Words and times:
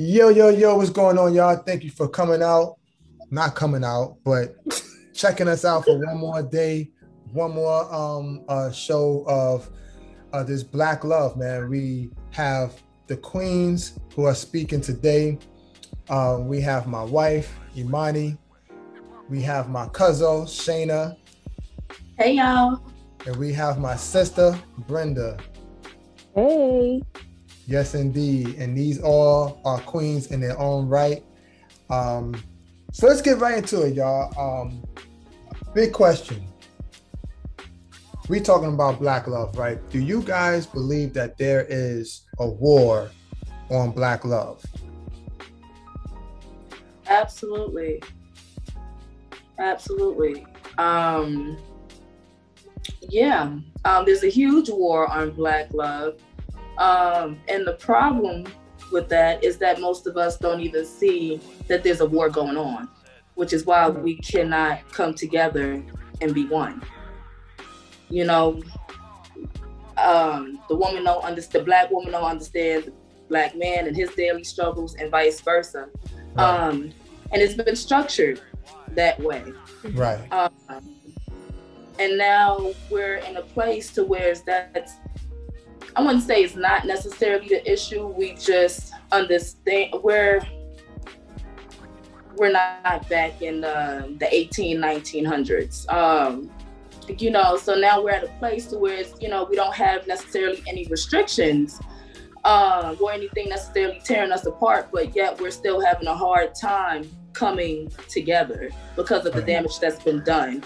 Yo, 0.00 0.28
yo, 0.28 0.48
yo, 0.48 0.76
what's 0.76 0.90
going 0.90 1.18
on, 1.18 1.34
y'all? 1.34 1.56
Thank 1.56 1.82
you 1.82 1.90
for 1.90 2.08
coming 2.08 2.40
out. 2.40 2.76
Not 3.32 3.56
coming 3.56 3.82
out, 3.82 4.16
but 4.24 4.54
checking 5.12 5.48
us 5.48 5.64
out 5.64 5.86
for 5.86 5.98
one 5.98 6.18
more 6.18 6.40
day, 6.40 6.92
one 7.32 7.50
more 7.50 7.92
um 7.92 8.44
uh 8.46 8.70
show 8.70 9.24
of 9.26 9.68
uh 10.32 10.44
this 10.44 10.62
black 10.62 11.02
love, 11.02 11.36
man. 11.36 11.68
We 11.68 12.10
have 12.30 12.80
the 13.08 13.16
queens 13.16 13.98
who 14.14 14.26
are 14.26 14.36
speaking 14.36 14.80
today. 14.80 15.36
Um, 16.08 16.46
we 16.46 16.60
have 16.60 16.86
my 16.86 17.02
wife, 17.02 17.52
Iymanni. 17.74 18.38
We 19.28 19.42
have 19.42 19.68
my 19.68 19.88
cousin, 19.88 20.46
Shanna. 20.46 21.16
Hey 22.16 22.34
y'all. 22.34 22.80
And 23.26 23.34
we 23.34 23.52
have 23.52 23.80
my 23.80 23.96
sister, 23.96 24.56
Brenda. 24.86 25.38
Hey. 26.36 27.02
Yes, 27.68 27.94
indeed. 27.94 28.54
And 28.56 28.76
these 28.76 28.98
all 28.98 29.60
are 29.66 29.78
queens 29.80 30.28
in 30.28 30.40
their 30.40 30.58
own 30.58 30.88
right. 30.88 31.22
Um, 31.90 32.34
so 32.92 33.06
let's 33.06 33.20
get 33.20 33.38
right 33.40 33.58
into 33.58 33.82
it, 33.82 33.92
y'all. 33.92 34.32
Um, 34.40 34.82
big 35.74 35.92
question. 35.92 36.46
We 38.30 38.40
talking 38.40 38.72
about 38.72 38.98
black 38.98 39.26
love, 39.26 39.58
right? 39.58 39.78
Do 39.90 40.00
you 40.00 40.22
guys 40.22 40.64
believe 40.64 41.12
that 41.12 41.36
there 41.36 41.66
is 41.68 42.22
a 42.38 42.48
war 42.48 43.10
on 43.70 43.90
black 43.90 44.24
love? 44.24 44.64
Absolutely. 47.06 48.02
Absolutely. 49.58 50.46
Um, 50.78 51.58
yeah, 53.10 53.58
um, 53.84 54.04
there's 54.06 54.22
a 54.22 54.28
huge 54.28 54.70
war 54.70 55.06
on 55.10 55.32
Black 55.32 55.72
love. 55.74 56.18
Um, 56.78 57.38
and 57.48 57.66
the 57.66 57.74
problem 57.74 58.46
with 58.92 59.08
that 59.08 59.44
is 59.44 59.58
that 59.58 59.80
most 59.80 60.06
of 60.06 60.16
us 60.16 60.38
don't 60.38 60.60
even 60.60 60.86
see 60.86 61.40
that 61.66 61.82
there's 61.82 62.00
a 62.00 62.06
war 62.06 62.30
going 62.30 62.56
on, 62.56 62.88
which 63.34 63.52
is 63.52 63.66
why 63.66 63.88
we 63.88 64.16
cannot 64.16 64.90
come 64.92 65.12
together 65.12 65.84
and 66.20 66.34
be 66.34 66.46
one. 66.46 66.82
You 68.08 68.24
know, 68.24 68.62
um, 69.98 70.60
the 70.68 70.76
woman 70.76 71.04
don't 71.04 71.24
understand, 71.24 71.62
the 71.62 71.64
black 71.66 71.90
woman 71.90 72.12
don't 72.12 72.24
understand 72.24 72.84
the 72.84 72.92
black 73.28 73.56
man 73.56 73.86
and 73.86 73.96
his 73.96 74.10
daily 74.14 74.44
struggles 74.44 74.94
and 74.94 75.10
vice 75.10 75.40
versa. 75.40 75.88
Um, 76.36 76.92
and 77.32 77.42
it's 77.42 77.54
been 77.54 77.76
structured 77.76 78.40
that 78.94 79.20
way. 79.20 79.44
Right. 79.92 80.32
Um, 80.32 80.50
and 81.98 82.16
now 82.16 82.72
we're 82.90 83.16
in 83.16 83.36
a 83.36 83.42
place 83.42 83.90
to 83.92 84.04
where 84.04 84.34
that's 84.46 84.94
I 85.96 86.02
wouldn't 86.02 86.22
say 86.22 86.42
it's 86.42 86.56
not 86.56 86.86
necessarily 86.86 87.48
the 87.48 87.70
issue. 87.70 88.06
We 88.06 88.34
just 88.34 88.92
understand 89.10 89.94
we're 90.02 90.40
we're 92.36 92.52
not 92.52 93.08
back 93.08 93.42
in 93.42 93.60
the, 93.60 94.14
the 94.18 94.32
18, 94.32 94.78
1900s. 94.78 95.92
Um, 95.92 96.50
you 97.08 97.30
know, 97.30 97.56
so 97.56 97.74
now 97.74 98.02
we're 98.02 98.10
at 98.10 98.24
a 98.24 98.28
place 98.38 98.66
to 98.66 98.78
where 98.78 98.94
it's, 98.94 99.20
you 99.20 99.28
know, 99.28 99.44
we 99.44 99.56
don't 99.56 99.74
have 99.74 100.06
necessarily 100.06 100.62
any 100.68 100.86
restrictions 100.86 101.80
uh, 102.44 102.94
or 103.00 103.12
anything 103.12 103.48
necessarily 103.48 104.00
tearing 104.04 104.30
us 104.30 104.46
apart, 104.46 104.90
but 104.92 105.16
yet 105.16 105.40
we're 105.40 105.50
still 105.50 105.80
having 105.80 106.06
a 106.06 106.14
hard 106.14 106.54
time 106.54 107.08
coming 107.32 107.90
together 108.08 108.70
because 108.94 109.26
of 109.26 109.32
the 109.32 109.42
damage 109.42 109.78
that's 109.80 110.02
been 110.02 110.22
done. 110.22 110.62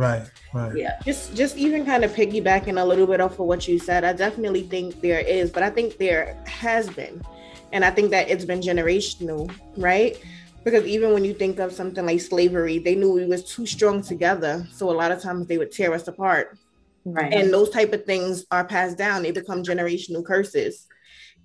Right, 0.00 0.30
right. 0.54 0.74
Yeah. 0.74 0.98
Just 1.04 1.34
just 1.34 1.58
even 1.58 1.84
kind 1.84 2.04
of 2.04 2.12
piggybacking 2.12 2.80
a 2.80 2.84
little 2.84 3.06
bit 3.06 3.20
off 3.20 3.38
of 3.38 3.46
what 3.46 3.68
you 3.68 3.78
said, 3.78 4.02
I 4.02 4.14
definitely 4.14 4.62
think 4.62 5.02
there 5.02 5.20
is, 5.20 5.50
but 5.50 5.62
I 5.62 5.68
think 5.68 5.98
there 5.98 6.42
has 6.46 6.88
been. 6.88 7.22
And 7.72 7.84
I 7.84 7.90
think 7.90 8.10
that 8.12 8.30
it's 8.30 8.46
been 8.46 8.62
generational, 8.62 9.52
right? 9.76 10.16
Because 10.64 10.84
even 10.86 11.12
when 11.12 11.26
you 11.26 11.34
think 11.34 11.58
of 11.58 11.70
something 11.70 12.06
like 12.06 12.22
slavery, 12.22 12.78
they 12.78 12.94
knew 12.94 13.12
we 13.12 13.26
was 13.26 13.44
too 13.44 13.66
strong 13.66 14.00
together. 14.00 14.66
So 14.72 14.90
a 14.90 14.96
lot 15.02 15.12
of 15.12 15.20
times 15.20 15.46
they 15.46 15.58
would 15.58 15.70
tear 15.70 15.92
us 15.92 16.08
apart. 16.08 16.58
Right. 17.04 17.34
And 17.34 17.52
those 17.52 17.68
type 17.68 17.92
of 17.92 18.06
things 18.06 18.46
are 18.50 18.64
passed 18.64 18.96
down. 18.96 19.22
They 19.22 19.32
become 19.32 19.62
generational 19.62 20.24
curses. 20.24 20.86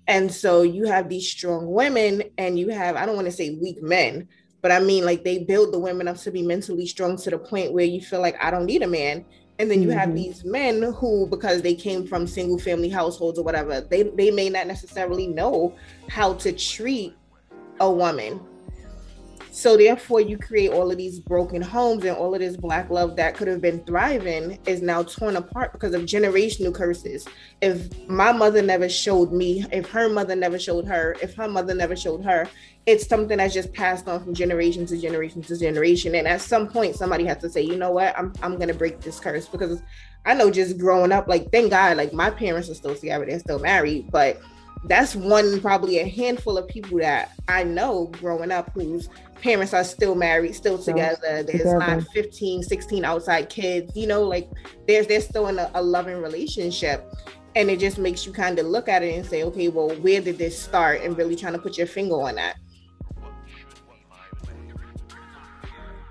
And 0.08 0.32
so 0.32 0.62
you 0.62 0.86
have 0.86 1.10
these 1.10 1.28
strong 1.28 1.70
women 1.70 2.22
and 2.38 2.58
you 2.58 2.70
have, 2.70 2.96
I 2.96 3.04
don't 3.04 3.16
want 3.16 3.26
to 3.26 3.32
say 3.32 3.58
weak 3.60 3.82
men, 3.82 4.28
but 4.66 4.72
I 4.72 4.80
mean, 4.80 5.04
like 5.04 5.22
they 5.22 5.38
build 5.38 5.72
the 5.72 5.78
women 5.78 6.08
up 6.08 6.16
to 6.16 6.32
be 6.32 6.42
mentally 6.42 6.88
strong 6.88 7.16
to 7.18 7.30
the 7.30 7.38
point 7.38 7.72
where 7.72 7.84
you 7.84 8.00
feel 8.00 8.20
like 8.20 8.36
I 8.42 8.50
don't 8.50 8.64
need 8.64 8.82
a 8.82 8.88
man. 8.88 9.24
And 9.60 9.70
then 9.70 9.80
you 9.80 9.90
mm-hmm. 9.90 9.98
have 9.98 10.12
these 10.12 10.44
men 10.44 10.82
who, 10.82 11.28
because 11.28 11.62
they 11.62 11.76
came 11.76 12.04
from 12.04 12.26
single 12.26 12.58
family 12.58 12.88
households 12.88 13.38
or 13.38 13.44
whatever, 13.44 13.80
they, 13.80 14.02
they 14.02 14.32
may 14.32 14.48
not 14.48 14.66
necessarily 14.66 15.28
know 15.28 15.72
how 16.08 16.34
to 16.34 16.50
treat 16.50 17.14
a 17.78 17.88
woman 17.88 18.40
so 19.56 19.74
therefore, 19.74 20.20
you 20.20 20.36
create 20.36 20.70
all 20.70 20.90
of 20.90 20.98
these 20.98 21.18
broken 21.18 21.62
homes 21.62 22.04
and 22.04 22.14
all 22.14 22.34
of 22.34 22.40
this 22.40 22.58
black 22.58 22.90
love 22.90 23.16
that 23.16 23.34
could 23.34 23.48
have 23.48 23.62
been 23.62 23.82
thriving 23.86 24.58
is 24.66 24.82
now 24.82 25.02
torn 25.02 25.36
apart 25.36 25.72
because 25.72 25.94
of 25.94 26.02
generational 26.02 26.74
curses. 26.74 27.26
If 27.62 28.06
my 28.06 28.32
mother 28.32 28.60
never 28.60 28.86
showed 28.86 29.32
me, 29.32 29.64
if 29.72 29.88
her 29.88 30.10
mother 30.10 30.36
never 30.36 30.58
showed 30.58 30.84
her, 30.84 31.16
if 31.22 31.34
her 31.36 31.48
mother 31.48 31.74
never 31.74 31.96
showed 31.96 32.22
her, 32.22 32.46
it's 32.84 33.08
something 33.08 33.38
that's 33.38 33.54
just 33.54 33.72
passed 33.72 34.06
on 34.08 34.22
from 34.22 34.34
generation 34.34 34.84
to 34.84 34.98
generation 34.98 35.40
to 35.44 35.56
generation. 35.56 36.16
And 36.16 36.28
at 36.28 36.42
some 36.42 36.68
point, 36.68 36.94
somebody 36.94 37.24
has 37.24 37.38
to 37.38 37.48
say, 37.48 37.62
you 37.62 37.76
know 37.76 37.92
what, 37.92 38.14
I'm 38.18 38.34
I'm 38.42 38.58
gonna 38.58 38.74
break 38.74 39.00
this 39.00 39.18
curse 39.18 39.48
because 39.48 39.80
I 40.26 40.34
know 40.34 40.50
just 40.50 40.76
growing 40.76 41.12
up, 41.12 41.28
like 41.28 41.50
thank 41.50 41.70
God, 41.70 41.96
like 41.96 42.12
my 42.12 42.28
parents 42.28 42.68
are 42.68 42.74
still 42.74 42.94
together, 42.94 43.24
they're 43.24 43.38
still 43.38 43.60
married, 43.60 44.10
but 44.10 44.38
that's 44.84 45.16
one 45.16 45.60
probably 45.60 45.98
a 45.98 46.08
handful 46.08 46.56
of 46.58 46.68
people 46.68 46.98
that 46.98 47.32
I 47.48 47.64
know 47.64 48.06
growing 48.06 48.52
up 48.52 48.70
whose 48.74 49.08
parents 49.40 49.74
are 49.74 49.84
still 49.84 50.14
married, 50.14 50.54
still 50.54 50.78
together. 50.78 51.42
There's 51.42 51.62
together. 51.62 51.78
not 51.78 52.02
15, 52.12 52.62
16 52.62 53.04
outside 53.04 53.48
kids, 53.48 53.96
you 53.96 54.06
know, 54.06 54.22
like 54.22 54.48
there's 54.86 55.06
they're 55.06 55.20
still 55.20 55.48
in 55.48 55.58
a, 55.58 55.70
a 55.74 55.82
loving 55.82 56.20
relationship. 56.20 57.12
And 57.54 57.70
it 57.70 57.80
just 57.80 57.96
makes 57.98 58.26
you 58.26 58.32
kind 58.32 58.58
of 58.58 58.66
look 58.66 58.88
at 58.88 59.02
it 59.02 59.14
and 59.14 59.24
say, 59.24 59.42
okay, 59.44 59.68
well, 59.68 59.88
where 59.88 60.20
did 60.20 60.36
this 60.36 60.58
start? 60.58 61.00
And 61.00 61.16
really 61.16 61.36
trying 61.36 61.54
to 61.54 61.58
put 61.58 61.78
your 61.78 61.86
finger 61.86 62.20
on 62.20 62.34
that. 62.34 62.56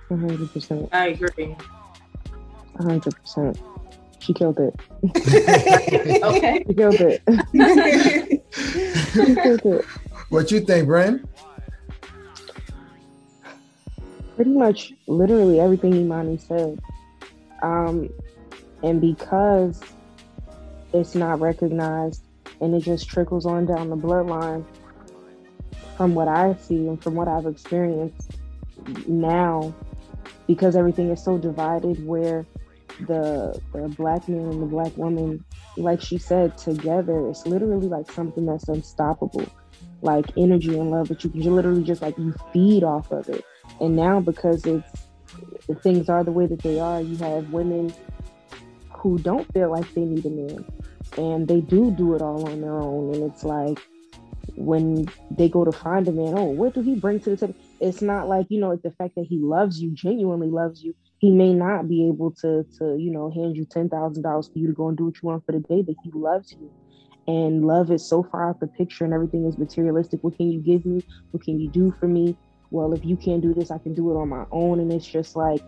100%. 0.09 0.90
I 0.92 1.07
agree. 1.07 1.56
100%. 2.78 3.59
She 4.19 4.34
killed 4.34 4.59
it. 4.59 4.75
okay. 6.24 6.63
She 6.68 6.74
killed 6.74 6.96
it. 6.96 7.22
she 9.13 9.36
killed 9.36 9.66
it. 9.66 9.86
What 10.30 10.52
you 10.52 10.62
think, 10.62 10.88
Bren? 10.88 11.28
Pretty 14.35 14.51
much, 14.51 14.94
literally 15.07 15.59
everything 15.59 15.94
Iymanni 15.94 16.40
said. 16.41 16.79
Um, 17.62 18.09
and 18.84 19.00
because 19.00 19.81
it's 20.94 21.16
not 21.16 21.40
recognized 21.40 22.23
and 22.62 22.75
it 22.75 22.81
just 22.81 23.09
trickles 23.09 23.45
on 23.45 23.66
down 23.66 23.90
the 23.90 23.97
bloodline, 23.97 24.66
from 25.95 26.13
what 26.13 26.28
I 26.28 26.56
see 26.56 26.88
and 26.88 27.01
from 27.01 27.16
what 27.16 27.28
I've 27.28 27.45
experienced 27.45 28.31
now, 29.07 29.74
because 30.47 30.75
everything 30.75 31.09
is 31.09 31.24
so 31.24 31.38
divided, 31.38 32.06
where 32.06 32.45
the 33.07 33.59
the 33.74 33.88
black 33.90 34.28
man 34.28 34.41
and 34.41 34.62
the 34.62 34.68
black 34.68 34.95
woman, 34.97 35.44
like 35.78 36.01
she 36.01 36.18
said, 36.18 36.57
together, 36.57 37.28
it's 37.29 37.45
literally 37.45 37.88
like 37.88 38.12
something 38.12 38.45
that's 38.45 38.68
unstoppable, 38.68 39.45
like 40.01 40.25
energy 40.38 40.78
and 40.78 40.91
love 40.91 41.07
that 41.07 41.24
you 41.24 41.29
can 41.29 41.56
literally 41.56 41.84
just 41.84 42.01
like 42.01 42.18
you 42.18 42.34
feed 42.51 42.84
off 42.84 43.12
of 43.12 43.28
it. 43.29 43.44
And 43.80 43.96
now 43.96 44.19
because 44.19 44.66
it's 44.66 44.94
things 45.81 46.09
are 46.09 46.24
the 46.24 46.31
way 46.31 46.46
that 46.47 46.62
they 46.62 46.80
are, 46.80 47.02
you 47.02 47.18
have 47.18 47.50
women 47.50 47.94
who 48.97 49.18
don't 49.19 49.52
feel 49.53 49.72
like 49.72 49.91
they 49.94 50.02
need 50.02 50.25
a 50.25 50.30
man, 50.30 50.66
and 51.18 51.47
they 51.47 51.62
do 51.62 51.91
do 51.91 52.16
it 52.16 52.22
all 52.22 52.47
on 52.50 52.62
their 52.62 52.80
own, 52.80 53.13
and 53.13 53.31
it's 53.31 53.44
like 53.44 53.80
when 54.56 55.06
they 55.31 55.50
go 55.50 55.66
to 55.66 55.72
find 55.72 56.07
a 56.07 56.12
man, 56.12 56.33
oh, 56.38 56.45
what 56.45 56.74
do 56.74 56.81
he 56.81 56.95
bring 56.95 57.19
to 57.19 57.31
the 57.31 57.38
table? 57.38 57.56
It's 57.81 58.01
not 58.01 58.27
like 58.27 58.48
you 58.50 58.60
know, 58.60 58.75
the 58.83 58.92
fact 58.92 59.16
that 59.16 59.25
he 59.27 59.38
loves 59.39 59.81
you, 59.81 59.92
genuinely 59.92 60.50
loves 60.50 60.81
you 60.81 60.95
he 61.19 61.31
may 61.31 61.54
not 61.54 61.88
be 61.88 62.07
able 62.07 62.31
to 62.31 62.66
to 62.78 62.95
you 62.98 63.12
know 63.12 63.31
hand 63.31 63.56
you 63.56 63.66
ten 63.66 63.89
thousand 63.89 64.24
dollars 64.24 64.50
for 64.51 64.60
you 64.60 64.68
to 64.68 64.74
go 64.74 64.89
and 64.89 64.98
do 64.98 65.06
what 65.06 65.16
you 65.16 65.28
want 65.28 65.45
for 65.45 65.54
the 65.54 65.60
day, 65.60 65.81
but 65.81 65.95
he 66.04 66.12
loves 66.13 66.51
you. 66.51 66.71
And 67.28 67.66
love 67.66 67.89
is 67.89 68.07
so 68.07 68.21
far 68.21 68.48
out 68.48 68.60
the 68.60 68.68
picture 68.68 69.04
and 69.04 69.13
everything 69.13 69.45
is 69.48 69.57
materialistic. 69.57 70.19
What 70.21 70.38
can 70.38 70.51
you 70.51 70.60
give 70.60 70.86
me? 70.86 71.01
What 71.31 71.44
can 71.44 71.60
you 71.60 71.69
do 71.71 71.92
for 72.00 72.07
me? 72.07 72.38
Well, 72.71 72.94
if 72.94 73.06
you 73.06 73.15
can't 73.15 73.41
do 73.41 73.53
this, 73.53 73.71
I 73.71 73.77
can 73.77 73.94
do 73.94 74.12
it 74.12 74.19
on 74.19 74.29
my 74.29 74.45
own. 74.51 74.79
And 74.79 74.91
it's 74.91 75.07
just 75.07 75.35
like 75.35 75.62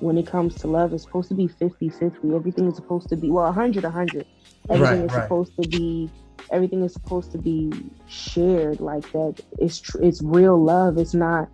when 0.00 0.18
it 0.18 0.26
comes 0.26 0.56
to 0.56 0.66
love, 0.66 0.92
it's 0.92 1.04
supposed 1.04 1.28
to 1.28 1.34
be 1.34 1.48
50 1.48 1.88
50. 1.88 2.34
Everything 2.34 2.66
is 2.68 2.76
supposed 2.76 3.08
to 3.10 3.16
be, 3.16 3.30
well, 3.30 3.44
100 3.44 3.84
100. 3.84 4.26
Everything 4.70 5.00
right, 5.00 5.04
is 5.04 5.12
right. 5.12 5.22
supposed 5.22 5.52
to 5.60 5.68
be 5.68 6.10
everything 6.50 6.84
is 6.84 6.92
supposed 6.92 7.32
to 7.32 7.38
be 7.38 7.72
shared 8.06 8.78
like 8.78 9.10
that 9.12 9.34
it's 9.58 9.80
tr- 9.80 10.02
it's 10.02 10.20
real 10.22 10.62
love 10.62 10.98
it's 10.98 11.14
not 11.14 11.48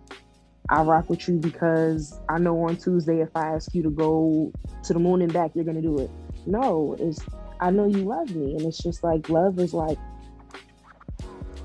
I 0.71 0.83
rock 0.83 1.09
with 1.09 1.27
you 1.27 1.37
because 1.37 2.17
I 2.29 2.39
know 2.39 2.63
on 2.63 2.77
Tuesday 2.77 3.19
if 3.19 3.29
I 3.35 3.53
ask 3.53 3.75
you 3.75 3.83
to 3.83 3.89
go 3.89 4.53
to 4.83 4.93
the 4.93 4.99
moon 4.99 5.21
and 5.21 5.31
back, 5.31 5.51
you're 5.53 5.65
gonna 5.65 5.81
do 5.81 5.99
it. 5.99 6.09
No, 6.45 6.95
it's 6.97 7.21
I 7.59 7.71
know 7.71 7.85
you 7.85 8.05
love 8.05 8.33
me, 8.33 8.55
and 8.55 8.65
it's 8.65 8.81
just 8.81 9.03
like 9.03 9.27
love 9.29 9.59
is 9.59 9.73
like 9.73 9.97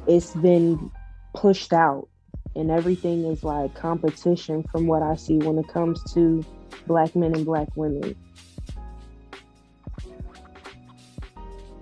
it's 0.08 0.34
been 0.34 0.90
pushed 1.34 1.72
out 1.72 2.08
and 2.56 2.70
everything 2.70 3.25
is 3.25 3.44
like 3.44 3.75
competition 3.75 4.64
from 4.73 4.87
what 4.87 5.03
I 5.03 5.14
see 5.17 5.38
when 5.38 5.58
it 5.58 5.69
comes 5.69 6.03
to 6.14 6.44
black 6.87 7.14
men 7.14 7.35
and 7.35 7.44
black 7.44 7.69
women. 7.76 8.17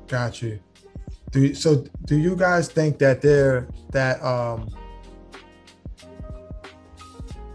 Got 0.08 0.42
you. 0.42 0.60
Do 1.30 1.40
you, 1.40 1.54
so? 1.54 1.84
Do 2.04 2.16
you 2.16 2.36
guys 2.36 2.68
think 2.68 2.98
that 2.98 3.20
there 3.20 3.68
that 3.90 4.22
um, 4.22 4.68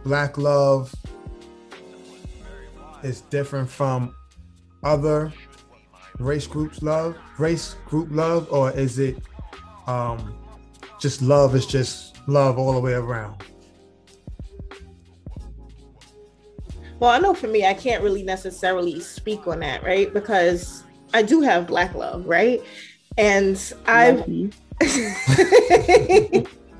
black 0.04 0.38
love 0.38 0.94
is 3.04 3.21
different 3.21 3.69
from 3.69 4.16
other 4.83 5.31
race 6.18 6.48
groups 6.48 6.81
love, 6.81 7.16
race 7.38 7.75
group 7.86 8.10
love, 8.12 8.51
or 8.51 8.71
is 8.71 9.00
it 9.00 9.18
um, 9.88 10.36
just 10.99 11.21
love 11.21 11.55
is 11.55 11.65
just 11.65 12.17
love 12.27 12.57
all 12.57 12.73
the 12.73 12.79
way 12.79 12.93
around? 12.93 13.41
Well, 16.99 17.11
I 17.11 17.19
know 17.19 17.33
for 17.33 17.47
me, 17.47 17.65
I 17.65 17.73
can't 17.73 18.03
really 18.03 18.23
necessarily 18.23 18.99
speak 18.99 19.47
on 19.47 19.61
that, 19.61 19.83
right? 19.83 20.13
Because 20.13 20.83
I 21.13 21.21
do 21.21 21.41
have 21.41 21.67
black 21.67 21.95
love, 21.95 22.25
right? 22.27 22.61
And 23.17 23.55
I've 23.85 24.23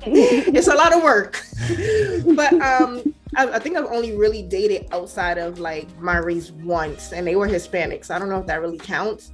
it's 0.02 0.68
a 0.68 0.74
lot 0.74 0.94
of 0.94 1.02
work. 1.02 1.42
but 2.34 2.52
um 2.60 3.14
I, 3.36 3.46
I, 3.46 3.58
think 3.60 3.76
I've 3.76 3.86
only 3.86 4.16
really 4.16 4.42
dated 4.42 4.88
outside 4.92 5.38
of 5.38 5.60
like 5.60 5.86
my 6.00 6.16
race 6.18 6.50
once, 6.50 7.12
and 7.12 7.26
they 7.26 7.36
were 7.36 7.48
Hispanics. 7.48 8.10
I 8.10 8.18
don't 8.18 8.28
know 8.28 8.40
if 8.40 8.46
that 8.46 8.60
really 8.60 8.78
counts. 8.78 9.30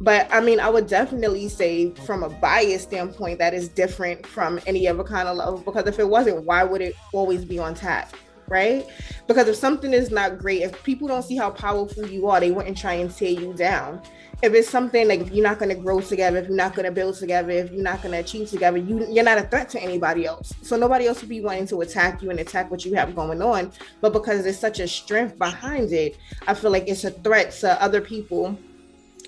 But 0.00 0.32
I 0.32 0.40
mean, 0.40 0.60
I 0.60 0.70
would 0.70 0.86
definitely 0.86 1.48
say 1.48 1.90
from 2.06 2.22
a 2.22 2.28
bias 2.28 2.82
standpoint, 2.82 3.38
that 3.38 3.52
is 3.52 3.68
different 3.68 4.26
from 4.26 4.58
any 4.66 4.88
other 4.88 5.04
kind 5.04 5.28
of 5.28 5.36
love. 5.36 5.64
Because 5.64 5.86
if 5.86 5.98
it 5.98 6.08
wasn't, 6.08 6.44
why 6.44 6.64
would 6.64 6.80
it 6.80 6.94
always 7.12 7.44
be 7.44 7.58
on 7.58 7.74
tap? 7.74 8.14
Right? 8.48 8.86
Because 9.28 9.46
if 9.46 9.56
something 9.56 9.92
is 9.92 10.10
not 10.10 10.38
great, 10.38 10.62
if 10.62 10.82
people 10.82 11.06
don't 11.06 11.22
see 11.22 11.36
how 11.36 11.50
powerful 11.50 12.06
you 12.06 12.28
are, 12.28 12.40
they 12.40 12.50
wouldn't 12.50 12.76
try 12.76 12.94
and 12.94 13.14
tear 13.14 13.30
you 13.30 13.52
down 13.54 14.02
if 14.42 14.54
it's 14.54 14.70
something 14.70 15.06
like 15.06 15.20
if 15.20 15.30
you're 15.32 15.44
not 15.44 15.58
going 15.58 15.68
to 15.68 15.74
grow 15.74 16.00
together, 16.00 16.38
if 16.38 16.48
you're 16.48 16.56
not 16.56 16.74
going 16.74 16.86
to 16.86 16.92
build 16.92 17.14
together, 17.14 17.50
if 17.50 17.70
you're 17.70 17.82
not 17.82 18.00
going 18.02 18.12
to 18.12 18.18
achieve 18.18 18.48
together, 18.48 18.78
you 18.78 19.06
you're 19.10 19.24
not 19.24 19.38
a 19.38 19.42
threat 19.42 19.68
to 19.70 19.80
anybody 19.80 20.24
else. 20.24 20.54
So 20.62 20.76
nobody 20.76 21.06
else 21.06 21.20
would 21.20 21.28
be 21.28 21.40
wanting 21.40 21.66
to 21.68 21.82
attack 21.82 22.22
you 22.22 22.30
and 22.30 22.40
attack 22.40 22.70
what 22.70 22.84
you 22.84 22.94
have 22.94 23.14
going 23.14 23.42
on. 23.42 23.72
But 24.00 24.12
because 24.12 24.42
there's 24.42 24.58
such 24.58 24.80
a 24.80 24.88
strength 24.88 25.38
behind 25.38 25.92
it, 25.92 26.16
I 26.46 26.54
feel 26.54 26.70
like 26.70 26.88
it's 26.88 27.04
a 27.04 27.10
threat 27.10 27.50
to 27.60 27.80
other 27.82 28.00
people 28.00 28.58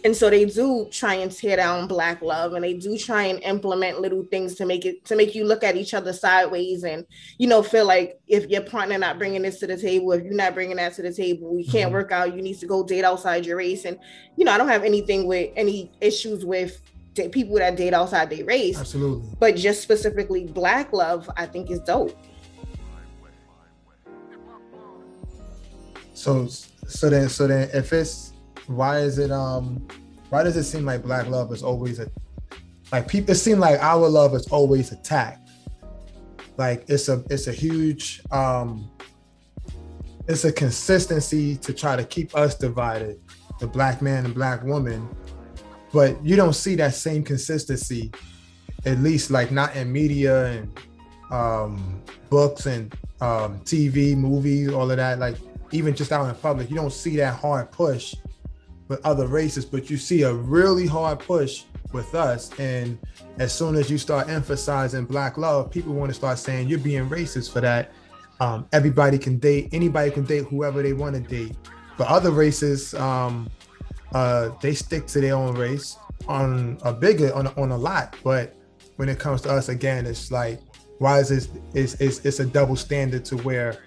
and 0.04 0.16
so 0.16 0.28
they 0.28 0.44
do 0.44 0.88
try 0.90 1.14
and 1.14 1.31
tear 1.31 1.56
down 1.56 1.87
black 1.87 2.22
love 2.22 2.54
and 2.54 2.64
they 2.64 2.75
do 2.75 2.99
try 2.99 3.25
and 3.25 3.40
implement 3.43 4.00
little 4.00 4.25
things 4.25 4.54
to 4.56 4.66
make 4.66 4.84
it 4.84 5.04
to 5.04 5.16
make 5.16 5.34
you 5.34 5.44
look 5.44 5.62
at 5.62 5.76
each 5.76 5.94
other 5.94 6.12
sideways 6.12 6.84
and 6.84 7.06
you 7.38 7.46
know 7.46 7.62
feel 7.62 7.87
like 7.87 8.20
if 8.26 8.49
your 8.49 8.62
partner 8.62 8.99
not 8.99 9.19
bringing 9.19 9.43
this 9.43 9.58
to 9.60 9.66
the 9.66 9.76
table 9.76 10.12
if 10.12 10.25
you're 10.25 10.34
not 10.34 10.54
bringing 10.54 10.76
that 10.76 10.93
to 10.94 11.02
the 11.02 11.12
table 11.12 11.54
we 11.54 11.64
can't 11.64 11.87
mm-hmm. 11.87 11.94
work 11.94 12.12
out 12.12 12.34
you 12.34 12.43
need 12.43 12.58
to 12.58 12.66
go 12.66 12.82
date 12.82 13.04
outside 13.04 13.46
your 13.46 13.56
race. 13.56 13.84
And 13.84 13.99
you 14.37 14.44
know 14.44 14.52
i 14.52 14.58
don't 14.58 14.69
have 14.69 14.84
anything 14.84 15.26
with 15.26 15.50
any 15.56 15.93
issues 16.00 16.44
with 16.44 16.81
people 17.31 17.56
that 17.56 17.76
date 17.76 17.93
outside 17.93 18.31
their 18.31 18.44
race. 18.44 18.78
Absolutely. 18.78 19.28
But 19.38 19.55
just 19.55 19.82
specifically 19.82 20.46
black 20.46 20.93
love 20.93 21.31
i 21.37 21.46
think 21.46 21.70
is 21.70 21.81
dope. 21.81 22.16
So 26.14 26.46
so 26.46 27.10
then 27.10 27.28
so 27.28 27.46
then 27.46 27.70
if 27.72 27.93
it's 27.93 28.31
why 28.66 29.00
is 29.00 29.18
it 29.18 29.30
um 29.30 29.86
why 30.30 30.42
does 30.42 30.56
it 30.56 30.64
seem 30.64 30.84
like 30.84 31.02
black 31.02 31.26
love 31.28 31.52
is 31.52 31.62
always 31.62 31.98
a 31.98 32.08
like 32.92 33.08
people 33.08 33.32
it 33.32 33.36
seems 33.36 33.58
like 33.58 33.82
our 33.82 34.06
love 34.08 34.34
is 34.34 34.46
always 34.48 34.92
attacked. 34.92 35.50
Like 36.58 36.84
it's 36.88 37.08
a 37.08 37.24
it's 37.30 37.46
a 37.46 37.52
huge 37.52 38.22
um 38.30 38.90
it's 40.28 40.44
a 40.44 40.52
consistency 40.52 41.56
to 41.56 41.72
try 41.72 41.96
to 41.96 42.04
keep 42.04 42.36
us 42.36 42.54
divided 42.54 43.18
the 43.60 43.66
black 43.66 44.02
man 44.02 44.26
and 44.26 44.34
black 44.34 44.62
woman. 44.62 45.08
But 45.92 46.22
you 46.24 46.36
don't 46.36 46.52
see 46.52 46.74
that 46.76 46.94
same 46.94 47.24
consistency 47.24 48.12
at 48.84 48.98
least 48.98 49.30
like 49.30 49.50
not 49.50 49.74
in 49.74 49.90
media 49.90 50.46
and 50.46 50.80
um 51.30 52.02
books 52.28 52.66
and 52.66 52.94
um 53.20 53.60
tv 53.60 54.14
movies 54.14 54.70
all 54.70 54.90
of 54.90 54.98
that. 54.98 55.18
Like 55.18 55.36
even 55.72 55.94
just 55.94 56.12
out 56.12 56.28
in 56.28 56.34
public 56.36 56.68
you 56.68 56.76
don't 56.76 56.92
see 56.92 57.16
that 57.16 57.34
hard 57.34 57.72
push 57.72 58.14
with 58.92 59.04
other 59.06 59.26
races, 59.26 59.64
but 59.64 59.88
you 59.88 59.96
see 59.96 60.22
a 60.22 60.32
really 60.32 60.86
hard 60.86 61.18
push 61.18 61.64
with 61.92 62.14
us. 62.14 62.50
And 62.58 62.98
as 63.38 63.50
soon 63.52 63.74
as 63.74 63.90
you 63.90 63.96
start 63.96 64.28
emphasizing 64.28 65.06
black 65.06 65.38
love, 65.38 65.70
people 65.70 65.94
want 65.94 66.10
to 66.10 66.14
start 66.14 66.38
saying 66.38 66.68
you're 66.68 66.78
being 66.78 67.08
racist 67.08 67.52
for 67.52 67.62
that. 67.62 67.92
Um, 68.38 68.66
everybody 68.72 69.18
can 69.18 69.38
date, 69.38 69.70
anybody 69.72 70.10
can 70.10 70.24
date 70.24 70.44
whoever 70.44 70.82
they 70.82 70.92
want 70.92 71.14
to 71.14 71.22
date. 71.22 71.56
But 71.96 72.08
other 72.08 72.32
races, 72.32 72.92
um, 72.94 73.48
uh, 74.12 74.50
they 74.60 74.74
stick 74.74 75.06
to 75.06 75.22
their 75.22 75.36
own 75.36 75.54
race 75.54 75.96
on 76.28 76.76
a 76.82 76.92
bigger, 76.92 77.34
on 77.34 77.46
a, 77.46 77.60
on 77.60 77.70
a 77.70 77.76
lot. 77.76 78.14
But 78.22 78.54
when 78.96 79.08
it 79.08 79.18
comes 79.18 79.40
to 79.42 79.50
us, 79.50 79.70
again, 79.70 80.04
it's 80.04 80.30
like, 80.30 80.60
why 80.98 81.20
is 81.20 81.30
this? 81.30 81.48
It's, 81.72 81.94
it's, 81.94 82.18
it's 82.26 82.40
a 82.40 82.46
double 82.46 82.76
standard 82.76 83.24
to 83.26 83.38
where 83.38 83.78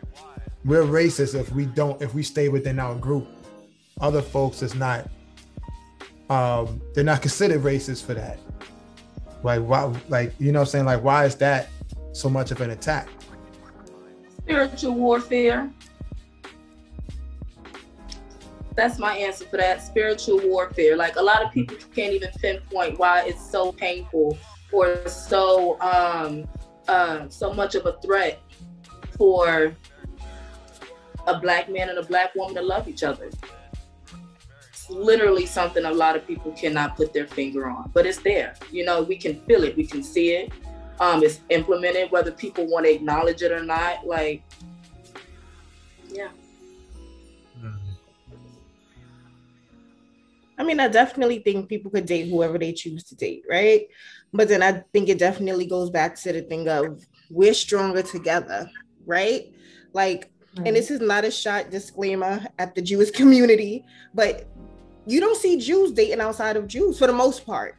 we're 0.63 0.81
racist 0.83 1.39
if 1.39 1.51
we 1.51 1.67
don't, 1.67 2.01
if 2.01 2.15
we 2.15 2.23
stay 2.23 2.49
within 2.49 2.79
our 2.79 2.95
group 2.95 3.27
other 4.01 4.21
folks 4.21 4.61
is 4.61 4.75
not 4.75 5.09
um 6.29 6.81
they're 6.93 7.03
not 7.03 7.21
considered 7.21 7.61
racist 7.61 8.05
for 8.05 8.13
that. 8.13 8.39
Like 9.43 9.61
why 9.61 9.93
like 10.09 10.33
you 10.39 10.51
know 10.51 10.61
i'm 10.61 10.65
saying? 10.65 10.85
Like 10.85 11.03
why 11.03 11.25
is 11.25 11.35
that 11.35 11.69
so 12.13 12.29
much 12.29 12.51
of 12.51 12.61
an 12.61 12.71
attack? 12.71 13.07
Spiritual 14.41 14.95
warfare. 14.95 15.71
That's 18.75 18.99
my 18.99 19.15
answer 19.17 19.45
for 19.45 19.57
that. 19.57 19.81
Spiritual 19.81 20.41
warfare. 20.49 20.97
Like 20.97 21.15
a 21.15 21.21
lot 21.21 21.43
of 21.43 21.51
people 21.51 21.77
can't 21.95 22.13
even 22.13 22.29
pinpoint 22.41 22.99
why 22.99 23.23
it's 23.25 23.49
so 23.49 23.71
painful 23.71 24.37
or 24.71 25.07
so 25.07 25.79
um 25.79 26.47
uh, 26.87 27.27
so 27.29 27.51
much 27.51 27.73
of 27.73 27.85
a 27.87 27.93
threat 28.01 28.39
for 29.17 29.75
a 31.25 31.39
black 31.39 31.67
man 31.69 31.89
and 31.89 31.97
a 31.97 32.03
black 32.03 32.35
woman 32.35 32.53
to 32.53 32.61
love 32.61 32.87
each 32.87 33.01
other 33.01 33.31
literally 34.89 35.45
something 35.45 35.85
a 35.85 35.91
lot 35.91 36.15
of 36.15 36.25
people 36.27 36.51
cannot 36.51 36.95
put 36.95 37.13
their 37.13 37.27
finger 37.27 37.67
on, 37.67 37.91
but 37.93 38.05
it's 38.05 38.19
there. 38.19 38.55
You 38.71 38.85
know, 38.85 39.03
we 39.03 39.17
can 39.17 39.39
feel 39.41 39.63
it, 39.63 39.75
we 39.75 39.85
can 39.85 40.03
see 40.03 40.31
it. 40.31 40.51
Um, 40.99 41.23
it's 41.23 41.41
implemented, 41.49 42.11
whether 42.11 42.31
people 42.31 42.67
want 42.67 42.85
to 42.85 42.93
acknowledge 42.93 43.41
it 43.41 43.51
or 43.51 43.63
not. 43.63 44.07
Like, 44.07 44.43
yeah. 46.09 46.29
I 50.57 50.63
mean, 50.63 50.79
I 50.79 50.87
definitely 50.87 51.39
think 51.39 51.67
people 51.67 51.91
could 51.91 52.05
date 52.05 52.29
whoever 52.29 52.57
they 52.57 52.71
choose 52.71 53.03
to 53.05 53.15
date, 53.15 53.43
right? 53.49 53.87
But 54.33 54.47
then 54.47 54.63
I 54.63 54.83
think 54.93 55.09
it 55.09 55.19
definitely 55.19 55.65
goes 55.65 55.89
back 55.89 56.15
to 56.21 56.31
the 56.31 56.41
thing 56.41 56.69
of 56.69 57.05
we're 57.29 57.53
stronger 57.53 58.01
together, 58.01 58.69
right? 59.05 59.53
Like, 59.91 60.31
and 60.57 60.75
this 60.75 60.89
is 60.89 61.01
not 61.01 61.25
a 61.25 61.31
shot 61.31 61.71
disclaimer 61.71 62.45
at 62.57 62.75
the 62.75 62.81
Jewish 62.81 63.11
community, 63.11 63.85
but 64.13 64.47
you 65.05 65.19
don't 65.19 65.37
see 65.37 65.57
Jews 65.57 65.91
dating 65.91 66.21
outside 66.21 66.57
of 66.57 66.67
Jews 66.67 66.97
for 66.99 67.07
the 67.07 67.13
most 67.13 67.45
part. 67.45 67.75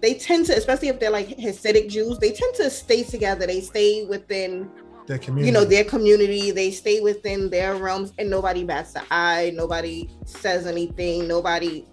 They 0.00 0.14
tend 0.14 0.46
to, 0.46 0.56
especially 0.56 0.88
if 0.88 1.00
they're 1.00 1.10
like 1.10 1.28
Hasidic 1.28 1.88
Jews, 1.88 2.18
they 2.18 2.32
tend 2.32 2.54
to 2.56 2.68
stay 2.70 3.02
together. 3.02 3.46
They 3.46 3.60
stay 3.60 4.04
within 4.04 4.70
their 5.06 5.18
community. 5.18 5.46
You 5.46 5.52
know, 5.52 5.64
their 5.64 5.84
community. 5.84 6.50
They 6.50 6.70
stay 6.70 7.00
within 7.00 7.50
their 7.50 7.76
realms 7.76 8.12
and 8.18 8.28
nobody 8.28 8.64
bats 8.64 8.92
the 8.92 9.02
eye. 9.10 9.52
Nobody 9.54 10.10
says 10.24 10.66
anything. 10.66 11.28
Nobody, 11.28 11.86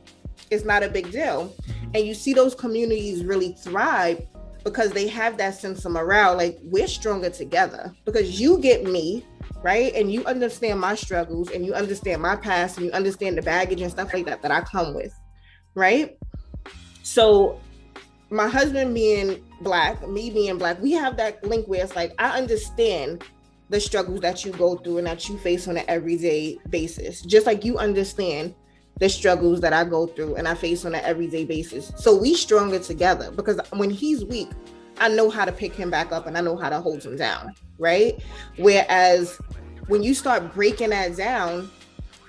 it's 0.49 0.65
not 0.65 0.83
a 0.83 0.89
big 0.89 1.11
deal. 1.11 1.47
Mm-hmm. 1.47 1.91
And 1.95 2.05
you 2.05 2.13
see 2.13 2.33
those 2.33 2.55
communities 2.55 3.23
really 3.23 3.53
thrive 3.53 4.25
because 4.63 4.91
they 4.91 5.07
have 5.07 5.37
that 5.37 5.55
sense 5.55 5.85
of 5.85 5.91
morale. 5.91 6.35
Like 6.35 6.59
we're 6.63 6.87
stronger 6.87 7.29
together 7.29 7.93
because 8.05 8.39
you 8.39 8.59
get 8.59 8.83
me, 8.83 9.25
right? 9.63 9.93
And 9.93 10.11
you 10.11 10.25
understand 10.25 10.79
my 10.79 10.95
struggles 10.95 11.51
and 11.51 11.65
you 11.65 11.73
understand 11.73 12.21
my 12.21 12.35
past 12.35 12.77
and 12.77 12.85
you 12.85 12.91
understand 12.91 13.37
the 13.37 13.41
baggage 13.41 13.81
and 13.81 13.91
stuff 13.91 14.13
like 14.13 14.25
that 14.25 14.41
that 14.41 14.51
I 14.51 14.61
come 14.61 14.93
with, 14.93 15.13
right? 15.75 16.17
So, 17.03 17.59
my 18.29 18.47
husband 18.47 18.93
being 18.93 19.43
black, 19.59 20.07
me 20.07 20.29
being 20.29 20.57
black, 20.57 20.81
we 20.81 20.93
have 20.93 21.17
that 21.17 21.43
link 21.43 21.67
where 21.67 21.83
it's 21.83 21.97
like, 21.97 22.13
I 22.17 22.37
understand 22.37 23.25
the 23.69 23.79
struggles 23.79 24.21
that 24.21 24.45
you 24.45 24.51
go 24.53 24.77
through 24.77 24.99
and 24.99 25.07
that 25.07 25.27
you 25.27 25.37
face 25.39 25.67
on 25.67 25.77
an 25.77 25.83
everyday 25.87 26.57
basis, 26.69 27.21
just 27.21 27.45
like 27.45 27.65
you 27.65 27.77
understand 27.77 28.55
the 28.99 29.09
struggles 29.09 29.61
that 29.61 29.73
I 29.73 29.83
go 29.83 30.07
through 30.07 30.35
and 30.35 30.47
I 30.47 30.53
face 30.53 30.85
on 30.85 30.93
an 30.93 31.01
everyday 31.03 31.45
basis. 31.45 31.91
So 31.97 32.15
we 32.15 32.33
stronger 32.35 32.79
together 32.79 33.31
because 33.31 33.59
when 33.71 33.89
he's 33.89 34.23
weak, 34.23 34.49
I 34.99 35.09
know 35.09 35.29
how 35.29 35.45
to 35.45 35.51
pick 35.51 35.73
him 35.73 35.89
back 35.89 36.11
up 36.11 36.27
and 36.27 36.37
I 36.37 36.41
know 36.41 36.55
how 36.55 36.69
to 36.69 36.79
hold 36.79 37.03
him 37.03 37.17
down, 37.17 37.55
right? 37.79 38.21
Whereas 38.57 39.39
when 39.87 40.03
you 40.03 40.13
start 40.13 40.53
breaking 40.53 40.91
that 40.91 41.15
down, 41.17 41.71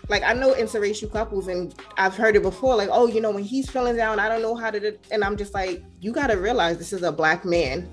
like 0.09 0.23
I 0.23 0.33
know 0.33 0.53
interracial 0.55 1.11
couples, 1.11 1.49
and 1.49 1.75
I've 1.97 2.17
heard 2.17 2.37
it 2.37 2.43
before. 2.43 2.77
Like, 2.77 2.89
oh, 2.91 3.07
you 3.07 3.21
know, 3.21 3.31
when 3.31 3.45
he's 3.45 3.71
feeling 3.71 3.97
down, 3.97 4.19
I 4.19 4.29
don't 4.29 4.43
know 4.43 4.55
how 4.55 4.71
to. 4.71 4.97
And 5.11 5.23
I'm 5.23 5.37
just 5.37 5.55
like, 5.55 5.83
you 6.01 6.13
got 6.13 6.27
to 6.29 6.35
realize 6.35 6.79
this 6.79 6.93
is 6.93 7.03
a 7.03 7.13
black 7.13 7.45
man 7.45 7.89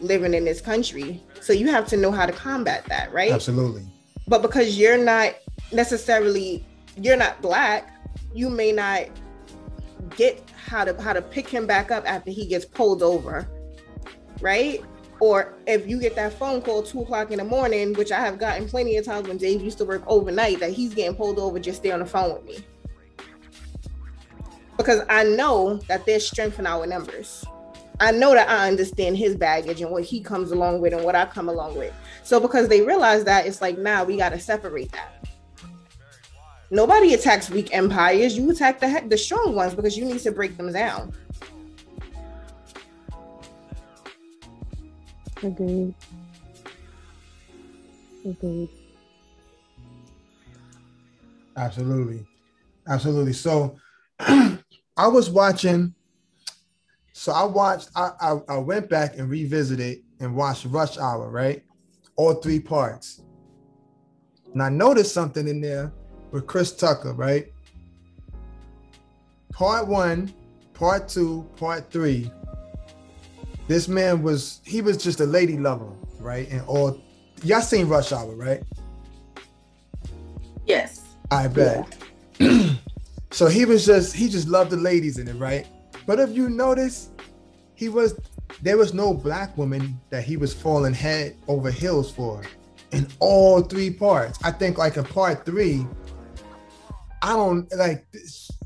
living 0.00 0.34
in 0.34 0.44
this 0.44 0.60
country, 0.60 1.22
so 1.40 1.52
you 1.52 1.68
have 1.68 1.86
to 1.88 1.96
know 1.96 2.10
how 2.10 2.26
to 2.26 2.32
combat 2.32 2.84
that, 2.86 3.12
right? 3.12 3.32
Absolutely. 3.32 3.84
But 4.28 4.42
because 4.42 4.78
you're 4.78 4.98
not 4.98 5.34
necessarily, 5.72 6.64
you're 6.96 7.16
not 7.16 7.40
black, 7.42 7.91
you 8.34 8.48
may 8.48 8.72
not 8.72 9.06
get 10.16 10.42
how 10.66 10.84
to 10.84 11.00
how 11.00 11.12
to 11.12 11.22
pick 11.22 11.48
him 11.48 11.66
back 11.66 11.90
up 11.90 12.04
after 12.06 12.30
he 12.30 12.46
gets 12.46 12.64
pulled 12.64 13.02
over, 13.02 13.48
right? 14.40 14.82
Or 15.20 15.54
if 15.66 15.86
you 15.86 16.00
get 16.00 16.16
that 16.16 16.32
phone 16.32 16.62
call 16.62 16.82
two 16.82 17.02
o'clock 17.02 17.30
in 17.30 17.38
the 17.38 17.44
morning, 17.44 17.92
which 17.94 18.10
I 18.10 18.18
have 18.20 18.38
gotten 18.38 18.68
plenty 18.68 18.96
of 18.96 19.04
times 19.04 19.28
when 19.28 19.36
Dave 19.36 19.62
used 19.62 19.78
to 19.78 19.84
work 19.84 20.02
overnight, 20.06 20.58
that 20.58 20.72
he's 20.72 20.94
getting 20.94 21.14
pulled 21.14 21.38
over, 21.38 21.60
just 21.60 21.78
stay 21.78 21.92
on 21.92 22.00
the 22.00 22.06
phone 22.06 22.34
with 22.34 22.44
me. 22.44 22.58
Because 24.76 25.02
I 25.08 25.22
know 25.22 25.76
that 25.86 26.06
there's 26.06 26.26
strength 26.26 26.58
in 26.58 26.66
our 26.66 26.86
numbers. 26.86 27.44
I 28.00 28.10
know 28.10 28.34
that 28.34 28.48
I 28.48 28.66
understand 28.66 29.16
his 29.16 29.36
baggage 29.36 29.80
and 29.80 29.92
what 29.92 30.02
he 30.02 30.20
comes 30.20 30.50
along 30.50 30.80
with 30.80 30.92
and 30.92 31.04
what 31.04 31.14
I 31.14 31.24
come 31.26 31.48
along 31.48 31.76
with. 31.78 31.94
So 32.24 32.40
because 32.40 32.66
they 32.66 32.82
realize 32.82 33.22
that, 33.24 33.46
it's 33.46 33.62
like 33.62 33.78
now 33.78 33.98
nah, 33.98 34.04
we 34.04 34.16
got 34.16 34.30
to 34.30 34.40
separate 34.40 34.90
that. 34.90 35.28
Nobody 36.72 37.12
attacks 37.12 37.50
weak 37.50 37.68
empires. 37.74 38.34
You 38.34 38.50
attack 38.50 38.80
the 38.80 39.04
the 39.06 39.18
strong 39.18 39.54
ones 39.54 39.74
because 39.74 39.94
you 39.94 40.06
need 40.06 40.20
to 40.20 40.32
break 40.32 40.56
them 40.56 40.72
down. 40.72 41.12
Agreed. 45.42 45.94
Agreed. 48.24 48.70
Absolutely. 51.58 52.26
Absolutely. 52.88 53.34
So 53.34 53.76
I 54.18 54.56
was 54.96 55.28
watching, 55.28 55.94
so 57.12 57.32
I 57.32 57.44
watched, 57.44 57.90
I, 57.94 58.12
I, 58.18 58.38
I 58.48 58.56
went 58.56 58.88
back 58.88 59.18
and 59.18 59.28
revisited 59.28 60.04
and 60.20 60.34
watched 60.34 60.64
Rush 60.64 60.96
Hour, 60.96 61.28
right? 61.28 61.62
All 62.16 62.32
three 62.36 62.60
parts. 62.60 63.20
And 64.54 64.62
I 64.62 64.70
noticed 64.70 65.12
something 65.12 65.46
in 65.46 65.60
there 65.60 65.92
with 66.32 66.46
Chris 66.46 66.72
Tucker, 66.72 67.12
right? 67.12 67.52
Part 69.52 69.86
one, 69.86 70.32
part 70.74 71.08
two, 71.08 71.48
part 71.56 71.90
three 71.90 72.30
this 73.68 73.88
man 73.88 74.22
was 74.22 74.60
he 74.64 74.80
was 74.80 74.96
just 74.96 75.20
a 75.20 75.24
lady 75.24 75.56
lover, 75.56 75.90
right? 76.20 76.48
And 76.50 76.60
all 76.62 77.00
y'all 77.42 77.60
seen 77.60 77.88
Rush 77.88 78.12
Hour, 78.12 78.34
right? 78.34 78.62
Yes. 80.66 81.02
I 81.30 81.48
bet. 81.48 81.96
Yeah. 82.38 82.74
so 83.30 83.46
he 83.46 83.64
was 83.64 83.86
just 83.86 84.14
he 84.14 84.28
just 84.28 84.48
loved 84.48 84.70
the 84.70 84.76
ladies 84.76 85.18
in 85.18 85.28
it, 85.28 85.34
right? 85.34 85.66
But 86.06 86.18
if 86.18 86.30
you 86.30 86.50
notice, 86.50 87.10
he 87.74 87.88
was 87.88 88.18
there 88.60 88.76
was 88.76 88.92
no 88.92 89.14
black 89.14 89.56
woman 89.56 89.98
that 90.10 90.24
he 90.24 90.36
was 90.36 90.52
falling 90.52 90.92
head 90.92 91.36
over 91.48 91.70
heels 91.70 92.10
for 92.10 92.42
in 92.90 93.08
all 93.20 93.62
three 93.62 93.90
parts. 93.90 94.38
I 94.44 94.50
think 94.50 94.76
like 94.76 94.96
in 94.96 95.04
part 95.04 95.46
three, 95.46 95.86
I 97.22 97.32
don't 97.32 97.72
like 97.76 98.06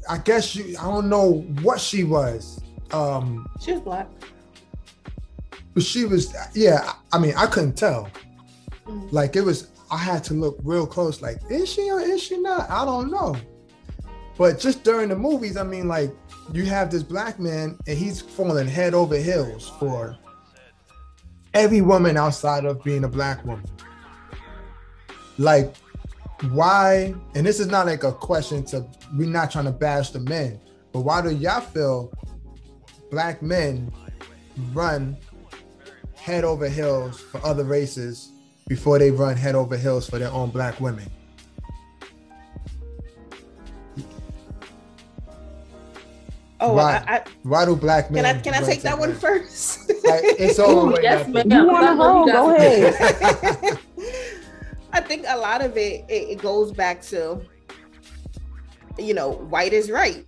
I 0.08 0.18
guess 0.18 0.56
you 0.56 0.76
I 0.78 0.84
don't 0.84 1.08
know 1.08 1.42
what 1.62 1.80
she 1.80 2.04
was. 2.04 2.60
Um 2.90 3.48
she 3.60 3.72
was 3.72 3.80
black 3.80 4.08
but 5.76 5.84
she 5.84 6.06
was 6.06 6.34
yeah 6.54 6.94
i 7.12 7.18
mean 7.18 7.34
i 7.36 7.46
couldn't 7.46 7.74
tell 7.74 8.08
mm-hmm. 8.86 9.06
like 9.10 9.36
it 9.36 9.42
was 9.42 9.68
i 9.90 9.98
had 9.98 10.24
to 10.24 10.32
look 10.32 10.58
real 10.64 10.86
close 10.86 11.20
like 11.20 11.38
is 11.50 11.70
she 11.70 11.88
or 11.90 12.00
is 12.00 12.20
she 12.20 12.38
not 12.38 12.68
i 12.70 12.84
don't 12.84 13.10
know 13.10 13.36
but 14.38 14.58
just 14.58 14.82
during 14.82 15.10
the 15.10 15.14
movies 15.14 15.56
i 15.58 15.62
mean 15.62 15.86
like 15.86 16.10
you 16.52 16.64
have 16.64 16.90
this 16.90 17.02
black 17.02 17.38
man 17.38 17.78
and 17.86 17.98
he's 17.98 18.20
falling 18.22 18.66
head 18.66 18.94
over 18.94 19.16
heels 19.18 19.70
for 19.78 20.16
every 21.52 21.82
woman 21.82 22.16
outside 22.16 22.64
of 22.64 22.82
being 22.82 23.04
a 23.04 23.08
black 23.08 23.44
woman 23.44 23.70
like 25.36 25.74
why 26.50 27.14
and 27.34 27.46
this 27.46 27.60
is 27.60 27.66
not 27.66 27.86
like 27.86 28.04
a 28.04 28.12
question 28.12 28.62
to 28.64 28.86
we're 29.16 29.28
not 29.28 29.50
trying 29.50 29.64
to 29.64 29.70
bash 29.70 30.10
the 30.10 30.20
men 30.20 30.60
but 30.92 31.00
why 31.00 31.22
do 31.22 31.30
y'all 31.34 31.60
feel 31.60 32.12
black 33.10 33.42
men 33.42 33.90
run 34.72 35.16
head 36.14 36.44
over 36.44 36.68
heels 36.68 37.20
for 37.20 37.44
other 37.46 37.64
races 37.64 38.32
before 38.68 38.98
they 38.98 39.10
run 39.10 39.36
head 39.36 39.54
over 39.54 39.76
heels 39.76 40.08
for 40.08 40.18
their 40.18 40.30
own 40.32 40.50
black 40.50 40.80
women. 40.80 41.08
Oh, 46.58 46.72
why, 46.72 47.04
I, 47.06 47.16
I, 47.16 47.24
why 47.42 47.64
do 47.66 47.76
black 47.76 48.10
men? 48.10 48.24
Can 48.24 48.36
I 48.36 48.40
can 48.40 48.54
I 48.54 48.66
take 48.66 48.82
that 48.82 48.98
one 48.98 49.14
first? 49.14 49.84
it's 49.88 50.58
all 50.58 50.98
yes, 51.00 51.28
ma'am. 51.28 51.50
You 51.50 51.66
want 51.66 51.86
to 51.86 52.02
roll? 52.02 52.26
Go 52.26 52.56
ahead. 52.56 53.78
I 54.96 55.00
think 55.02 55.26
a 55.28 55.36
lot 55.36 55.62
of 55.62 55.76
it, 55.76 56.06
it 56.08 56.30
it 56.30 56.38
goes 56.40 56.72
back 56.72 57.02
to 57.02 57.42
you 58.98 59.12
know 59.12 59.32
white 59.32 59.74
is 59.74 59.90
right, 59.90 60.26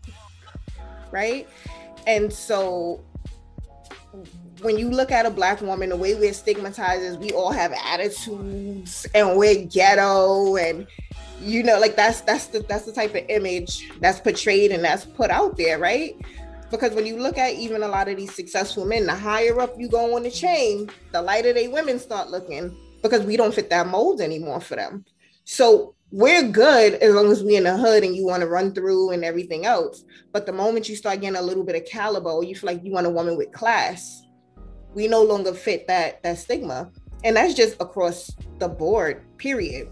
right, 1.10 1.48
and 2.06 2.30
so 2.30 3.02
when 4.60 4.76
you 4.76 4.90
look 4.90 5.10
at 5.10 5.24
a 5.24 5.30
black 5.30 5.62
woman, 5.62 5.88
the 5.88 5.96
way 5.96 6.14
we're 6.14 6.34
stigmatized 6.34 7.02
is 7.02 7.16
we 7.16 7.30
all 7.30 7.50
have 7.50 7.72
attitudes 7.82 9.06
and 9.14 9.38
we're 9.38 9.64
ghetto 9.64 10.56
and 10.56 10.86
you 11.40 11.62
know, 11.62 11.80
like 11.80 11.96
that's 11.96 12.20
that's 12.22 12.48
the 12.48 12.60
that's 12.60 12.84
the 12.84 12.92
type 12.92 13.14
of 13.14 13.24
image 13.30 13.90
that's 14.00 14.20
portrayed 14.20 14.70
and 14.70 14.84
that's 14.84 15.06
put 15.06 15.30
out 15.30 15.56
there, 15.56 15.78
right? 15.78 16.14
Because 16.70 16.92
when 16.92 17.06
you 17.06 17.16
look 17.16 17.38
at 17.38 17.54
even 17.54 17.82
a 17.82 17.88
lot 17.88 18.08
of 18.08 18.18
these 18.18 18.34
successful 18.34 18.84
men, 18.84 19.06
the 19.06 19.14
higher 19.14 19.58
up 19.60 19.78
you 19.78 19.88
go 19.88 20.14
on 20.14 20.24
the 20.24 20.30
chain, 20.30 20.90
the 21.12 21.22
lighter 21.22 21.54
they 21.54 21.68
women 21.68 21.98
start 21.98 22.28
looking 22.28 22.76
because 23.02 23.24
we 23.24 23.36
don't 23.36 23.54
fit 23.54 23.70
that 23.70 23.86
mold 23.86 24.20
anymore 24.20 24.60
for 24.60 24.76
them. 24.76 25.04
So 25.44 25.94
we're 26.10 26.48
good 26.48 26.94
as 26.94 27.14
long 27.14 27.30
as 27.30 27.42
we're 27.42 27.58
in 27.58 27.64
the 27.64 27.76
hood 27.76 28.02
and 28.02 28.16
you 28.16 28.26
want 28.26 28.40
to 28.40 28.48
run 28.48 28.74
through 28.74 29.10
and 29.10 29.24
everything 29.24 29.66
else. 29.66 30.04
But 30.32 30.46
the 30.46 30.52
moment 30.52 30.88
you 30.88 30.96
start 30.96 31.20
getting 31.20 31.36
a 31.38 31.42
little 31.42 31.64
bit 31.64 31.76
of 31.76 31.84
caliber, 31.84 32.42
you 32.42 32.54
feel 32.54 32.68
like 32.68 32.84
you 32.84 32.92
want 32.92 33.06
a 33.06 33.10
woman 33.10 33.36
with 33.36 33.52
class, 33.52 34.22
we 34.94 35.06
no 35.06 35.22
longer 35.22 35.52
fit 35.52 35.86
that 35.86 36.22
that 36.22 36.38
stigma 36.38 36.90
and 37.24 37.36
that's 37.36 37.54
just 37.54 37.74
across 37.80 38.30
the 38.58 38.68
board 38.68 39.22
period 39.38 39.88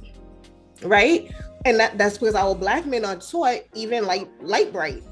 right 0.82 1.32
and 1.64 1.78
that, 1.80 1.98
that's 1.98 2.18
because 2.18 2.34
our 2.34 2.54
black 2.54 2.86
men 2.86 3.04
are 3.04 3.16
taught 3.16 3.60
even 3.74 4.04
like 4.04 4.28
light 4.40 4.72
bright 4.72 5.02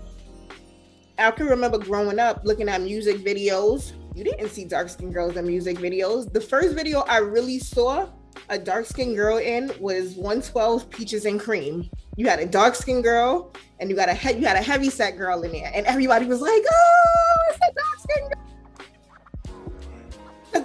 i 1.19 1.31
can 1.31 1.47
remember 1.47 1.79
growing 1.79 2.19
up 2.19 2.41
looking 2.45 2.69
at 2.69 2.81
music 2.81 3.19
videos 3.19 3.93
you 4.14 4.25
didn't 4.25 4.49
see 4.49 4.64
dark 4.64 4.88
skinned 4.88 5.12
girls 5.12 5.37
in 5.37 5.47
music 5.47 5.78
videos 5.78 6.33
the 6.33 6.40
first 6.40 6.75
video 6.75 7.00
i 7.00 7.18
really 7.18 7.59
saw 7.59 8.09
a 8.49 8.59
dark 8.59 8.87
skinned 8.87 9.16
girl 9.16 9.38
in 9.38 9.73
was 9.80 10.14
112 10.14 10.88
peaches 10.90 11.25
and 11.25 11.40
cream 11.40 11.88
you 12.16 12.28
had 12.28 12.38
a 12.38 12.47
dark 12.47 12.75
skinned 12.75 13.02
girl 13.02 13.52
and 13.80 13.90
you 13.90 13.97
got 13.97 14.09
a 14.09 14.14
he- 14.14 14.38
you 14.38 14.47
had 14.47 14.56
a 14.56 14.62
heavy 14.62 14.90
set 14.90 15.16
girl 15.16 15.42
in 15.42 15.52
there 15.52 15.71
and 15.75 15.87
everybody 15.87 16.26
was 16.26 16.40
like 16.40 16.62
oh 16.71 17.37
it's 17.49 17.59
a 17.59 17.73
dark 17.75 17.99
skinned 18.00 18.33
girl 18.33 18.44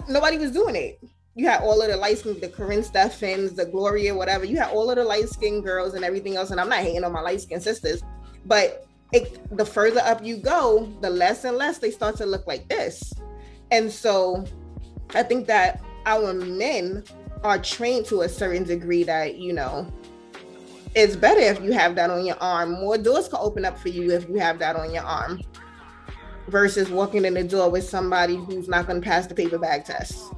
nobody 0.08 0.38
was 0.38 0.52
doing 0.52 0.76
it. 0.76 1.00
You 1.36 1.48
had 1.48 1.62
all 1.62 1.82
of 1.82 1.90
the 1.90 1.96
light 1.96 2.18
skin, 2.18 2.40
the 2.40 2.50
Karrine 2.50 2.84
Steffans, 2.84 3.56
the 3.56 3.66
Gloria, 3.66 4.14
whatever. 4.14 4.44
You 4.44 4.58
had 4.58 4.72
all 4.72 4.90
of 4.90 4.98
the 4.98 5.04
light 5.04 5.30
skinned 5.30 5.64
girls 5.64 5.94
and 5.94 6.04
everything 6.04 6.36
else. 6.36 6.52
And 6.52 6.60
I'm 6.60 6.70
not 6.70 6.80
hating 6.80 7.04
on 7.04 7.12
my 7.12 7.22
light 7.22 7.42
skinned 7.42 7.64
sisters, 7.64 8.04
but 8.46 8.86
it, 9.14 9.56
the 9.56 9.66
further 9.66 10.02
up 10.02 10.24
you 10.24 10.38
go, 10.38 10.92
the 11.02 11.10
less 11.10 11.46
and 11.46 11.56
less 11.56 11.78
they 11.78 11.92
start 11.92 12.18
to 12.18 12.26
look 12.26 12.46
like 12.46 12.68
this. 12.68 13.14
And 13.72 13.92
so 13.92 14.46
I 15.14 15.24
think 15.24 15.48
that 15.48 15.82
our 16.06 16.34
men 16.34 17.04
are 17.44 17.60
trained 17.60 18.06
to 18.08 18.22
a 18.22 18.30
certain 18.30 18.64
degree 18.64 19.04
that, 19.04 19.38
you 19.38 19.54
know, 19.54 19.92
it's 20.96 21.16
better 21.16 21.40
if 21.40 21.62
you 21.62 21.72
have 21.72 21.96
that 21.96 22.10
on 22.10 22.26
your 22.26 22.38
arm. 22.42 22.72
More 22.74 22.98
doors 22.98 23.28
can 23.28 23.40
open 23.40 23.66
up 23.66 23.78
for 23.78 23.90
you 23.90 24.12
if 24.12 24.28
you 24.28 24.38
have 24.38 24.60
that 24.60 24.76
on 24.76 24.94
your 24.94 25.04
arm 25.04 25.42
versus 26.48 26.90
walking 26.90 27.26
in 27.26 27.36
the 27.36 27.44
door 27.44 27.70
with 27.70 27.88
somebody 27.88 28.36
who's 28.36 28.68
not 28.68 28.88
going 28.88 29.02
to 29.02 29.08
pass 29.08 29.28
the 29.28 29.36
paper 29.36 29.60
bag 29.60 29.86
test. 29.86 30.34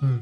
Hmm. 0.00 0.20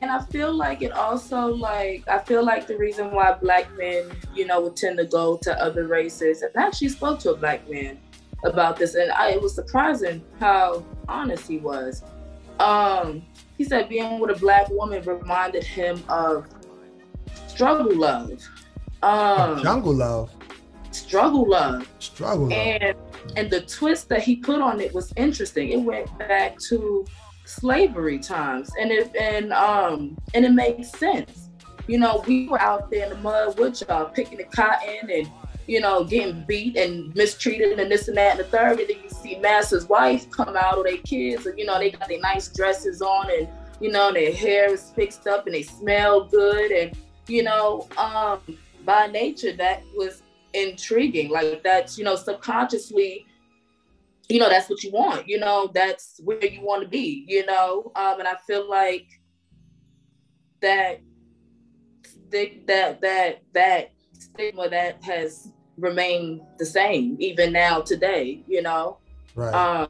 And 0.00 0.12
I 0.12 0.20
feel 0.26 0.52
like 0.52 0.82
it 0.82 0.92
also 0.92 1.46
like 1.46 2.06
I 2.06 2.20
feel 2.20 2.44
like 2.44 2.68
the 2.68 2.76
reason 2.76 3.10
why 3.10 3.32
black 3.32 3.66
men, 3.76 4.04
you 4.32 4.46
know, 4.46 4.60
would 4.60 4.76
tend 4.76 4.98
to 4.98 5.04
go 5.04 5.38
to 5.38 5.60
other 5.60 5.88
races. 5.88 6.42
And 6.42 6.52
I 6.56 6.66
actually 6.66 6.90
spoke 6.90 7.18
to 7.20 7.32
a 7.32 7.36
black 7.36 7.68
man 7.68 7.98
about 8.44 8.76
this, 8.76 8.94
and 8.94 9.10
I, 9.12 9.30
it 9.30 9.42
was 9.42 9.54
surprising 9.54 10.24
how 10.40 10.84
honest 11.08 11.48
he 11.48 11.58
was. 11.58 12.02
Um, 12.60 13.22
he 13.56 13.64
said 13.64 13.88
being 13.88 14.18
with 14.18 14.36
a 14.36 14.38
black 14.38 14.68
woman 14.70 15.02
reminded 15.04 15.64
him 15.64 16.02
of 16.08 16.46
struggle 17.46 17.94
love. 17.96 18.30
Um, 19.02 19.62
jungle 19.62 19.94
love 19.94 20.30
struggle 20.90 21.48
love. 21.48 21.88
Struggle 22.00 22.48
love. 22.48 22.52
And 22.52 22.96
and 23.36 23.50
the 23.50 23.60
twist 23.62 24.08
that 24.08 24.22
he 24.22 24.36
put 24.36 24.60
on 24.60 24.80
it 24.80 24.92
was 24.92 25.12
interesting. 25.16 25.70
It 25.70 25.78
went 25.78 26.16
back 26.18 26.58
to 26.68 27.06
slavery 27.44 28.18
times, 28.18 28.70
and 28.80 28.90
it 28.90 29.14
and 29.16 29.52
um 29.52 30.16
and 30.34 30.44
it 30.44 30.52
makes 30.52 30.90
sense 30.90 31.48
you 31.88 31.98
know, 31.98 32.22
we 32.26 32.46
were 32.48 32.60
out 32.60 32.90
there 32.90 33.04
in 33.04 33.10
the 33.10 33.16
mud 33.16 33.58
with 33.58 33.82
y'all 33.88 34.04
picking 34.10 34.38
the 34.38 34.44
cotton 34.44 35.10
and 35.10 35.28
you 35.68 35.80
know, 35.80 36.02
getting 36.02 36.44
beat 36.48 36.76
and 36.76 37.14
mistreated 37.14 37.78
and 37.78 37.90
this 37.90 38.08
and 38.08 38.16
that 38.16 38.32
and 38.32 38.40
the 38.40 38.44
third. 38.44 38.80
And 38.80 38.88
then 38.88 38.96
you 39.04 39.10
see 39.10 39.36
Master's 39.38 39.86
wife 39.86 40.28
come 40.30 40.56
out 40.56 40.78
or 40.78 40.84
their 40.84 40.96
kids, 40.98 41.46
and 41.46 41.58
you 41.58 41.66
know, 41.66 41.78
they 41.78 41.90
got 41.90 42.08
their 42.08 42.20
nice 42.20 42.48
dresses 42.48 43.00
on 43.00 43.30
and 43.30 43.48
you 43.80 43.92
know, 43.92 44.12
their 44.12 44.32
hair 44.32 44.72
is 44.72 44.90
fixed 44.90 45.26
up 45.26 45.46
and 45.46 45.54
they 45.54 45.62
smell 45.62 46.24
good. 46.24 46.70
And, 46.70 46.96
you 47.28 47.42
know, 47.42 47.88
um, 47.96 48.40
by 48.84 49.06
nature, 49.06 49.52
that 49.52 49.82
was 49.94 50.22
intriguing. 50.52 51.30
Like 51.30 51.62
that's, 51.62 51.98
you 51.98 52.04
know, 52.04 52.16
subconsciously, 52.16 53.26
you 54.28 54.40
know, 54.40 54.48
that's 54.48 54.68
what 54.68 54.82
you 54.82 54.90
want, 54.90 55.28
you 55.28 55.38
know, 55.38 55.70
that's 55.72 56.20
where 56.24 56.44
you 56.44 56.60
want 56.60 56.82
to 56.82 56.88
be, 56.88 57.24
you 57.28 57.46
know. 57.46 57.92
Um, 57.94 58.18
and 58.18 58.28
I 58.28 58.34
feel 58.46 58.68
like 58.68 59.06
that 60.60 61.00
that 62.30 63.00
that 63.00 63.42
that 63.54 63.92
stigma 64.12 64.68
that 64.68 65.02
has 65.02 65.52
remained 65.78 66.40
the 66.58 66.66
same 66.66 67.16
even 67.18 67.52
now 67.52 67.80
today, 67.80 68.42
you 68.46 68.62
know. 68.62 68.98
Right. 69.34 69.54
Um, 69.54 69.88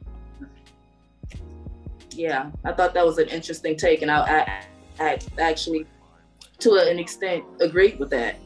yeah, 2.11 2.51
I 2.63 2.73
thought 2.73 2.93
that 2.93 3.05
was 3.05 3.17
an 3.17 3.27
interesting 3.29 3.75
take, 3.75 4.01
and 4.01 4.11
I, 4.11 4.63
I, 4.99 5.03
I 5.03 5.19
actually, 5.39 5.85
to 6.59 6.73
an 6.75 6.99
extent, 6.99 7.43
agreed 7.59 7.99
with 7.99 8.09
that. 8.11 8.37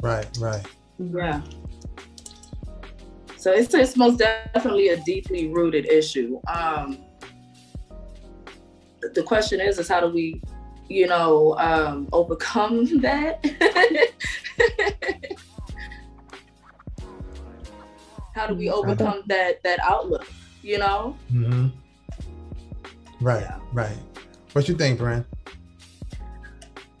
Right, 0.00 0.26
right. 0.38 0.64
Yeah. 0.98 1.40
So 3.36 3.52
it's 3.52 3.74
it's 3.74 3.96
most 3.96 4.18
definitely 4.18 4.88
a 4.88 4.96
deeply 4.98 5.48
rooted 5.48 5.86
issue. 5.86 6.40
Um, 6.46 6.98
the 9.12 9.22
question 9.22 9.60
is, 9.60 9.78
is 9.78 9.88
how 9.88 10.00
do 10.00 10.08
we, 10.08 10.40
you 10.88 11.06
know, 11.06 11.56
um, 11.58 12.08
overcome 12.12 12.84
that? 13.00 13.44
how 18.34 18.46
do 18.46 18.54
we 18.54 18.68
overcome 18.68 19.22
that 19.26 19.62
that 19.62 19.78
outlook? 19.80 20.26
you 20.64 20.78
know? 20.78 21.16
Mm-hmm. 21.32 21.68
Right, 23.20 23.42
yeah. 23.42 23.58
right. 23.72 23.96
What 24.52 24.68
you 24.68 24.74
think, 24.74 24.98
Bren? 24.98 25.24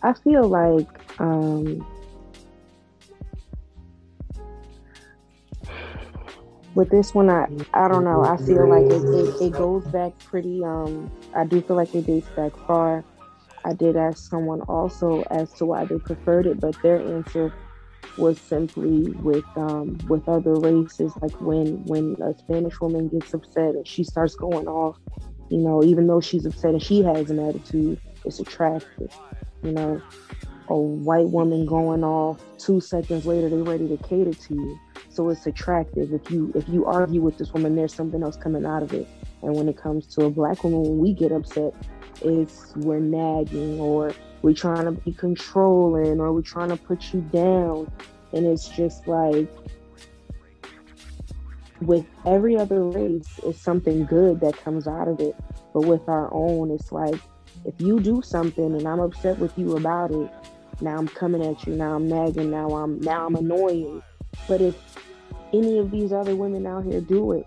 I 0.02 0.12
feel 0.12 0.46
like 0.46 0.86
um, 1.18 1.84
with 6.74 6.90
this 6.90 7.14
one, 7.14 7.30
I 7.30 7.48
I 7.72 7.88
don't 7.88 8.04
know. 8.04 8.22
I 8.22 8.36
feel 8.36 8.68
like 8.68 8.84
it, 8.90 9.02
it, 9.12 9.40
it 9.40 9.52
goes 9.52 9.84
back 9.86 10.12
pretty. 10.24 10.62
Um, 10.62 11.10
I 11.34 11.44
do 11.44 11.62
feel 11.62 11.76
like 11.76 11.94
it 11.94 12.06
dates 12.06 12.28
back 12.36 12.52
far. 12.66 13.02
I 13.64 13.72
did 13.72 13.96
ask 13.96 14.30
someone 14.30 14.60
also 14.62 15.22
as 15.30 15.52
to 15.54 15.66
why 15.66 15.84
they 15.84 15.98
preferred 15.98 16.46
it, 16.46 16.60
but 16.60 16.80
their 16.82 17.00
answer 17.00 17.52
was 18.16 18.38
simply 18.38 19.10
with 19.22 19.44
um, 19.56 19.98
with 20.08 20.28
other 20.28 20.54
races. 20.54 21.12
Like 21.20 21.40
when 21.40 21.84
when 21.84 22.16
a 22.22 22.36
Spanish 22.38 22.80
woman 22.80 23.08
gets 23.08 23.32
upset 23.34 23.74
and 23.74 23.86
she 23.86 24.04
starts 24.04 24.34
going 24.34 24.68
off, 24.68 24.98
you 25.50 25.58
know, 25.58 25.82
even 25.82 26.06
though 26.06 26.20
she's 26.20 26.46
upset 26.46 26.72
and 26.72 26.82
she 26.82 27.02
has 27.02 27.30
an 27.30 27.38
attitude, 27.38 28.00
it's 28.24 28.38
attractive. 28.38 29.12
You 29.62 29.72
know, 29.72 30.02
a 30.68 30.76
white 30.76 31.28
woman 31.28 31.66
going 31.66 32.04
off 32.04 32.40
two 32.58 32.80
seconds 32.80 33.26
later, 33.26 33.48
they're 33.48 33.58
ready 33.58 33.88
to 33.88 33.96
cater 33.96 34.34
to 34.34 34.54
you. 34.54 34.78
So 35.08 35.28
it's 35.30 35.46
attractive. 35.46 36.12
If 36.12 36.30
you 36.30 36.52
if 36.54 36.68
you 36.68 36.84
argue 36.84 37.22
with 37.22 37.38
this 37.38 37.52
woman, 37.52 37.76
there's 37.76 37.94
something 37.94 38.22
else 38.22 38.36
coming 38.36 38.66
out 38.66 38.82
of 38.82 38.92
it. 38.92 39.08
And 39.42 39.54
when 39.54 39.68
it 39.68 39.76
comes 39.76 40.06
to 40.14 40.24
a 40.24 40.30
black 40.30 40.64
woman, 40.64 40.82
when 40.82 40.98
we 40.98 41.12
get 41.12 41.30
upset, 41.30 41.74
it's 42.22 42.74
we're 42.76 43.00
nagging 43.00 43.80
or 43.80 44.12
we're 44.42 44.54
trying 44.54 44.84
to 44.84 44.92
be 44.92 45.12
controlling 45.12 46.20
or 46.20 46.32
we're 46.32 46.42
trying 46.42 46.68
to 46.68 46.76
put 46.76 47.12
you 47.12 47.20
down. 47.20 47.90
And 48.32 48.46
it's 48.46 48.68
just 48.68 49.06
like 49.06 49.48
with 51.80 52.04
every 52.24 52.56
other 52.56 52.84
race, 52.84 53.40
it's 53.44 53.60
something 53.60 54.04
good 54.06 54.40
that 54.40 54.56
comes 54.56 54.86
out 54.86 55.08
of 55.08 55.20
it. 55.20 55.34
But 55.72 55.82
with 55.82 56.08
our 56.08 56.32
own, 56.32 56.70
it's 56.70 56.92
like 56.92 57.20
if 57.64 57.80
you 57.80 58.00
do 58.00 58.22
something 58.22 58.74
and 58.74 58.86
I'm 58.86 59.00
upset 59.00 59.38
with 59.38 59.56
you 59.58 59.76
about 59.76 60.10
it, 60.10 60.30
now 60.80 60.96
I'm 60.96 61.08
coming 61.08 61.44
at 61.44 61.66
you, 61.66 61.74
now 61.74 61.94
I'm 61.94 62.08
nagging, 62.08 62.50
now 62.50 62.68
I'm 62.70 63.00
now 63.00 63.26
I'm 63.26 63.36
annoying. 63.36 64.02
But 64.48 64.60
if 64.60 64.76
any 65.52 65.78
of 65.78 65.90
these 65.90 66.12
other 66.12 66.36
women 66.36 66.66
out 66.66 66.84
here 66.84 67.00
do 67.00 67.32
it, 67.32 67.46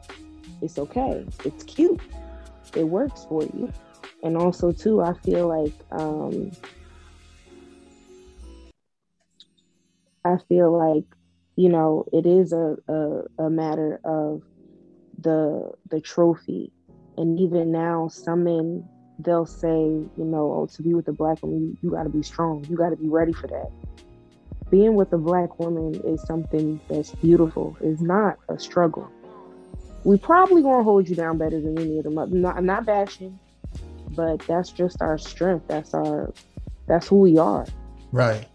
it's 0.61 0.79
okay. 0.79 1.25
It's 1.45 1.63
cute. 1.63 1.99
It 2.75 2.83
works 2.83 3.25
for 3.29 3.43
you. 3.43 3.71
And 4.27 4.35
also 4.35 4.73
too, 4.73 5.01
I 5.01 5.13
feel 5.23 5.47
like 5.47 5.71
um, 5.89 6.51
I 10.25 10.35
feel 10.49 10.77
like, 10.77 11.05
you 11.55 11.69
know, 11.69 12.03
it 12.11 12.25
is 12.25 12.51
a, 12.51 12.75
a, 12.89 13.45
a 13.45 13.49
matter 13.49 14.01
of 14.03 14.41
the 15.17 15.71
the 15.89 16.01
trophy. 16.01 16.73
And 17.15 17.39
even 17.39 17.71
now, 17.71 18.09
some 18.09 18.43
men 18.43 18.83
they'll 19.19 19.45
say, 19.45 19.69
you 19.69 20.11
know, 20.17 20.51
oh, 20.51 20.69
to 20.75 20.83
be 20.83 20.93
with 20.93 21.07
a 21.07 21.13
black 21.13 21.41
woman, 21.41 21.77
you, 21.81 21.89
you 21.89 21.95
got 21.95 22.03
to 22.03 22.09
be 22.09 22.21
strong. 22.21 22.65
You 22.69 22.75
got 22.75 22.89
to 22.89 22.97
be 22.97 23.07
ready 23.07 23.31
for 23.31 23.47
that. 23.47 23.71
Being 24.69 24.95
with 24.95 25.13
a 25.13 25.17
black 25.17 25.57
woman 25.57 26.01
is 26.05 26.21
something 26.23 26.81
that's 26.89 27.15
beautiful. 27.15 27.77
It's 27.81 28.01
not 28.01 28.35
a 28.49 28.59
struggle. 28.59 29.09
We 30.03 30.17
probably 30.17 30.63
gonna 30.63 30.83
hold 30.83 31.07
you 31.07 31.15
down 31.15 31.37
better 31.37 31.61
than 31.61 31.79
any 31.79 31.97
of 31.97 32.03
them. 32.03 32.15
Not, 32.15 32.57
I'm 32.57 32.65
not 32.65 32.85
bashing, 32.85 33.39
but 34.17 34.39
that's 34.39 34.71
just 34.71 35.01
our 35.01 35.17
strength. 35.17 35.67
That's 35.67 35.93
our, 35.93 36.33
that's 36.87 37.07
who 37.07 37.19
we 37.19 37.37
are. 37.37 37.67
Right. 38.11 38.47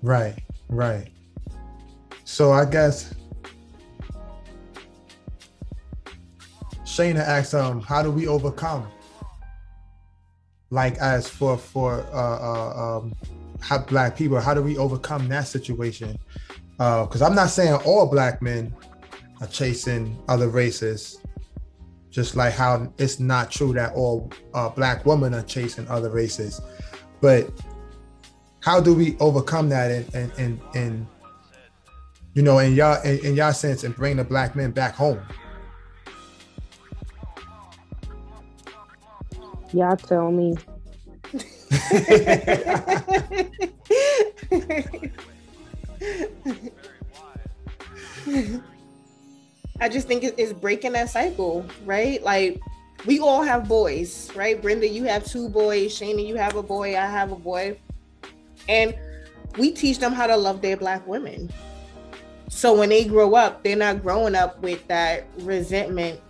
Right, 0.00 0.36
right. 0.68 1.08
So 2.24 2.52
I 2.52 2.64
guess 2.64 3.12
Shanna 6.84 7.20
asked, 7.20 7.54
um, 7.54 7.80
how 7.80 8.02
do 8.02 8.12
we 8.12 8.28
overcome? 8.28 8.86
Like 10.70 10.98
as 10.98 11.28
for 11.28 11.56
for 11.56 12.04
uh, 12.12 12.38
uh 12.38 12.98
um 12.98 13.14
how 13.60 13.78
black 13.78 14.16
people, 14.16 14.38
how 14.38 14.52
do 14.52 14.62
we 14.62 14.76
overcome 14.76 15.26
that 15.28 15.48
situation? 15.48 16.18
Uh 16.78 17.06
because 17.06 17.22
I'm 17.22 17.34
not 17.34 17.48
saying 17.48 17.72
all 17.86 18.06
black 18.06 18.42
men 18.42 18.74
are 19.40 19.46
chasing 19.46 20.16
other 20.28 20.48
races, 20.48 21.18
just 22.10 22.36
like 22.36 22.54
how 22.54 22.92
it's 22.98 23.20
not 23.20 23.50
true 23.50 23.72
that 23.74 23.94
all 23.94 24.30
uh, 24.54 24.68
black 24.68 25.04
women 25.04 25.34
are 25.34 25.42
chasing 25.42 25.86
other 25.88 26.10
races. 26.10 26.60
But 27.20 27.50
how 28.60 28.80
do 28.80 28.94
we 28.94 29.16
overcome 29.18 29.68
that 29.70 29.90
and 29.90 30.14
and 30.14 30.32
and, 30.38 30.60
and 30.74 31.06
you 32.34 32.42
know 32.42 32.58
in 32.58 32.74
y'all 32.74 33.00
in, 33.02 33.18
in 33.24 33.36
y'all 33.36 33.52
sense 33.52 33.84
and 33.84 33.94
bring 33.94 34.16
the 34.16 34.24
black 34.24 34.56
men 34.56 34.72
back 34.72 34.94
home 34.94 35.20
y'all 39.72 39.96
tell 39.96 40.30
me 40.30 40.54
I 49.80 49.88
just 49.88 50.08
think 50.08 50.24
it's 50.24 50.52
breaking 50.52 50.92
that 50.92 51.10
cycle, 51.10 51.64
right? 51.84 52.22
Like 52.22 52.60
we 53.06 53.20
all 53.20 53.42
have 53.42 53.68
boys, 53.68 54.30
right? 54.34 54.60
Brenda, 54.60 54.88
you 54.88 55.04
have 55.04 55.24
two 55.24 55.48
boys. 55.48 55.96
Shanna, 55.96 56.22
you 56.22 56.36
have 56.36 56.56
a 56.56 56.62
boy. 56.62 56.96
I 56.96 57.06
have 57.06 57.32
a 57.32 57.36
boy 57.36 57.78
and 58.68 58.94
we 59.56 59.70
teach 59.72 59.98
them 59.98 60.12
how 60.12 60.26
to 60.26 60.36
love 60.36 60.60
their 60.60 60.76
black 60.76 61.06
women 61.06 61.50
so 62.48 62.76
when 62.76 62.88
they 62.88 63.04
grow 63.04 63.34
up 63.34 63.62
they're 63.62 63.76
not 63.76 64.02
growing 64.02 64.34
up 64.34 64.60
with 64.60 64.86
that 64.88 65.26
resentment 65.40 66.20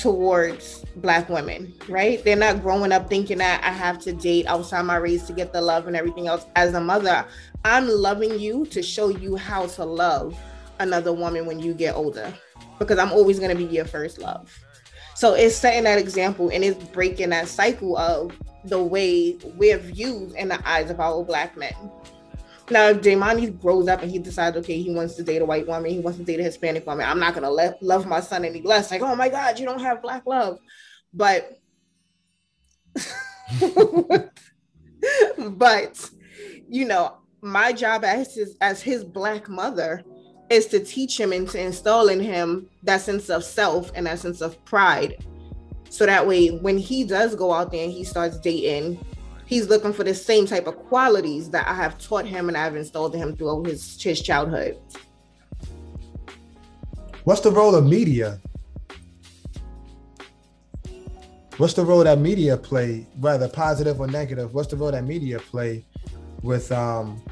towards 0.00 0.84
black 0.96 1.28
women 1.28 1.72
right 1.88 2.24
they're 2.24 2.36
not 2.36 2.62
growing 2.62 2.92
up 2.92 3.08
thinking 3.08 3.38
that 3.38 3.62
i 3.62 3.70
have 3.70 3.98
to 3.98 4.12
date 4.12 4.46
outside 4.46 4.82
my 4.82 4.96
race 4.96 5.26
to 5.26 5.32
get 5.32 5.52
the 5.52 5.60
love 5.60 5.86
and 5.86 5.96
everything 5.96 6.26
else 6.26 6.46
as 6.56 6.74
a 6.74 6.80
mother 6.80 7.24
i'm 7.64 7.86
loving 7.88 8.38
you 8.38 8.64
to 8.66 8.82
show 8.82 9.08
you 9.08 9.36
how 9.36 9.66
to 9.66 9.84
love 9.84 10.38
another 10.80 11.12
woman 11.12 11.44
when 11.46 11.60
you 11.60 11.74
get 11.74 11.94
older 11.94 12.32
because 12.78 12.98
i'm 12.98 13.12
always 13.12 13.38
going 13.38 13.50
to 13.50 13.56
be 13.56 13.64
your 13.72 13.84
first 13.84 14.18
love 14.18 14.50
so 15.14 15.34
it's 15.34 15.54
setting 15.54 15.84
that 15.84 15.98
example 15.98 16.48
and 16.48 16.64
it's 16.64 16.82
breaking 16.88 17.30
that 17.30 17.48
cycle 17.48 17.96
of 17.96 18.32
the 18.64 18.82
way 18.82 19.36
we're 19.56 19.78
viewed 19.78 20.32
in 20.32 20.48
the 20.48 20.68
eyes 20.68 20.90
of 20.90 21.00
our 21.00 21.22
black 21.24 21.56
men. 21.56 21.74
Now, 22.70 22.88
if 22.88 23.00
Jaimani 23.00 23.60
grows 23.60 23.88
up 23.88 24.02
and 24.02 24.10
he 24.10 24.18
decides, 24.18 24.56
okay, 24.58 24.80
he 24.80 24.94
wants 24.94 25.14
to 25.16 25.22
date 25.22 25.42
a 25.42 25.44
white 25.44 25.66
woman, 25.66 25.90
he 25.90 25.98
wants 25.98 26.18
to 26.18 26.24
date 26.24 26.40
a 26.40 26.42
Hispanic 26.42 26.86
woman, 26.86 27.06
I'm 27.06 27.18
not 27.18 27.34
gonna 27.34 27.50
let 27.50 27.82
love 27.82 28.06
my 28.06 28.20
son 28.20 28.44
any 28.44 28.62
less. 28.62 28.90
Like, 28.90 29.02
oh 29.02 29.14
my 29.14 29.28
God, 29.28 29.58
you 29.58 29.66
don't 29.66 29.80
have 29.80 30.00
black 30.00 30.24
love. 30.26 30.58
But 31.12 31.58
but 35.38 36.10
you 36.68 36.86
know, 36.86 37.18
my 37.42 37.72
job 37.72 38.04
as 38.04 38.34
his 38.34 38.56
as 38.60 38.80
his 38.80 39.04
black 39.04 39.48
mother 39.48 40.02
is 40.52 40.66
to 40.66 40.80
teach 40.80 41.18
him 41.18 41.32
and 41.32 41.48
to 41.48 41.60
install 41.60 42.08
in 42.08 42.20
him 42.20 42.68
that 42.82 43.00
sense 43.00 43.30
of 43.30 43.42
self 43.44 43.90
and 43.94 44.06
that 44.06 44.18
sense 44.18 44.40
of 44.40 44.62
pride 44.64 45.16
So 45.92 46.06
that 46.06 46.26
way, 46.26 46.48
when 46.48 46.78
he 46.78 47.04
does 47.04 47.34
go 47.34 47.52
out 47.52 47.70
there 47.70 47.84
and 47.84 47.92
he 47.92 48.02
starts 48.02 48.38
dating, 48.38 48.98
he's 49.44 49.68
looking 49.68 49.92
for 49.92 50.04
the 50.04 50.14
same 50.14 50.46
type 50.46 50.66
of 50.66 50.76
qualities 50.76 51.50
that 51.50 51.68
I 51.68 51.74
have 51.74 51.98
taught 51.98 52.24
him 52.24 52.48
and 52.48 52.56
I've 52.56 52.76
installed 52.76 53.14
in 53.14 53.20
him 53.20 53.36
throughout 53.36 53.66
his 53.66 54.02
his 54.02 54.22
childhood. 54.22 54.78
What's 57.24 57.42
the 57.42 57.50
role 57.50 57.74
of 57.74 57.84
media? 57.84 58.40
What's 61.58 61.74
the 61.74 61.84
role 61.84 62.02
that 62.04 62.18
media 62.18 62.56
play, 62.56 63.06
whether 63.20 63.46
positive 63.46 64.00
or 64.00 64.06
negative? 64.06 64.54
What's 64.54 64.68
the 64.68 64.76
role 64.76 64.92
that 64.92 65.04
media 65.04 65.40
play 65.40 65.84
with 66.40 66.72
um, 66.72 67.22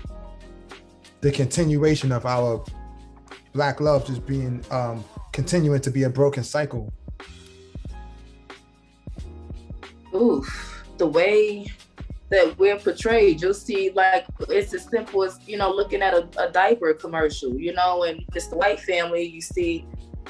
the 1.22 1.33
continuation 1.33 2.12
of 2.12 2.26
our 2.26 2.62
black 3.52 3.80
love 3.80 4.06
just 4.06 4.26
being 4.26 4.64
um, 4.70 5.04
continuing 5.32 5.80
to 5.80 5.90
be 5.90 6.04
a 6.04 6.10
broken 6.10 6.44
cycle? 6.44 6.92
Oof, 10.14 10.84
the 10.98 11.06
way 11.06 11.66
that 12.30 12.56
we're 12.58 12.78
portrayed. 12.78 13.42
You'll 13.42 13.54
see 13.54 13.90
like 13.90 14.24
it's 14.48 14.72
as 14.72 14.84
simple 14.84 15.24
as 15.24 15.38
you 15.46 15.56
know 15.56 15.70
looking 15.70 16.00
at 16.00 16.14
a, 16.14 16.28
a 16.38 16.50
diaper 16.50 16.94
commercial, 16.94 17.54
you 17.58 17.74
know, 17.74 18.04
and 18.04 18.24
it's 18.34 18.46
the 18.46 18.56
white 18.56 18.80
family. 18.80 19.24
You 19.24 19.40
see 19.40 19.84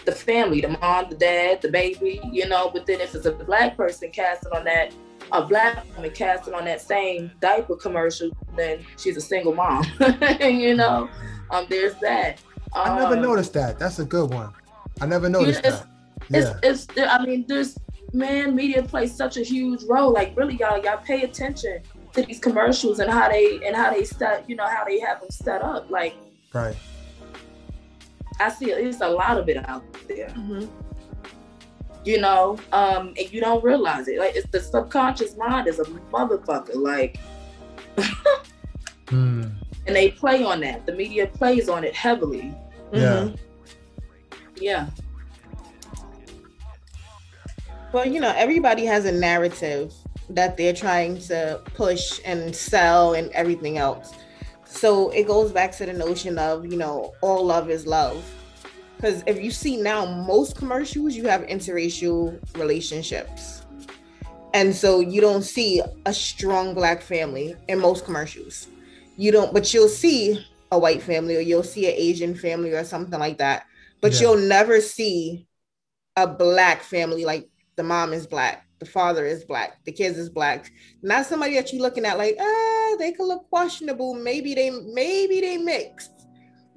the 0.04 0.12
family, 0.12 0.60
the 0.60 0.68
mom, 0.68 1.10
the 1.10 1.16
dad, 1.16 1.62
the 1.62 1.68
baby, 1.68 2.20
you 2.32 2.48
know. 2.48 2.70
But 2.72 2.86
then 2.86 3.00
if 3.00 3.14
it's 3.14 3.26
a 3.26 3.32
black 3.32 3.76
person 3.76 4.10
casting 4.10 4.52
on 4.52 4.64
that, 4.64 4.92
a 5.32 5.44
black 5.44 5.84
woman 5.94 6.10
casting 6.10 6.54
on 6.54 6.64
that 6.64 6.80
same 6.80 7.30
diaper 7.40 7.76
commercial, 7.76 8.30
then 8.56 8.84
she's 8.96 9.16
a 9.16 9.20
single 9.20 9.54
mom. 9.54 9.84
you 10.40 10.74
know, 10.74 11.08
um, 11.50 11.66
there's 11.68 11.94
that. 11.96 12.40
I 12.74 12.98
never 12.98 13.16
um, 13.16 13.22
noticed 13.22 13.52
that. 13.54 13.78
That's 13.78 13.98
a 13.98 14.04
good 14.04 14.32
one. 14.32 14.52
I 15.00 15.06
never 15.06 15.28
noticed 15.28 15.60
it's, 15.64 15.80
that. 15.80 15.88
Yeah. 16.28 16.58
It's, 16.62 16.86
it's, 16.94 17.08
I 17.10 17.24
mean, 17.24 17.44
there's 17.48 17.76
man, 18.12 18.54
media 18.54 18.82
plays 18.82 19.14
such 19.14 19.36
a 19.36 19.42
huge 19.42 19.82
role. 19.84 20.12
Like 20.12 20.36
really, 20.36 20.56
y'all, 20.56 20.82
y'all 20.82 20.98
pay 20.98 21.22
attention 21.22 21.82
to 22.12 22.22
these 22.22 22.38
commercials 22.38 22.98
and 22.98 23.10
how 23.10 23.28
they 23.28 23.60
and 23.64 23.74
how 23.76 23.92
they 23.92 24.04
set, 24.04 24.48
you 24.48 24.56
know, 24.56 24.66
how 24.66 24.84
they 24.84 25.00
have 25.00 25.20
them 25.20 25.30
set 25.30 25.62
up. 25.62 25.90
Like, 25.90 26.14
right. 26.52 26.76
I 28.38 28.48
see 28.48 28.66
there's 28.66 29.00
a 29.00 29.08
lot 29.08 29.38
of 29.38 29.48
it 29.48 29.68
out 29.68 29.84
there. 30.08 30.28
Mm-hmm. 30.28 30.66
You 32.02 32.18
know, 32.18 32.58
um, 32.72 33.08
and 33.08 33.30
you 33.30 33.40
don't 33.42 33.62
realize 33.62 34.08
it. 34.08 34.18
Like, 34.18 34.34
it's 34.34 34.48
the 34.50 34.60
subconscious 34.60 35.36
mind 35.36 35.68
is 35.68 35.78
a 35.80 35.84
motherfucker. 35.84 36.74
Like, 36.74 37.18
mm. 39.06 39.52
And 39.86 39.96
they 39.96 40.10
play 40.10 40.44
on 40.44 40.60
that. 40.60 40.86
The 40.86 40.92
media 40.92 41.26
plays 41.26 41.68
on 41.68 41.84
it 41.84 41.94
heavily. 41.94 42.54
Yeah. 42.92 43.00
Mm-hmm. 43.00 43.34
Yeah. 44.56 44.90
Well, 47.92 48.06
you 48.06 48.20
know, 48.20 48.32
everybody 48.36 48.84
has 48.84 49.04
a 49.04 49.12
narrative 49.12 49.92
that 50.28 50.56
they're 50.56 50.74
trying 50.74 51.18
to 51.22 51.60
push 51.74 52.20
and 52.24 52.54
sell 52.54 53.14
and 53.14 53.30
everything 53.32 53.78
else. 53.78 54.12
So 54.64 55.10
it 55.10 55.26
goes 55.26 55.50
back 55.50 55.72
to 55.78 55.86
the 55.86 55.92
notion 55.92 56.38
of, 56.38 56.66
you 56.66 56.76
know, 56.76 57.12
all 57.20 57.44
love 57.44 57.68
is 57.68 57.86
love. 57.86 58.24
Because 58.96 59.24
if 59.26 59.42
you 59.42 59.50
see 59.50 59.76
now, 59.76 60.04
most 60.04 60.56
commercials, 60.56 61.16
you 61.16 61.26
have 61.26 61.40
interracial 61.42 62.38
relationships. 62.56 63.62
And 64.54 64.74
so 64.74 65.00
you 65.00 65.20
don't 65.20 65.42
see 65.42 65.82
a 66.06 66.12
strong 66.12 66.74
black 66.74 67.02
family 67.02 67.56
in 67.68 67.80
most 67.80 68.04
commercials. 68.04 68.68
You 69.16 69.32
don't, 69.32 69.52
but 69.52 69.72
you'll 69.74 69.88
see 69.88 70.46
a 70.72 70.78
white 70.78 71.02
family 71.02 71.36
or 71.36 71.40
you'll 71.40 71.62
see 71.62 71.86
an 71.86 71.94
Asian 71.96 72.34
family 72.34 72.72
or 72.72 72.84
something 72.84 73.18
like 73.18 73.38
that. 73.38 73.66
But 74.00 74.12
yeah. 74.12 74.20
you'll 74.20 74.48
never 74.48 74.80
see 74.80 75.46
a 76.16 76.26
black 76.26 76.82
family 76.82 77.24
like 77.24 77.48
the 77.76 77.82
mom 77.82 78.12
is 78.12 78.26
black, 78.26 78.66
the 78.78 78.86
father 78.86 79.26
is 79.26 79.44
black, 79.44 79.84
the 79.84 79.92
kids 79.92 80.18
is 80.18 80.28
black. 80.28 80.70
Not 81.02 81.26
somebody 81.26 81.54
that 81.54 81.72
you're 81.72 81.82
looking 81.82 82.04
at 82.04 82.18
like, 82.18 82.36
ah, 82.40 82.96
they 82.98 83.12
could 83.12 83.26
look 83.26 83.48
questionable. 83.48 84.14
Maybe 84.14 84.54
they, 84.54 84.70
maybe 84.70 85.40
they 85.40 85.56
mixed. 85.56 86.12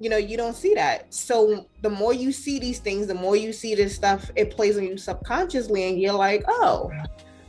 You 0.00 0.10
know, 0.10 0.16
you 0.16 0.36
don't 0.36 0.56
see 0.56 0.74
that. 0.74 1.14
So 1.14 1.66
the 1.82 1.90
more 1.90 2.12
you 2.12 2.32
see 2.32 2.58
these 2.58 2.78
things, 2.78 3.06
the 3.06 3.14
more 3.14 3.36
you 3.36 3.52
see 3.52 3.74
this 3.74 3.94
stuff, 3.94 4.30
it 4.34 4.50
plays 4.50 4.76
on 4.76 4.84
you 4.84 4.96
subconsciously, 4.96 5.84
and 5.88 6.00
you're 6.00 6.12
like, 6.12 6.42
oh, 6.48 6.90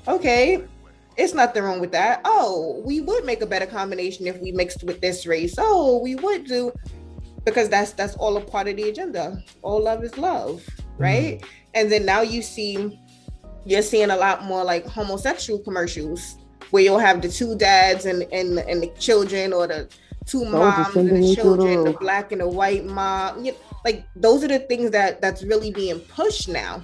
okay, 0.08 0.64
it's 1.18 1.34
nothing 1.34 1.64
wrong 1.64 1.80
with 1.80 1.92
that. 1.94 2.22
Oh, 2.26 2.82
we 2.86 3.02
would 3.02 3.26
make 3.26 3.42
a 3.42 3.46
better 3.46 3.66
combination 3.66 4.28
if 4.28 4.40
we 4.40 4.52
mixed 4.52 4.84
with 4.84 5.02
this 5.02 5.26
race. 5.26 5.56
Oh, 5.58 6.00
we 6.00 6.16
would 6.16 6.46
do 6.46 6.72
because 7.46 7.70
that's 7.70 7.92
that's 7.94 8.16
all 8.16 8.38
a 8.38 8.42
part 8.42 8.68
of 8.68 8.76
the 8.76 8.90
agenda. 8.90 9.42
All 9.62 9.82
love 9.82 10.04
is 10.04 10.18
love, 10.18 10.68
right? 10.98 11.40
Mm-hmm. 11.40 11.50
And 11.76 11.92
then 11.92 12.06
now 12.06 12.22
you 12.22 12.42
see 12.42 13.00
you're 13.66 13.82
seeing 13.82 14.12
a 14.12 14.16
lot 14.18 14.44
more 14.44 14.64
like 14.64 14.86
homosexual 14.86 15.60
commercials 15.60 16.38
where 16.72 16.84
you'll 16.84 17.00
have 17.00 17.22
the 17.22 17.30
two 17.30 17.56
dads 17.56 18.06
and 18.06 18.24
and, 18.34 18.60
and 18.60 18.84
the 18.84 18.92
children 19.00 19.54
or 19.54 19.68
the 19.68 19.88
two 20.26 20.44
moms 20.44 20.96
and 20.96 21.10
the 21.10 21.36
children, 21.36 21.84
the 21.84 21.94
black 21.94 22.32
and 22.32 22.42
the 22.42 22.48
white 22.48 22.86
mom. 22.86 23.46
You 23.46 23.52
know, 23.54 23.58
like 23.86 24.06
those 24.16 24.44
are 24.44 24.48
the 24.50 24.60
things 24.60 24.92
that 24.92 25.22
that's 25.22 25.44
really 25.44 25.72
being 25.72 26.00
pushed 26.00 26.50
now. 26.50 26.84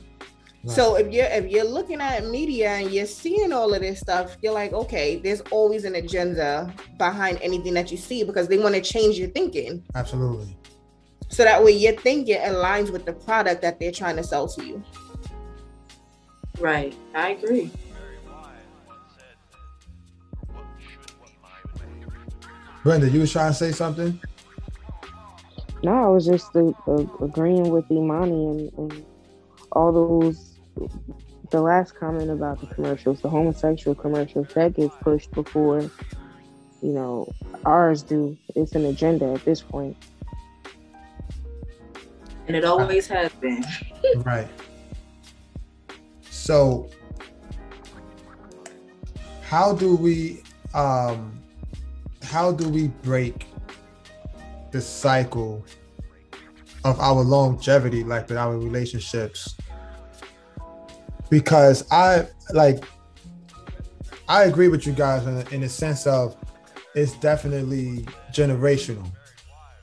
Right. 0.63 0.75
So 0.75 0.95
if 0.95 1.11
you're 1.11 1.25
if 1.25 1.49
you're 1.49 1.65
looking 1.65 2.01
at 2.01 2.25
media 2.25 2.69
and 2.69 2.91
you're 2.91 3.07
seeing 3.07 3.51
all 3.51 3.73
of 3.73 3.81
this 3.81 3.99
stuff, 3.99 4.37
you're 4.41 4.53
like, 4.53 4.73
okay, 4.73 5.17
there's 5.17 5.41
always 5.49 5.85
an 5.85 5.95
agenda 5.95 6.71
behind 6.97 7.39
anything 7.41 7.73
that 7.73 7.91
you 7.91 7.97
see 7.97 8.23
because 8.23 8.47
they 8.47 8.59
want 8.59 8.75
to 8.75 8.81
change 8.81 9.17
your 9.17 9.29
thinking. 9.29 9.83
Absolutely. 9.95 10.55
So 11.29 11.43
that 11.43 11.63
way 11.63 11.71
your 11.71 11.93
thinking 11.93 12.37
aligns 12.37 12.91
with 12.91 13.05
the 13.05 13.13
product 13.13 13.61
that 13.63 13.79
they're 13.79 13.91
trying 13.91 14.17
to 14.17 14.23
sell 14.23 14.47
to 14.49 14.63
you. 14.63 14.83
Right. 16.59 16.93
I 17.15 17.29
agree. 17.31 17.71
Brenda, 22.83 23.09
you 23.09 23.19
was 23.19 23.31
trying 23.31 23.51
to 23.51 23.57
say 23.57 23.71
something? 23.71 24.19
No, 25.83 26.03
I 26.03 26.07
was 26.07 26.25
just 26.25 26.55
uh, 26.55 26.71
uh, 26.87 27.05
agreeing 27.21 27.69
with 27.69 27.87
Iymanni 27.89 28.51
and, 28.51 28.91
and 28.91 29.05
all 29.71 29.91
those. 29.91 30.50
The 31.49 31.61
last 31.61 31.95
comment 31.95 32.29
about 32.29 32.61
the 32.61 32.67
commercials, 32.67 33.21
the 33.21 33.29
homosexual 33.29 33.95
commercials, 33.95 34.47
that 34.53 34.75
gets 34.75 34.95
pushed 35.01 35.31
before, 35.31 35.81
you 36.81 36.93
know, 36.93 37.31
ours 37.65 38.03
do. 38.03 38.37
It's 38.55 38.73
an 38.73 38.85
agenda 38.85 39.33
at 39.33 39.43
this 39.43 39.61
point. 39.61 39.97
And 42.47 42.55
it 42.55 42.65
always 42.65 43.07
has 43.07 43.31
been. 43.33 43.63
right. 44.17 44.47
So, 46.29 46.89
how 49.41 49.73
do 49.73 49.95
we 49.95 50.43
um, 50.73 51.41
how 52.23 52.51
do 52.51 52.69
we 52.69 52.87
break 52.87 53.45
the 54.71 54.79
cycle 54.81 55.63
of 56.85 56.99
our 56.99 57.21
longevity, 57.23 58.03
like 58.03 58.29
with 58.29 58.37
our 58.37 58.57
relationships? 58.57 59.55
Because 61.31 61.89
I 61.91 62.27
like 62.53 62.83
I 64.27 64.43
agree 64.43 64.67
with 64.67 64.85
you 64.85 64.93
guys 64.93 65.25
in, 65.25 65.53
in 65.53 65.61
the 65.61 65.67
sense 65.67 66.07
of 66.07 66.37
it's 66.95 67.13
definitely 67.19 68.05
generational. 68.31 69.05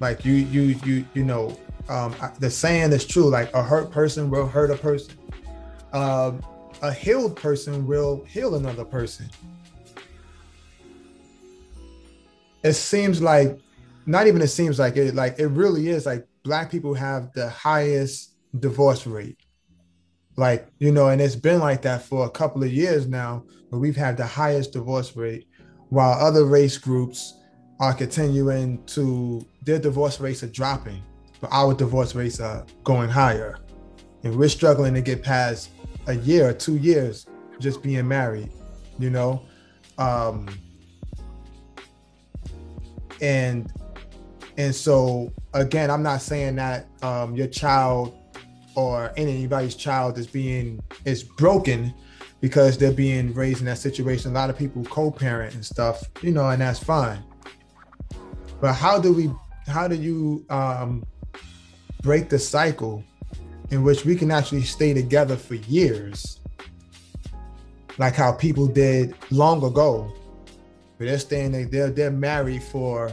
Like 0.00 0.24
you, 0.24 0.32
you, 0.34 0.78
you, 0.84 1.04
you 1.12 1.24
know, 1.24 1.58
um, 1.88 2.14
the 2.38 2.50
saying 2.50 2.92
is 2.92 3.06
true. 3.06 3.28
Like 3.28 3.52
a 3.52 3.62
hurt 3.62 3.90
person 3.90 4.30
will 4.30 4.46
hurt 4.46 4.70
a 4.70 4.76
person. 4.76 5.14
Um, 5.92 6.40
a 6.80 6.92
healed 6.92 7.36
person 7.36 7.86
will 7.86 8.24
heal 8.24 8.54
another 8.54 8.84
person. 8.84 9.28
It 12.62 12.74
seems 12.74 13.20
like, 13.20 13.58
not 14.06 14.26
even 14.26 14.40
it 14.40 14.48
seems 14.48 14.78
like 14.78 14.96
it, 14.96 15.14
like 15.14 15.38
it 15.38 15.48
really 15.48 15.88
is 15.88 16.06
like 16.06 16.26
black 16.42 16.70
people 16.70 16.94
have 16.94 17.32
the 17.32 17.50
highest 17.50 18.34
divorce 18.58 19.06
rate. 19.06 19.38
Like, 20.38 20.68
you 20.78 20.92
know, 20.92 21.08
and 21.08 21.20
it's 21.20 21.34
been 21.34 21.58
like 21.58 21.82
that 21.82 22.02
for 22.02 22.24
a 22.24 22.30
couple 22.30 22.62
of 22.62 22.72
years 22.72 23.08
now, 23.08 23.42
where 23.70 23.80
we've 23.80 23.96
had 23.96 24.16
the 24.16 24.24
highest 24.24 24.72
divorce 24.72 25.16
rate, 25.16 25.48
while 25.88 26.12
other 26.12 26.44
race 26.44 26.78
groups 26.78 27.34
are 27.80 27.92
continuing 27.92 28.84
to, 28.86 29.44
their 29.64 29.80
divorce 29.80 30.20
rates 30.20 30.44
are 30.44 30.48
dropping, 30.48 31.02
but 31.40 31.50
our 31.52 31.74
divorce 31.74 32.14
rates 32.14 32.38
are 32.38 32.64
going 32.84 33.08
higher. 33.08 33.58
And 34.22 34.38
we're 34.38 34.48
struggling 34.48 34.94
to 34.94 35.00
get 35.00 35.24
past 35.24 35.70
a 36.06 36.14
year 36.14 36.50
or 36.50 36.52
two 36.52 36.76
years 36.76 37.26
just 37.58 37.82
being 37.82 38.06
married, 38.06 38.52
you 39.00 39.10
know? 39.10 39.42
Um, 39.98 40.48
and 43.20 43.72
and 44.56 44.72
so 44.72 45.32
again, 45.52 45.90
I'm 45.90 46.04
not 46.04 46.22
saying 46.22 46.54
that 46.56 46.86
um, 47.02 47.34
your 47.34 47.48
child 47.48 48.14
or 48.78 49.12
anybody's 49.16 49.74
child 49.74 50.18
is 50.18 50.26
being 50.26 50.80
is 51.04 51.24
broken 51.24 51.92
because 52.40 52.78
they're 52.78 52.92
being 52.92 53.34
raised 53.34 53.58
in 53.58 53.66
that 53.66 53.78
situation. 53.78 54.30
A 54.30 54.34
lot 54.34 54.50
of 54.50 54.56
people 54.56 54.84
co-parent 54.84 55.54
and 55.54 55.64
stuff, 55.64 56.04
you 56.22 56.30
know, 56.30 56.48
and 56.48 56.62
that's 56.62 56.78
fine. 56.78 57.22
But 58.60 58.74
how 58.74 59.00
do 59.00 59.12
we 59.12 59.30
how 59.66 59.88
do 59.88 59.96
you 59.96 60.44
um, 60.48 61.04
break 62.02 62.28
the 62.28 62.38
cycle 62.38 63.02
in 63.70 63.82
which 63.82 64.04
we 64.04 64.14
can 64.14 64.30
actually 64.30 64.62
stay 64.62 64.94
together 64.94 65.36
for 65.36 65.56
years 65.56 66.38
like 67.98 68.14
how 68.14 68.30
people 68.30 68.68
did 68.68 69.14
long 69.30 69.64
ago. 69.64 70.12
But 70.96 71.06
they're 71.06 71.18
staying 71.18 71.52
they 71.52 71.64
they're 71.64 71.90
they're 71.90 72.10
married 72.10 72.62
for, 72.62 73.10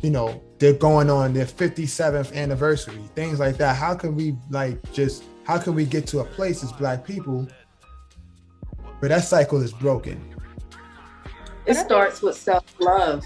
you 0.00 0.10
know, 0.10 0.42
they're 0.64 0.72
going 0.72 1.10
on 1.10 1.34
their 1.34 1.44
57th 1.44 2.34
anniversary, 2.34 2.98
things 3.14 3.38
like 3.38 3.58
that. 3.58 3.76
How 3.76 3.94
can 3.94 4.16
we 4.16 4.34
like 4.48 4.80
just 4.94 5.24
how 5.46 5.58
can 5.58 5.74
we 5.74 5.84
get 5.84 6.06
to 6.06 6.20
a 6.20 6.24
place 6.24 6.64
as 6.64 6.72
black 6.72 7.04
people? 7.04 7.46
where 9.00 9.10
that 9.10 9.24
cycle 9.24 9.60
is 9.60 9.70
broken. 9.70 10.18
It 11.66 11.74
starts 11.74 12.22
with 12.22 12.36
self-love. 12.36 13.22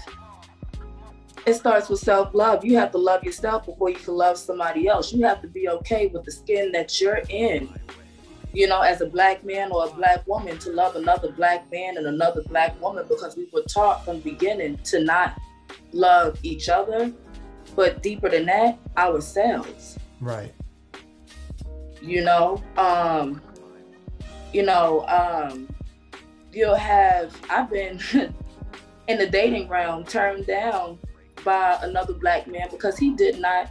It 1.45 1.53
starts 1.53 1.87
with 1.87 2.01
self-love. 2.01 2.65
You 2.65 2.75
have 2.75 2.91
to 2.91 2.97
love 2.97 3.23
yourself 3.23 3.65
before 3.65 3.89
you 3.89 3.95
can 3.95 4.15
love 4.15 4.37
somebody 4.37 4.89
else. 4.89 5.13
You 5.13 5.23
have 5.23 5.41
to 5.41 5.47
be 5.47 5.69
okay 5.69 6.07
with 6.07 6.25
the 6.25 6.33
skin 6.33 6.73
that 6.73 6.99
you're 6.99 7.21
in 7.29 7.69
you 8.51 8.67
know, 8.67 8.81
as 8.81 8.99
a 9.01 9.05
black 9.05 9.45
man 9.45 9.71
or 9.71 9.85
a 9.85 9.91
black 9.91 10.25
woman 10.27 10.57
to 10.57 10.71
love 10.71 10.95
another 10.95 11.31
black 11.31 11.71
man 11.71 11.97
and 11.97 12.07
another 12.07 12.41
black 12.43 12.79
woman 12.81 13.05
because 13.07 13.37
we 13.37 13.47
were 13.53 13.61
taught 13.61 14.03
from 14.03 14.17
the 14.17 14.31
beginning 14.31 14.77
to 14.83 15.03
not 15.03 15.39
love 15.91 16.37
each 16.43 16.67
other, 16.69 17.11
but 17.79 18.03
deeper 18.03 18.27
than 18.27 18.45
that, 18.45 18.77
ourselves. 18.97 19.97
Right. 20.19 20.53
You 22.01 22.25
know, 22.25 22.61
um, 22.75 23.41
you 24.51 24.63
know, 24.63 25.07
um, 25.07 25.73
you'll 26.51 26.75
have 26.75 27.33
I've 27.49 27.69
been 27.69 28.01
in 29.07 29.17
the 29.17 29.27
dating 29.27 29.69
realm 29.69 30.03
turned 30.03 30.45
down 30.45 30.99
by 31.45 31.79
another 31.81 32.11
black 32.11 32.47
man 32.47 32.67
because 32.69 32.97
he 32.97 33.11
did 33.11 33.39
not 33.39 33.69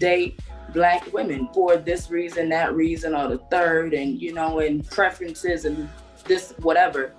date 0.00 0.40
black 0.72 1.12
women 1.12 1.48
for 1.54 1.76
this 1.76 2.10
reason, 2.10 2.48
that 2.48 2.74
reason, 2.74 3.14
or 3.14 3.28
the 3.28 3.38
third, 3.52 3.94
and 3.94 4.20
you 4.20 4.34
know, 4.34 4.58
and 4.58 4.84
preferences 4.90 5.64
and 5.64 5.88
this 6.24 6.54
whatever. 6.58 7.14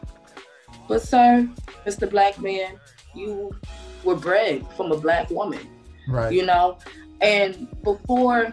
But 0.90 1.02
sir, 1.02 1.48
Mr. 1.86 2.10
Black 2.10 2.42
Man, 2.42 2.78
you 3.14 3.56
were 4.04 4.18
bred 4.18 4.68
from 4.76 4.92
a 4.92 4.98
black 4.98 5.30
woman. 5.30 5.70
Right. 6.08 6.34
You 6.34 6.46
know, 6.46 6.78
and 7.22 7.68
before 7.84 8.52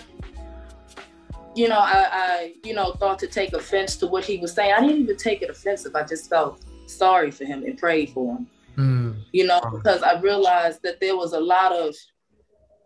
you 1.54 1.68
know, 1.68 1.78
I, 1.78 2.08
I, 2.10 2.54
you 2.64 2.74
know, 2.74 2.92
thought 2.92 3.18
to 3.18 3.26
take 3.26 3.52
offense 3.52 3.96
to 3.96 4.06
what 4.06 4.24
he 4.24 4.38
was 4.38 4.54
saying. 4.54 4.72
I 4.72 4.80
didn't 4.80 5.02
even 5.02 5.16
take 5.16 5.42
it 5.42 5.50
offensive. 5.50 5.94
I 5.94 6.02
just 6.02 6.30
felt 6.30 6.64
sorry 6.86 7.30
for 7.30 7.44
him 7.44 7.64
and 7.64 7.76
prayed 7.76 8.10
for 8.10 8.36
him. 8.36 8.46
Mm. 8.76 9.22
You 9.32 9.46
know, 9.46 9.60
because 9.72 10.02
I 10.02 10.18
realized 10.20 10.80
that 10.82 11.00
there 11.00 11.16
was 11.16 11.32
a 11.34 11.40
lot 11.40 11.72
of 11.72 11.94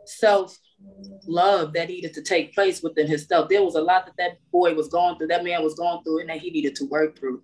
self 0.04 0.58
love 1.26 1.72
that 1.72 1.88
needed 1.88 2.12
to 2.14 2.22
take 2.22 2.54
place 2.54 2.82
within 2.82 3.06
himself. 3.06 3.48
There 3.48 3.62
was 3.62 3.76
a 3.76 3.80
lot 3.80 4.06
that 4.06 4.16
that 4.18 4.38
boy 4.50 4.74
was 4.74 4.88
going 4.88 5.16
through, 5.16 5.28
that 5.28 5.44
man 5.44 5.62
was 5.62 5.74
going 5.74 6.02
through, 6.02 6.20
and 6.20 6.28
that 6.28 6.38
he 6.38 6.50
needed 6.50 6.74
to 6.76 6.86
work 6.86 7.18
through, 7.18 7.42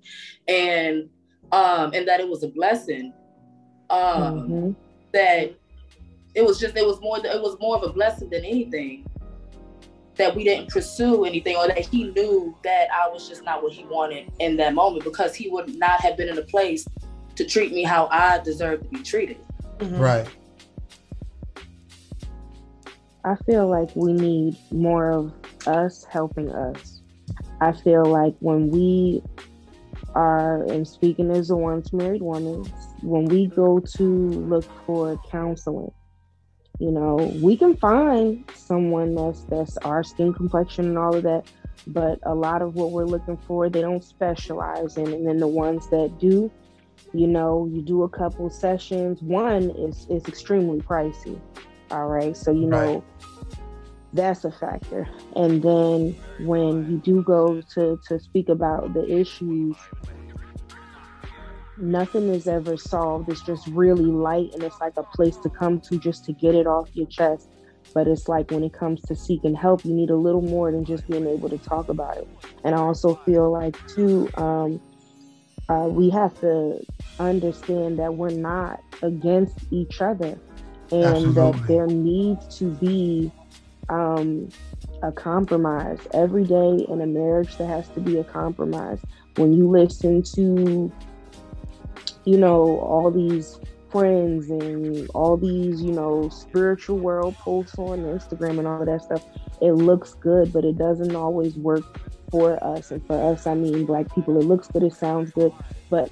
and 0.48 1.08
um, 1.52 1.92
and 1.94 2.06
that 2.08 2.20
it 2.20 2.28
was 2.28 2.42
a 2.42 2.48
blessing. 2.48 3.12
Um, 3.90 4.00
mm-hmm. 4.00 4.70
that 5.12 5.54
it 6.34 6.44
was 6.44 6.58
just 6.58 6.76
it 6.76 6.86
was 6.86 7.00
more 7.00 7.18
it 7.18 7.42
was 7.42 7.58
more 7.60 7.76
of 7.76 7.82
a 7.82 7.92
blessing 7.92 8.30
than 8.30 8.44
anything 8.44 9.06
that 10.16 10.34
we 10.34 10.44
didn't 10.44 10.68
pursue 10.68 11.24
anything 11.24 11.56
or 11.56 11.66
that 11.66 11.78
he 11.78 12.04
knew 12.04 12.54
that 12.62 12.88
I 12.92 13.08
was 13.08 13.28
just 13.28 13.42
not 13.44 13.62
what 13.62 13.72
he 13.72 13.84
wanted 13.84 14.30
in 14.40 14.56
that 14.58 14.74
moment 14.74 15.04
because 15.04 15.34
he 15.34 15.48
would 15.48 15.74
not 15.76 16.00
have 16.00 16.16
been 16.16 16.28
in 16.28 16.38
a 16.38 16.42
place 16.42 16.86
to 17.36 17.46
treat 17.46 17.72
me 17.72 17.82
how 17.82 18.08
I 18.10 18.38
deserve 18.38 18.82
to 18.82 18.88
be 18.88 19.02
treated. 19.02 19.38
Mm-hmm. 19.78 19.98
Right. 19.98 20.28
I 23.24 23.36
feel 23.46 23.68
like 23.68 23.94
we 23.94 24.12
need 24.12 24.56
more 24.70 25.10
of 25.10 25.32
us 25.66 26.04
helping 26.04 26.50
us. 26.50 27.00
I 27.60 27.72
feel 27.72 28.04
like 28.04 28.34
when 28.40 28.68
we 28.68 29.22
are, 30.14 30.64
and 30.64 30.86
speaking 30.86 31.30
as 31.30 31.50
a 31.50 31.56
once 31.56 31.92
married 31.92 32.20
woman, 32.20 32.64
when 33.00 33.26
we 33.26 33.46
go 33.46 33.78
to 33.78 34.04
look 34.04 34.64
for 34.84 35.18
counseling, 35.30 35.92
you 36.78 36.90
know, 36.90 37.16
we 37.42 37.56
can 37.56 37.76
find 37.76 38.44
someone 38.54 39.14
that's 39.14 39.44
that's 39.44 39.76
our 39.78 40.02
skin 40.02 40.32
complexion 40.32 40.86
and 40.86 40.98
all 40.98 41.14
of 41.14 41.22
that, 41.22 41.44
but 41.86 42.18
a 42.24 42.34
lot 42.34 42.62
of 42.62 42.74
what 42.74 42.90
we're 42.90 43.04
looking 43.04 43.36
for, 43.36 43.68
they 43.68 43.80
don't 43.80 44.04
specialize 44.04 44.96
in. 44.96 45.12
And 45.12 45.26
then 45.26 45.38
the 45.38 45.48
ones 45.48 45.88
that 45.90 46.18
do, 46.18 46.50
you 47.12 47.26
know, 47.26 47.68
you 47.70 47.82
do 47.82 48.02
a 48.02 48.08
couple 48.08 48.50
sessions. 48.50 49.22
One 49.22 49.70
is 49.70 50.06
is 50.10 50.26
extremely 50.26 50.80
pricey. 50.80 51.40
All 51.90 52.06
right. 52.06 52.36
So, 52.36 52.50
you 52.50 52.66
know, 52.66 52.94
right. 52.94 53.02
that's 54.14 54.44
a 54.44 54.50
factor. 54.50 55.06
And 55.36 55.62
then 55.62 56.16
when 56.40 56.90
you 56.90 56.96
do 56.96 57.22
go 57.22 57.60
to, 57.74 58.00
to 58.08 58.18
speak 58.18 58.48
about 58.48 58.94
the 58.94 59.06
issues, 59.06 59.76
nothing 61.82 62.28
is 62.28 62.46
ever 62.46 62.76
solved. 62.76 63.28
It's 63.28 63.42
just 63.42 63.66
really 63.68 64.04
light 64.04 64.50
and 64.54 64.62
it's 64.62 64.80
like 64.80 64.94
a 64.96 65.02
place 65.14 65.36
to 65.38 65.50
come 65.50 65.80
to 65.88 65.98
just 65.98 66.24
to 66.26 66.32
get 66.32 66.54
it 66.54 66.66
off 66.66 66.88
your 66.94 67.06
chest. 67.08 67.48
But 67.94 68.08
it's 68.08 68.28
like 68.28 68.50
when 68.50 68.64
it 68.64 68.72
comes 68.72 69.02
to 69.02 69.16
seeking 69.16 69.54
help, 69.54 69.84
you 69.84 69.92
need 69.92 70.10
a 70.10 70.16
little 70.16 70.40
more 70.40 70.72
than 70.72 70.84
just 70.84 71.06
being 71.08 71.26
able 71.26 71.50
to 71.50 71.58
talk 71.58 71.88
about 71.88 72.16
it. 72.16 72.28
And 72.64 72.74
I 72.74 72.78
also 72.78 73.16
feel 73.26 73.52
like, 73.52 73.76
too, 73.88 74.30
um, 74.38 74.80
uh, 75.68 75.88
we 75.88 76.08
have 76.10 76.38
to 76.40 76.78
understand 77.18 77.98
that 77.98 78.14
we're 78.14 78.30
not 78.30 78.80
against 79.02 79.58
each 79.70 80.00
other 80.00 80.40
and 80.90 81.04
Absolutely. 81.04 81.32
that 81.34 81.66
there 81.68 81.86
needs 81.86 82.58
to 82.58 82.70
be 82.76 83.30
um, 83.88 84.48
a 85.02 85.12
compromise 85.12 85.98
every 86.14 86.44
day 86.44 86.86
in 86.88 87.00
a 87.02 87.06
marriage. 87.06 87.56
There 87.56 87.68
has 87.68 87.88
to 87.90 88.00
be 88.00 88.18
a 88.18 88.24
compromise. 88.24 89.00
When 89.36 89.52
you 89.52 89.68
listen 89.68 90.22
to, 90.34 90.92
you 92.24 92.38
know, 92.38 92.78
all 92.80 93.10
these 93.10 93.58
friends 93.90 94.48
and 94.48 95.08
all 95.10 95.36
these, 95.36 95.82
you 95.82 95.92
know, 95.92 96.28
spiritual 96.30 96.98
world 96.98 97.36
posts 97.36 97.78
on 97.78 97.98
Instagram 98.00 98.58
and 98.58 98.66
all 98.66 98.80
of 98.80 98.86
that 98.86 99.02
stuff, 99.02 99.24
it 99.60 99.72
looks 99.72 100.14
good, 100.14 100.52
but 100.52 100.64
it 100.64 100.78
doesn't 100.78 101.14
always 101.14 101.56
work 101.56 102.00
for 102.30 102.62
us. 102.64 102.90
And 102.90 103.06
for 103.06 103.32
us, 103.32 103.46
I 103.46 103.54
mean, 103.54 103.84
black 103.84 104.12
people, 104.14 104.38
it 104.38 104.44
looks 104.44 104.68
good, 104.68 104.82
it 104.82 104.94
sounds 104.94 105.30
good, 105.30 105.52
but 105.90 106.10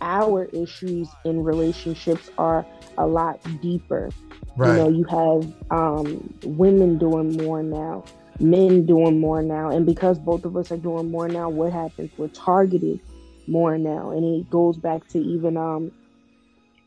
our 0.00 0.46
issues 0.46 1.08
in 1.24 1.44
relationships 1.44 2.30
are 2.36 2.66
a 2.98 3.06
lot 3.06 3.40
deeper. 3.62 4.10
Right. 4.56 4.70
You 4.70 4.76
know, 4.76 4.88
you 4.88 5.04
have 5.04 5.54
um, 5.70 6.34
women 6.44 6.98
doing 6.98 7.36
more 7.36 7.62
now, 7.62 8.04
men 8.40 8.86
doing 8.86 9.20
more 9.20 9.40
now, 9.42 9.70
and 9.70 9.86
because 9.86 10.18
both 10.18 10.44
of 10.44 10.56
us 10.56 10.72
are 10.72 10.76
doing 10.76 11.10
more 11.10 11.28
now, 11.28 11.48
what 11.48 11.72
happens? 11.72 12.10
We're 12.16 12.28
targeted 12.28 13.00
more 13.46 13.78
now, 13.78 14.10
and 14.10 14.24
it 14.24 14.50
goes 14.50 14.76
back 14.78 15.06
to 15.08 15.18
even 15.18 15.56
um, 15.56 15.90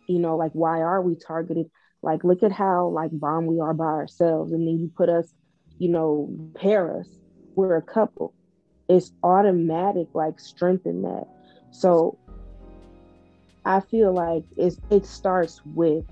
you 0.08 0.20
know, 0.20 0.38
like 0.38 0.52
why 0.54 0.82
are 0.82 1.02
we 1.02 1.16
targeted? 1.16 1.70
Like, 2.02 2.24
look 2.24 2.44
at 2.44 2.52
how 2.52 2.88
like 2.88 3.12
bomb 3.14 3.46
we 3.46 3.60
are 3.60 3.74
by 3.74 3.86
ourselves, 3.86 4.52
and 4.54 4.68
then 4.68 4.80
you 4.80 4.92
put 4.96 5.10
us, 5.10 5.32
you 5.80 5.90
know, 5.90 6.30
pair 6.56 7.00
us. 7.00 7.08
We're 7.56 7.76
a 7.76 7.82
couple. 7.82 8.34
It's 8.88 9.12
automatic, 9.24 10.08
like 10.14 10.40
strengthen 10.40 11.02
that. 11.02 11.26
So 11.72 12.18
I 13.66 13.82
feel 13.82 14.14
like 14.14 14.44
it's, 14.56 14.78
it 14.90 15.06
starts 15.06 15.60
with 15.66 16.06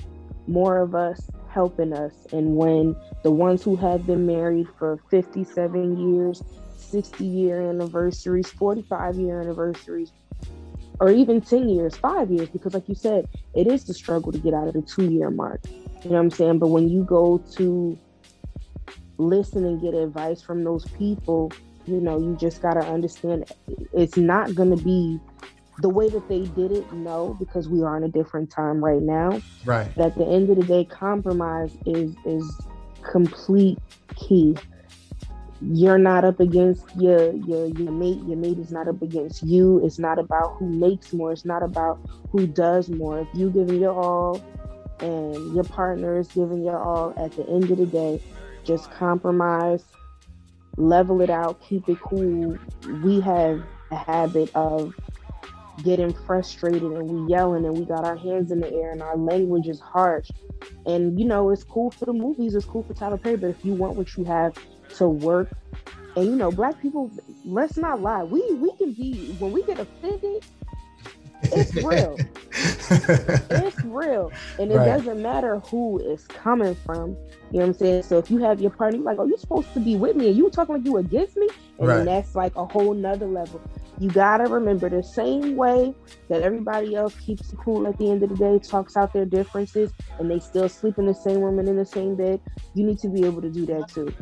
more 0.48 0.80
of 0.80 0.94
us 0.94 1.30
helping 1.50 1.94
us. 1.94 2.14
And 2.34 2.58
when 2.58 2.96
the 3.24 3.32
ones 3.32 3.64
who 3.64 3.78
have 3.78 4.06
been 4.06 4.26
married 4.26 4.68
for 4.78 5.00
57 5.10 6.16
years, 6.16 6.42
60 6.76 7.24
year 7.24 7.62
anniversaries, 7.70 8.50
45 8.50 9.16
year 9.16 9.40
anniversaries, 9.40 10.12
or 11.00 11.10
even 11.10 11.42
10 11.42 11.70
years, 11.70 11.96
five 11.96 12.32
years, 12.32 12.50
because 12.50 12.74
like 12.74 12.88
you 12.88 12.96
said, 12.96 13.28
it 13.54 13.68
is 13.68 13.84
the 13.86 13.94
struggle 13.94 14.32
to 14.32 14.38
get 14.38 14.54
out 14.54 14.68
of 14.68 14.74
the 14.74 14.82
two 14.82 15.12
year 15.12 15.30
mark. 15.30 15.62
You 16.04 16.12
know 16.12 16.18
what 16.18 16.20
I'm 16.20 16.32
saying? 16.32 16.60
But 16.60 16.68
when 16.68 16.90
you 16.90 17.04
go 17.04 17.44
to 17.58 17.98
listen 19.18 19.66
and 19.66 19.82
get 19.82 19.94
advice 19.94 20.42
from 20.42 20.64
those 20.64 20.86
people, 20.98 21.52
you 21.86 22.00
know, 22.00 22.20
you 22.20 22.36
just 22.40 22.62
got 22.62 22.74
to 22.74 22.82
understand 22.82 23.52
it's 23.94 24.18
not 24.18 24.56
going 24.56 24.76
to 24.76 24.84
be 24.84 25.20
the 25.80 25.90
way 25.90 26.10
that 26.10 26.28
they 26.30 26.44
did 26.44 26.72
it, 26.72 26.92
no, 26.94 27.36
because 27.40 27.68
we 27.68 27.84
are 27.84 27.98
in 27.98 28.04
a 28.04 28.08
different 28.08 28.50
time 28.50 28.84
right 28.84 29.02
now. 29.02 29.42
Right. 29.66 29.88
At 29.98 30.16
the 30.16 30.26
end 30.26 30.50
of 30.50 30.58
the 30.58 30.64
day, 30.64 30.86
compromise 30.86 31.78
is 31.86 32.16
is 32.26 32.50
complete 33.04 33.78
key. 34.16 34.56
You're 35.62 35.98
not 35.98 36.26
up 36.26 36.40
against 36.40 36.84
your 36.98 37.34
your 37.34 37.68
your 37.68 37.92
mate. 37.92 38.22
Your 38.26 38.38
mate 38.38 38.60
is 38.60 38.72
not 38.72 38.88
up 38.88 39.02
against 39.02 39.44
you. 39.44 39.84
It's 39.86 39.98
not 39.98 40.20
about 40.20 40.56
who 40.58 40.68
makes 40.68 41.14
more. 41.14 41.32
It's 41.32 41.46
not 41.46 41.64
about 41.64 42.00
who 42.32 42.46
does 42.46 42.90
more. 42.90 43.22
If 43.22 43.28
you 43.34 43.50
giving 43.50 43.80
your 43.80 43.94
all 43.94 44.42
and 45.00 45.56
your 45.56 45.64
partner 45.64 46.20
is 46.20 46.28
giving 46.28 46.64
your 46.64 46.78
all, 46.78 47.14
at 47.18 47.32
the 47.34 47.48
end 47.48 47.72
of 47.72 47.78
the 47.78 47.86
day, 47.86 48.22
just 48.66 48.92
compromise, 48.92 49.84
level 50.78 51.22
it 51.22 51.30
out, 51.30 51.62
keep 51.62 51.88
it 51.88 52.00
cool. 52.02 52.58
We 53.04 53.22
have 53.22 53.64
a 53.92 53.96
habit 53.96 54.52
of 54.56 54.94
getting 55.84 56.14
frustrated 56.14 56.84
and 56.84 57.10
we 57.10 57.32
yelling 57.32 57.66
and 57.66 57.78
we 57.78 57.86
got 57.86 58.06
our 58.06 58.16
hands 58.16 58.52
in 58.52 58.60
the 58.60 58.74
air 58.74 58.92
and 58.92 59.02
our 59.02 59.18
language 59.18 59.68
is 59.68 59.80
harsh. 59.80 60.30
And 60.86 61.20
you 61.20 61.26
know, 61.26 61.50
it's 61.50 61.64
cool 61.64 61.92
for 61.92 62.06
the 62.06 62.14
movies, 62.14 62.56
it's 62.56 62.66
cool 62.66 62.84
for 62.84 62.94
Tyler 62.94 63.18
Perry, 63.18 63.38
but 63.38 63.50
if 63.50 63.64
you 63.64 63.74
want 63.74 63.96
what 63.96 64.16
you 64.16 64.24
have 64.26 64.58
to 64.96 65.08
work 65.08 65.50
And 66.16 66.26
you 66.26 66.36
know, 66.36 66.52
black 66.52 66.82
people, 66.82 67.12
let's 67.44 67.78
not 67.78 68.02
lie. 68.02 68.24
We 68.24 68.42
we 68.56 68.72
can 68.78 68.94
be 68.94 69.36
when 69.40 69.52
we 69.52 69.64
get 69.64 69.80
offended, 69.80 70.44
it's 71.44 71.76
real. 71.76 72.18
it's 72.52 73.84
real. 73.84 74.32
And 74.60 74.72
it 74.72 74.78
right. 74.78 74.86
doesn't 74.86 75.22
matter 75.22 75.60
who 75.60 76.00
it's 76.04 76.26
coming 76.28 76.76
from. 76.86 77.10
You 77.52 77.60
know 77.60 77.60
what 77.60 77.66
I'm 77.68 77.74
saying? 77.74 78.04
So 78.04 78.18
if 78.18 78.32
you 78.32 78.40
have 78.40 78.62
your 78.62 78.72
partner, 78.72 79.00
like, 79.00 79.20
oh, 79.20 79.26
you're 79.26 79.38
supposed 79.38 79.74
to 79.74 79.80
be 79.80 79.96
with 79.96 80.16
me 80.16 80.30
and 80.30 80.38
you 80.38 80.50
talking 80.50 80.76
like 80.76 80.86
you 80.86 80.98
against 80.98 81.38
me, 81.38 81.50
and 81.80 81.88
right. 81.88 82.06
that's 82.06 82.36
like 82.36 82.56
a 82.56 82.66
whole 82.66 82.94
nother 82.94 83.28
level. 83.28 83.62
You 84.00 84.10
gotta 84.10 84.46
remember 84.46 84.90
the 84.90 85.04
same 85.04 85.56
way 85.56 85.94
that 86.30 86.42
everybody 86.42 86.96
else 86.96 87.16
keeps 87.16 87.54
cool 87.64 87.88
at 87.88 87.98
the 87.98 88.12
end 88.12 88.24
of 88.24 88.30
the 88.30 88.36
day, 88.36 88.60
talks 88.60 88.98
out 88.98 89.14
their 89.14 89.26
differences, 89.26 89.92
and 90.20 90.30
they 90.30 90.40
still 90.40 90.68
sleep 90.68 90.96
in 90.98 91.06
the 91.06 91.14
same 91.14 91.40
room 91.40 91.60
and 91.60 91.70
in 91.70 91.78
the 91.78 91.86
same 91.86 92.16
bed. 92.16 92.42
You 92.74 92.86
need 92.86 93.00
to 93.00 93.10
be 93.10 93.26
able 93.26 93.42
to 93.42 93.50
do 93.50 93.66
that 93.68 93.88
too. 93.88 94.14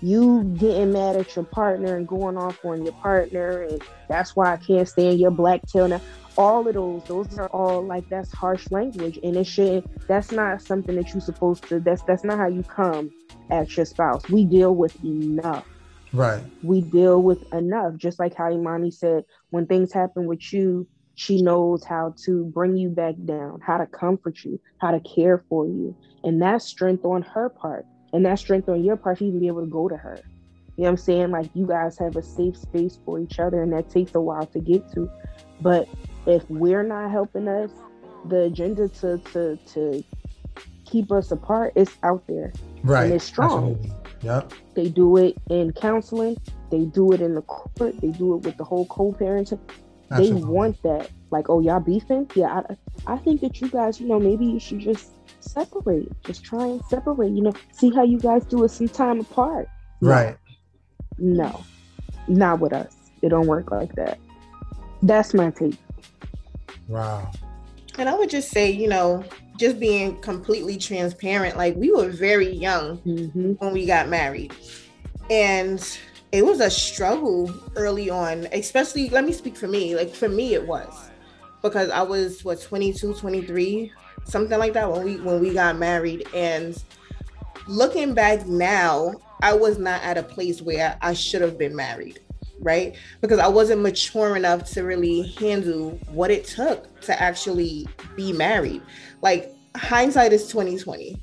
You 0.00 0.44
getting 0.58 0.92
mad 0.92 1.16
at 1.16 1.36
your 1.36 1.44
partner 1.44 1.96
and 1.96 2.08
going 2.08 2.38
off 2.38 2.64
on 2.64 2.84
your 2.84 2.94
partner, 3.02 3.62
and 3.62 3.82
that's 4.08 4.34
why 4.34 4.52
I 4.52 4.56
can't 4.56 4.88
stand 4.88 5.18
your 5.18 5.30
black 5.30 5.66
tail. 5.66 5.88
Now, 5.88 6.00
all 6.36 6.66
of 6.66 6.74
those, 6.74 7.04
those 7.04 7.38
are 7.38 7.48
all 7.48 7.86
like 7.86 8.04
that's 8.08 8.32
harsh 8.32 8.70
language, 8.70 9.18
and 9.22 9.36
it 9.36 9.46
should. 9.46 9.84
That's 10.08 10.32
not 10.32 10.62
something 10.62 10.94
that 10.96 11.12
you're 11.12 11.20
supposed 11.20 11.68
to. 11.68 11.80
That's 11.80 12.02
that's 12.04 12.24
not 12.24 12.38
how 12.38 12.48
you 12.48 12.62
come 12.62 13.10
at 13.50 13.76
your 13.76 13.86
spouse. 13.86 14.28
We 14.30 14.46
deal 14.46 14.74
with 14.74 14.96
enough 15.04 15.66
Right. 16.12 16.42
We 16.62 16.80
deal 16.80 17.22
with 17.22 17.42
enough. 17.52 17.96
Just 17.96 18.18
like 18.18 18.34
how 18.34 18.44
Iymanni 18.44 18.92
said, 18.92 19.24
when 19.50 19.66
things 19.66 19.92
happen 19.92 20.26
with 20.26 20.52
you, 20.52 20.86
she 21.14 21.42
knows 21.42 21.84
how 21.84 22.14
to 22.24 22.44
bring 22.54 22.76
you 22.76 22.90
back 22.90 23.14
down, 23.24 23.60
how 23.66 23.78
to 23.78 23.86
comfort 23.86 24.44
you, 24.44 24.60
how 24.78 24.92
to 24.92 25.00
care 25.00 25.44
for 25.48 25.66
you. 25.66 25.96
And 26.22 26.40
that's 26.40 26.66
strength 26.66 27.04
on 27.04 27.22
her 27.22 27.48
part. 27.48 27.84
And 28.12 28.24
that 28.24 28.38
strength 28.38 28.68
on 28.68 28.84
your 28.84 28.96
part 28.96 29.18
to 29.18 29.26
even 29.26 29.40
be 29.40 29.48
able 29.48 29.64
to 29.64 29.70
go 29.70 29.88
to 29.88 29.96
her. 29.96 30.18
You 30.76 30.84
know 30.84 30.90
what 30.90 30.90
I'm 30.90 30.96
saying? 30.96 31.30
Like 31.32 31.50
you 31.54 31.66
guys 31.66 31.98
have 31.98 32.14
a 32.14 32.22
safe 32.22 32.56
space 32.56 33.00
for 33.04 33.18
each 33.18 33.40
other, 33.40 33.62
and 33.62 33.72
that 33.72 33.90
takes 33.90 34.14
a 34.14 34.20
while 34.20 34.46
to 34.46 34.60
get 34.60 34.88
to. 34.92 35.10
But 35.60 35.88
if 36.26 36.48
we're 36.48 36.84
not 36.84 37.10
helping 37.10 37.48
us, 37.48 37.72
the 38.28 38.42
agenda 38.42 38.88
to 38.88 39.18
to 39.32 39.58
to 39.74 40.04
keep 40.86 41.10
us 41.10 41.32
apart 41.32 41.72
is 41.74 41.90
out 42.04 42.22
there. 42.28 42.52
Right. 42.84 43.06
And 43.06 43.14
it's 43.14 43.24
strong. 43.24 43.72
Absolutely. 43.72 43.97
Yep. 44.22 44.52
They 44.74 44.88
do 44.88 45.16
it 45.16 45.36
in 45.50 45.72
counseling. 45.72 46.36
They 46.70 46.84
do 46.84 47.12
it 47.12 47.20
in 47.20 47.34
the 47.34 47.42
court. 47.42 48.00
They 48.00 48.08
do 48.08 48.34
it 48.34 48.44
with 48.44 48.56
the 48.56 48.64
whole 48.64 48.86
co-parenting. 48.86 49.60
They 50.16 50.32
want 50.32 50.82
that. 50.82 51.10
Like, 51.30 51.50
oh, 51.50 51.60
y'all 51.60 51.80
beefing? 51.80 52.30
Yeah, 52.34 52.62
I, 53.06 53.14
I 53.14 53.16
think 53.18 53.42
that 53.42 53.60
you 53.60 53.68
guys, 53.68 54.00
you 54.00 54.08
know, 54.08 54.18
maybe 54.18 54.46
you 54.46 54.58
should 54.58 54.80
just 54.80 55.10
separate. 55.40 56.10
Just 56.24 56.42
try 56.42 56.64
and 56.64 56.82
separate. 56.86 57.32
You 57.32 57.42
know, 57.42 57.52
see 57.72 57.90
how 57.90 58.02
you 58.02 58.18
guys 58.18 58.44
do 58.46 58.64
it 58.64 58.70
some 58.70 58.88
time 58.88 59.20
apart. 59.20 59.68
Right. 60.00 60.36
No, 61.18 61.62
not 62.26 62.60
with 62.60 62.72
us. 62.72 62.94
It 63.20 63.28
don't 63.28 63.46
work 63.46 63.70
like 63.70 63.94
that. 63.96 64.18
That's 65.02 65.34
my 65.34 65.50
take. 65.50 65.76
Wow. 66.86 67.30
And 67.98 68.08
I 68.08 68.14
would 68.14 68.30
just 68.30 68.50
say, 68.50 68.70
you 68.70 68.88
know, 68.88 69.24
just 69.58 69.78
being 69.80 70.20
completely 70.20 70.78
transparent, 70.78 71.56
like 71.56 71.76
we 71.76 71.90
were 71.90 72.08
very 72.08 72.50
young 72.50 72.98
mm-hmm. 72.98 73.52
when 73.52 73.72
we 73.72 73.84
got 73.84 74.08
married. 74.08 74.54
And 75.30 75.84
it 76.32 76.44
was 76.44 76.60
a 76.60 76.70
struggle 76.70 77.52
early 77.76 78.08
on, 78.08 78.46
especially, 78.52 79.10
let 79.10 79.24
me 79.24 79.32
speak 79.32 79.56
for 79.56 79.68
me. 79.68 79.96
Like 79.96 80.14
for 80.14 80.28
me, 80.28 80.54
it 80.54 80.66
was 80.66 81.10
because 81.62 81.90
I 81.90 82.02
was 82.02 82.44
what 82.44 82.62
22, 82.62 83.14
23, 83.14 83.92
something 84.24 84.58
like 84.58 84.74
that 84.74 84.90
when 84.90 85.04
we 85.04 85.16
when 85.20 85.40
we 85.40 85.52
got 85.52 85.76
married. 85.76 86.26
And 86.34 86.82
looking 87.66 88.14
back 88.14 88.46
now, 88.46 89.14
I 89.42 89.54
was 89.54 89.78
not 89.78 90.02
at 90.02 90.16
a 90.16 90.22
place 90.22 90.62
where 90.62 90.96
I 91.02 91.14
should 91.14 91.42
have 91.42 91.58
been 91.58 91.74
married 91.74 92.20
right? 92.60 92.96
Because 93.20 93.38
I 93.38 93.48
wasn't 93.48 93.82
mature 93.82 94.36
enough 94.36 94.70
to 94.72 94.82
really 94.82 95.28
handle 95.38 95.90
what 96.10 96.30
it 96.30 96.44
took 96.44 97.00
to 97.02 97.20
actually 97.20 97.86
be 98.16 98.32
married. 98.32 98.82
Like 99.22 99.52
hindsight 99.76 100.32
is 100.32 100.46
2020. 100.48 101.20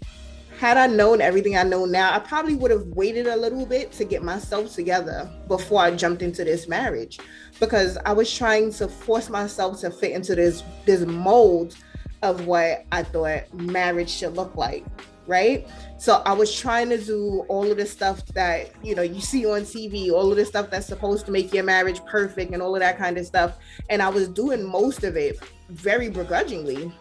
Had 0.59 0.77
I 0.77 0.87
known 0.87 1.19
everything 1.19 1.57
I 1.57 1.63
know 1.63 1.85
now, 1.85 2.13
I 2.13 2.19
probably 2.19 2.55
would 2.55 2.71
have 2.71 2.87
waited 2.87 3.27
a 3.27 3.35
little 3.35 3.65
bit 3.65 3.91
to 3.93 4.05
get 4.05 4.23
myself 4.23 4.73
together 4.73 5.29
before 5.47 5.81
I 5.81 5.91
jumped 5.91 6.21
into 6.21 6.45
this 6.45 6.67
marriage 6.67 7.19
because 7.59 7.97
I 8.05 8.13
was 8.13 8.33
trying 8.33 8.71
to 8.73 8.87
force 8.87 9.29
myself 9.29 9.81
to 9.81 9.91
fit 9.91 10.11
into 10.11 10.33
this 10.33 10.63
this 10.85 11.01
mold 11.01 11.75
of 12.21 12.47
what 12.47 12.85
I 12.91 13.03
thought 13.03 13.53
marriage 13.53 14.09
should 14.09 14.35
look 14.35 14.55
like 14.55 14.85
right? 15.27 15.67
So 15.97 16.21
I 16.25 16.33
was 16.33 16.53
trying 16.55 16.89
to 16.89 16.97
do 16.97 17.45
all 17.47 17.69
of 17.69 17.77
the 17.77 17.85
stuff 17.85 18.25
that 18.27 18.71
you 18.83 18.95
know 18.95 19.01
you 19.01 19.21
see 19.21 19.45
on 19.45 19.61
TV, 19.61 20.11
all 20.11 20.29
of 20.31 20.37
the 20.37 20.45
stuff 20.45 20.69
that's 20.69 20.87
supposed 20.87 21.25
to 21.25 21.31
make 21.31 21.53
your 21.53 21.63
marriage 21.63 22.03
perfect 22.05 22.53
and 22.53 22.61
all 22.61 22.75
of 22.75 22.81
that 22.81 22.97
kind 22.97 23.17
of 23.17 23.25
stuff. 23.25 23.57
And 23.89 24.01
I 24.01 24.09
was 24.09 24.27
doing 24.27 24.63
most 24.63 25.03
of 25.03 25.17
it 25.17 25.39
very 25.69 26.09
begrudgingly. 26.09 26.91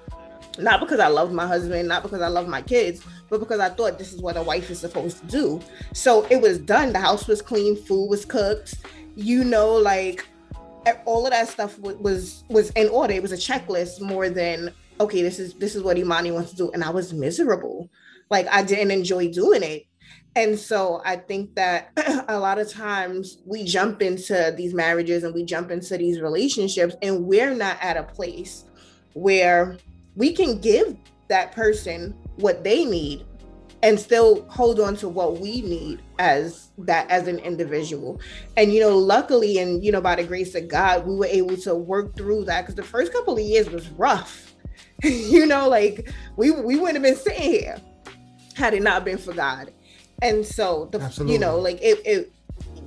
Not 0.59 0.81
because 0.81 1.01
I 1.01 1.09
loved 1.09 1.33
my 1.33 1.47
husband, 1.47 1.89
not 1.89 2.03
because 2.03 2.21
I 2.21 2.29
love 2.29 2.49
my 2.49 2.63
kids, 2.63 3.05
but 3.29 3.41
because 3.41 3.61
I 3.61 3.71
thought 3.71 3.99
this 3.99 4.13
is 4.13 4.21
what 4.21 4.37
a 4.37 4.43
wife 4.43 4.71
is 4.71 4.79
supposed 4.79 5.19
to 5.21 5.27
do. 5.27 5.61
So 5.93 6.25
it 6.31 6.41
was 6.41 6.59
done. 6.59 6.93
The 6.93 7.01
house 7.01 7.27
was 7.27 7.43
clean, 7.43 7.77
food 7.77 8.09
was 8.09 8.25
cooked, 8.25 8.77
you 9.17 9.45
know, 9.45 9.73
like 9.75 10.27
all 11.07 11.25
of 11.25 11.33
that 11.33 11.49
stuff 11.49 11.79
was 11.79 12.45
was 12.49 12.71
in 12.71 12.89
order. 12.89 13.15
It 13.15 13.23
was 13.23 13.33
a 13.33 13.37
checklist 13.37 14.01
more 14.01 14.29
than 14.29 14.73
okay, 15.01 15.23
this 15.23 15.39
is 15.39 15.55
this 15.55 15.75
is 15.75 15.83
what 15.83 15.97
Iymanni 15.97 16.33
wants 16.33 16.51
to 16.51 16.57
do, 16.57 16.71
and 16.73 16.85
I 16.85 16.91
was 16.91 17.13
miserable 17.13 17.91
like 18.31 18.47
I 18.49 18.63
didn't 18.63 18.91
enjoy 18.91 19.31
doing 19.31 19.63
it. 19.63 19.87
And 20.37 20.59
so 20.59 21.01
I 21.05 21.17
think 21.17 21.55
that 21.55 21.93
a 22.29 22.39
lot 22.39 22.59
of 22.59 22.69
times 22.69 23.39
we 23.47 23.65
jump 23.65 24.03
into 24.03 24.53
these 24.57 24.75
marriages 24.75 25.23
and 25.23 25.33
we 25.33 25.45
jump 25.45 25.71
into 25.71 25.97
these 25.97 26.21
relationships 26.21 26.97
and 27.03 27.25
we're 27.25 27.55
not 27.55 27.77
at 27.81 27.97
a 27.97 28.03
place 28.03 28.65
where 29.13 29.79
we 30.17 30.33
can 30.33 30.59
give 30.61 30.97
that 31.29 31.53
person 31.53 32.15
what 32.37 32.65
they 32.65 32.85
need 32.85 33.25
and 33.83 34.01
still 34.01 34.49
hold 34.49 34.81
on 34.81 34.97
to 34.97 35.09
what 35.09 35.41
we 35.41 35.61
need 35.63 36.01
as 36.19 36.71
that 36.79 37.09
as 37.11 37.29
an 37.29 37.39
individual 37.41 38.21
and 38.57 38.73
you 38.73 38.81
know 38.81 38.97
luckily 38.97 39.59
and 39.59 39.85
you 39.85 39.93
know 39.93 40.01
by 40.01 40.15
the 40.15 40.25
grace 40.25 40.55
of 40.55 40.69
god 40.69 41.07
we 41.07 41.15
were 41.15 41.27
able 41.27 41.57
to 41.57 41.75
work 41.75 42.17
through 42.17 42.45
that 42.45 42.63
because 42.63 42.75
the 42.75 42.83
first 42.83 43.13
couple 43.13 43.35
of 43.35 43.41
years 43.41 43.69
was 43.71 43.89
rough 43.91 44.55
you 45.03 45.47
know 45.47 45.69
like 45.69 46.11
we 46.37 46.51
we 46.51 46.77
wouldn't 46.77 46.95
have 46.95 47.03
been 47.03 47.17
sitting 47.17 47.43
here 47.43 47.81
had 48.55 48.75
it 48.75 48.83
not 48.83 49.05
been 49.05 49.19
for 49.19 49.35
God. 49.35 49.73
And 50.23 50.47
so 50.47 50.89
the 50.93 51.01
Absolutely. 51.01 51.35
you 51.35 51.41
know, 51.41 51.59
like 51.59 51.79
it, 51.83 52.01
it 52.07 52.33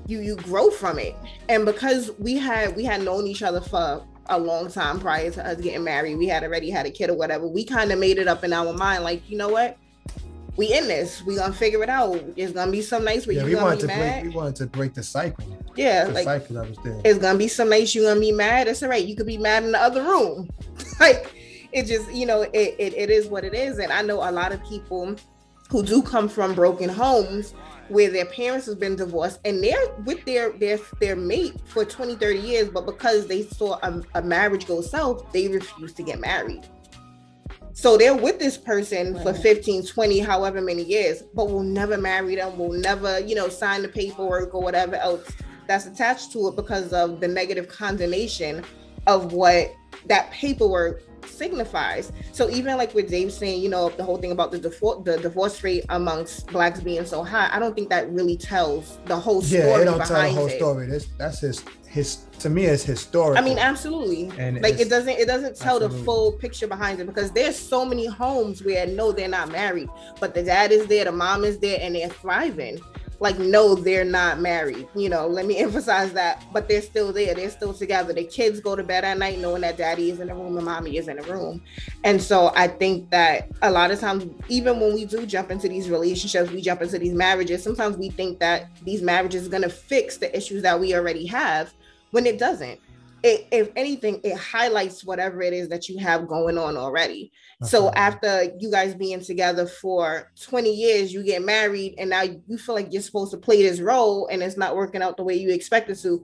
you 0.08 0.20
you 0.22 0.36
grow 0.38 0.72
from 0.72 0.98
it. 0.98 1.16
And 1.50 1.66
because 1.66 2.12
we 2.18 2.38
had 2.38 2.76
we 2.76 2.84
had 2.84 3.04
known 3.04 3.28
each 3.28 3.44
other 3.44 3.62
for 3.62 4.04
a 4.30 4.40
long 4.40 4.70
time 4.72 5.00
prior 5.00 5.32
to 5.32 5.46
us 5.46 5.60
getting 5.62 5.84
married, 5.84 6.16
we 6.18 6.28
had 6.28 6.44
already 6.44 6.70
had 6.70 6.86
a 6.86 6.92
kid 6.92 7.10
or 7.10 7.16
whatever. 7.16 7.48
We 7.48 7.64
kind 7.64 7.92
of 7.92 8.00
made 8.00 8.18
it 8.18 8.28
up 8.28 8.44
in 8.44 8.54
our 8.54 8.74
mind, 8.74 9.04
like, 9.04 9.30
you 9.30 9.38
know 9.38 9.50
what? 9.50 9.78
We 10.56 10.74
in 10.74 10.88
this. 10.88 11.24
We 11.24 11.36
gonna 11.36 11.54
figure 11.54 11.84
it 11.84 11.90
out. 11.90 12.24
It's 12.36 12.52
gonna 12.52 12.72
be 12.72 12.82
some 12.82 13.06
nights 13.06 13.28
where 13.28 13.36
yeah, 13.36 13.46
you 13.46 13.56
gonna 13.56 13.76
be 13.76 13.82
to 13.82 13.88
mad. 13.88 14.22
Break, 14.24 14.34
we 14.34 14.38
wanted 14.38 14.56
to 14.56 14.66
break 14.66 14.96
the 14.96 15.04
cycle. 15.04 15.46
Yeah, 15.76 16.06
the 16.06 16.14
like 16.14 16.24
cycle 16.24 16.56
that 16.56 16.70
was 16.70 16.78
there. 16.84 17.00
It's 17.06 17.20
gonna 17.20 17.38
be 17.38 17.48
some 17.48 17.70
nights 17.70 17.94
you 17.94 18.02
gonna 18.02 18.20
be 18.20 18.32
mad. 18.32 18.68
It's 18.68 18.82
all 18.82 18.90
right. 18.90 19.06
You 19.06 19.16
could 19.16 19.28
be 19.28 19.38
mad 19.38 19.66
in 19.66 19.72
the 19.72 19.80
other 19.80 20.02
room. 20.02 20.50
like 21.00 21.32
it 21.72 21.86
just, 21.86 22.12
you 22.12 22.26
know, 22.26 22.42
it, 22.42 22.76
it 22.80 22.94
it 22.96 23.12
is 23.12 23.28
what 23.28 23.44
it 23.44 23.54
is. 23.54 23.78
And 23.78 23.94
I 23.94 24.02
know 24.02 24.28
a 24.28 24.32
lot 24.32 24.52
of 24.52 24.64
people 24.64 25.16
who 25.70 25.84
do 25.84 26.02
come 26.02 26.28
from 26.28 26.56
broken 26.56 26.90
homes 26.90 27.54
where 27.90 28.10
their 28.10 28.26
parents 28.26 28.66
has 28.66 28.76
been 28.76 28.96
divorced 28.96 29.40
and 29.46 29.64
they're 29.64 29.94
with 30.06 30.24
their 30.26 30.52
their 30.54 30.80
their 31.00 31.16
mate 31.16 31.56
for 31.66 31.86
20 31.86 32.16
30 32.16 32.40
years 32.40 32.70
but 32.70 32.86
because 32.86 33.28
they 33.28 33.44
saw 33.44 33.80
a, 33.84 34.02
a 34.16 34.22
marriage 34.22 34.68
go 34.68 34.82
south 34.82 35.32
they 35.32 35.48
refuse 35.48 35.94
to 35.94 36.04
get 36.04 36.20
married 36.20 36.68
so 37.74 37.96
they're 37.96 38.16
with 38.16 38.40
this 38.40 38.58
person 38.58 39.14
right. 39.14 39.24
for 39.24 39.34
15 39.34 39.86
20 39.86 40.20
however 40.20 40.62
many 40.62 40.84
years 40.84 41.24
but 41.34 41.50
will 41.50 41.64
never 41.64 41.98
marry 41.98 42.36
them 42.36 42.58
will 42.58 42.74
never 42.74 43.20
you 43.20 43.36
know 43.36 43.50
sign 43.50 43.82
the 43.82 43.90
paperwork 43.90 44.54
or 44.54 44.62
whatever 44.62 44.96
else 44.96 45.32
that's 45.68 45.86
attached 45.86 46.32
to 46.32 46.48
it 46.48 46.56
because 46.56 46.94
of 46.94 47.20
the 47.20 47.28
negative 47.28 47.68
condemnation 47.68 48.64
of 49.06 49.34
what 49.34 49.72
that 50.06 50.32
paperwork 50.32 51.04
signifies. 51.26 52.12
So 52.32 52.50
even 52.50 52.78
like 52.78 52.94
with 52.94 53.10
Dave 53.10 53.32
saying, 53.32 53.62
you 53.62 53.70
know, 53.70 53.90
the 53.90 54.04
whole 54.04 54.18
thing 54.18 54.32
about 54.32 54.52
the 54.52 54.60
divorce 54.60 55.04
the 55.04 55.18
divorce 55.18 55.64
rate 55.64 55.86
amongst 55.90 56.48
blacks 56.48 56.80
being 56.80 57.06
so 57.06 57.24
high, 57.24 57.50
I 57.52 57.60
don't 57.60 57.76
think 57.76 57.90
that 57.90 58.10
really 58.12 58.38
tells 58.38 59.00
the 59.06 59.16
whole 59.16 59.42
story. 59.42 59.64
Yeah, 59.64 59.82
it 59.82 59.86
don't 59.86 60.06
tell 60.06 60.22
the 60.22 60.32
whole 60.32 60.48
it. 60.48 60.58
story. 60.58 60.88
That's 60.88 61.06
that's 61.18 61.40
his 61.40 61.64
his 61.88 62.18
to 62.40 62.50
me 62.50 62.66
it's 62.66 62.84
historical. 62.84 63.38
I 63.38 63.42
mean, 63.42 63.58
absolutely. 63.58 64.32
And 64.38 64.62
like 64.62 64.80
it 64.80 64.90
doesn't 64.90 65.18
it 65.18 65.28
doesn't 65.28 65.56
tell 65.58 65.76
absolutely. 65.76 65.98
the 65.98 66.06
full 66.06 66.32
picture 66.34 66.68
behind 66.68 67.00
it 67.00 67.08
because 67.08 67.32
there's 67.32 67.58
so 67.58 67.86
many 67.86 68.06
homes 68.06 68.64
where 68.64 68.86
no, 68.86 69.12
they're 69.12 69.28
not 69.28 69.52
married, 69.52 69.90
but 70.20 70.34
the 70.34 70.44
dad 70.44 70.72
is 70.72 70.88
there, 70.88 71.06
the 71.06 71.12
mom 71.12 71.44
is 71.44 71.60
there, 71.60 71.80
and 71.82 71.96
they're 71.96 72.10
thriving. 72.10 72.80
Like 73.20 73.40
no 73.40 73.76
they're 73.76 74.06
not 74.06 74.40
married 74.40 74.88
you 74.96 75.10
know 75.10 75.28
let 75.28 75.46
me 75.46 75.58
emphasize 75.68 76.14
that 76.14 76.44
but 76.54 76.68
they're 76.68 76.82
still 76.82 77.12
there 77.12 77.34
they're 77.34 77.50
still 77.50 77.74
together. 77.74 78.14
The 78.14 78.24
kids 78.24 78.60
go 78.60 78.76
to 78.76 78.84
bed 78.84 79.04
at 79.04 79.18
night 79.18 79.40
knowing 79.40 79.62
that 79.62 79.78
daddy 79.78 80.12
is 80.12 80.20
in 80.20 80.28
the 80.28 80.36
room 80.36 80.58
and 80.58 80.66
mommy 80.66 80.98
is 80.98 81.08
in 81.08 81.18
the 81.18 81.24
room. 81.24 81.62
And 82.04 82.22
so 82.22 82.52
i 82.56 82.68
think 82.68 83.10
that 83.12 83.50
a 83.62 83.72
lot 83.72 83.92
of 83.92 84.00
times 84.00 84.26
even 84.50 84.80
when 84.80 84.94
we 84.94 85.06
do 85.06 85.26
jump 85.26 85.52
into 85.52 85.68
these 85.68 85.90
relationships 85.90 86.52
we 86.52 86.62
jump 86.62 86.82
into 86.82 87.00
these 87.00 87.14
marriages 87.14 87.64
sometimes 87.64 87.98
we 87.98 88.10
think 88.10 88.40
that 88.40 88.70
these 88.84 89.02
marriages 89.02 89.48
are 89.48 89.50
going 89.50 89.64
to 89.64 89.70
fix 89.70 90.18
the 90.18 90.36
issues 90.36 90.62
that 90.64 90.80
we 90.80 90.96
already 90.96 91.26
have 91.26 91.74
when 92.12 92.26
it 92.26 92.40
doesn't. 92.40 92.80
It, 93.24 93.48
if 93.52 93.72
anything, 93.76 94.22
it 94.24 94.38
highlights 94.38 95.04
whatever 95.04 95.42
it 95.42 95.54
is 95.54 95.70
that 95.70 95.90
you 95.90 95.98
have 96.00 96.28
going 96.28 96.58
on 96.58 96.78
already. 96.78 97.32
So 97.64 97.92
after 97.94 98.52
you 98.60 98.70
guys 98.70 98.94
being 98.94 99.20
together 99.20 99.66
for 99.66 100.32
20 100.42 100.72
years, 100.72 101.12
you 101.12 101.24
get 101.24 101.44
married, 101.44 101.96
and 101.98 102.12
now 102.12 102.22
you 102.22 102.58
feel 102.58 102.76
like 102.76 102.94
you're 102.94 103.02
supposed 103.02 103.32
to 103.32 103.38
play 103.38 103.64
this 103.64 103.80
role, 103.80 104.28
and 104.28 104.44
it's 104.44 104.58
not 104.58 104.76
working 104.76 105.02
out 105.02 105.18
the 105.18 105.24
way 105.24 105.34
you 105.36 105.50
expected 105.50 105.98
to. 106.00 106.24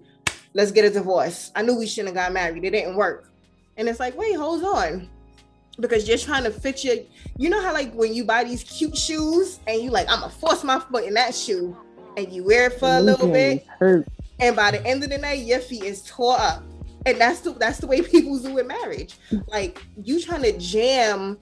Let's 0.53 0.71
get 0.71 0.85
a 0.85 0.91
divorce. 0.91 1.51
I 1.55 1.63
knew 1.63 1.75
we 1.75 1.87
shouldn't 1.87 2.15
have 2.15 2.27
got 2.27 2.33
married. 2.33 2.63
It 2.63 2.69
didn't 2.69 2.95
work. 2.95 3.31
And 3.77 3.89
it's 3.89 3.99
like, 3.99 4.15
wait, 4.15 4.35
hold 4.35 4.63
on. 4.63 5.09
Because 5.79 6.07
you're 6.07 6.19
trying 6.19 6.43
to 6.43 6.51
fit 6.51 6.83
your, 6.83 6.97
you 7.37 7.49
know 7.49 7.59
how 7.59 7.73
like 7.73 7.91
when 7.93 8.13
you 8.13 8.23
buy 8.23 8.43
these 8.43 8.63
cute 8.63 8.95
shoes 8.95 9.59
and 9.65 9.81
you 9.81 9.89
like, 9.89 10.07
I'm 10.07 10.19
gonna 10.19 10.31
force 10.31 10.63
my 10.63 10.79
foot 10.79 11.05
in 11.05 11.15
that 11.15 11.33
shoe 11.33 11.75
and 12.15 12.31
you 12.31 12.43
wear 12.43 12.67
it 12.67 12.79
for 12.79 12.89
a 12.89 13.01
little 13.01 13.27
bit. 13.27 13.65
Hurt. 13.79 14.07
And 14.39 14.55
by 14.55 14.69
the 14.69 14.85
end 14.85 15.03
of 15.03 15.09
the 15.09 15.17
night, 15.17 15.39
your 15.39 15.59
feet 15.59 15.83
is 15.83 16.03
tore 16.03 16.39
up 16.39 16.61
and 17.05 17.19
that's 17.19 17.41
the 17.41 17.53
that's 17.53 17.79
the 17.79 17.87
way 17.87 18.01
people 18.01 18.37
do 18.39 18.57
in 18.57 18.67
marriage. 18.67 19.17
Like 19.47 19.83
you 20.01 20.21
trying 20.21 20.43
to 20.43 20.57
jam 20.57 21.37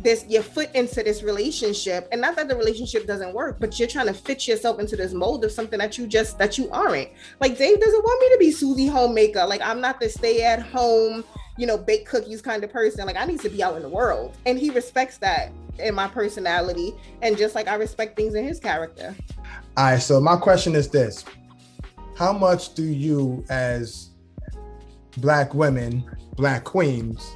this 0.00 0.24
your 0.28 0.42
foot 0.42 0.70
into 0.74 1.02
this 1.02 1.22
relationship. 1.22 2.08
And 2.12 2.20
not 2.20 2.36
that 2.36 2.48
the 2.48 2.56
relationship 2.56 3.06
doesn't 3.06 3.34
work 3.34 3.58
but 3.58 3.78
you're 3.78 3.88
trying 3.88 4.06
to 4.06 4.14
fit 4.14 4.46
yourself 4.46 4.78
into 4.78 4.96
this 4.96 5.12
mold 5.12 5.44
of 5.44 5.52
something 5.52 5.78
that 5.78 5.98
you 5.98 6.06
just 6.06 6.38
that 6.38 6.58
you 6.58 6.70
aren't. 6.70 7.08
Like 7.40 7.58
dave 7.58 7.80
doesn't 7.80 8.02
want 8.02 8.20
me 8.20 8.28
to 8.34 8.38
be 8.38 8.50
susie 8.50 8.86
homemaker. 8.86 9.44
Like 9.46 9.62
i'm 9.62 9.80
not 9.80 10.00
the 10.00 10.08
stay 10.08 10.42
at 10.42 10.62
home 10.62 11.24
you 11.56 11.66
know 11.66 11.78
bake 11.78 12.06
cookies 12.06 12.42
kind 12.42 12.64
of 12.64 12.72
person. 12.72 13.06
Like 13.06 13.16
i 13.16 13.24
need 13.24 13.40
to 13.40 13.48
be 13.48 13.62
out 13.62 13.76
in 13.76 13.82
the 13.82 13.88
world. 13.88 14.36
And 14.46 14.58
he 14.58 14.70
respects 14.70 15.18
that 15.18 15.52
in 15.78 15.94
my 15.94 16.08
personality. 16.08 16.94
And 17.22 17.36
just 17.36 17.54
like 17.54 17.68
i 17.68 17.74
respect 17.74 18.16
things 18.16 18.34
in 18.34 18.46
his 18.46 18.60
character. 18.60 19.14
All 19.76 19.84
right 19.84 20.02
so 20.02 20.20
my 20.20 20.36
question 20.36 20.74
is 20.74 20.88
this. 20.88 21.24
How 22.16 22.32
much 22.32 22.74
do 22.74 22.84
you 22.84 23.44
as 23.48 24.10
black 25.18 25.54
women, 25.54 26.04
black 26.36 26.64
queens, 26.64 27.34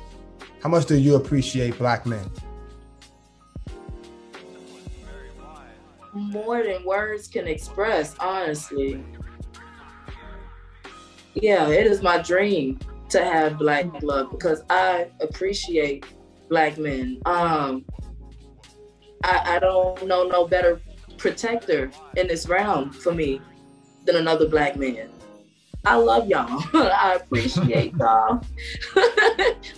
how 0.62 0.68
much 0.68 0.86
do 0.86 0.96
you 0.96 1.14
appreciate 1.14 1.78
black 1.78 2.06
men? 2.06 2.30
More 6.12 6.62
than 6.62 6.84
words 6.84 7.28
can 7.28 7.46
express, 7.46 8.16
honestly. 8.18 9.04
Yeah, 11.34 11.68
it 11.68 11.86
is 11.86 12.02
my 12.02 12.20
dream 12.20 12.80
to 13.10 13.24
have 13.24 13.58
black 13.58 13.86
love 14.02 14.30
because 14.30 14.62
I 14.68 15.08
appreciate 15.20 16.04
black 16.48 16.78
men. 16.78 17.20
Um, 17.24 17.84
I, 19.22 19.56
I 19.56 19.58
don't 19.60 20.06
know 20.06 20.24
no 20.24 20.46
better 20.46 20.80
protector 21.16 21.90
in 22.16 22.26
this 22.26 22.48
realm 22.48 22.90
for 22.90 23.12
me 23.12 23.40
than 24.04 24.16
another 24.16 24.48
black 24.48 24.76
man. 24.76 25.10
I 25.84 25.96
love 25.96 26.28
y'all. 26.28 26.62
I 26.74 27.18
appreciate 27.22 27.94
y'all. 27.96 28.42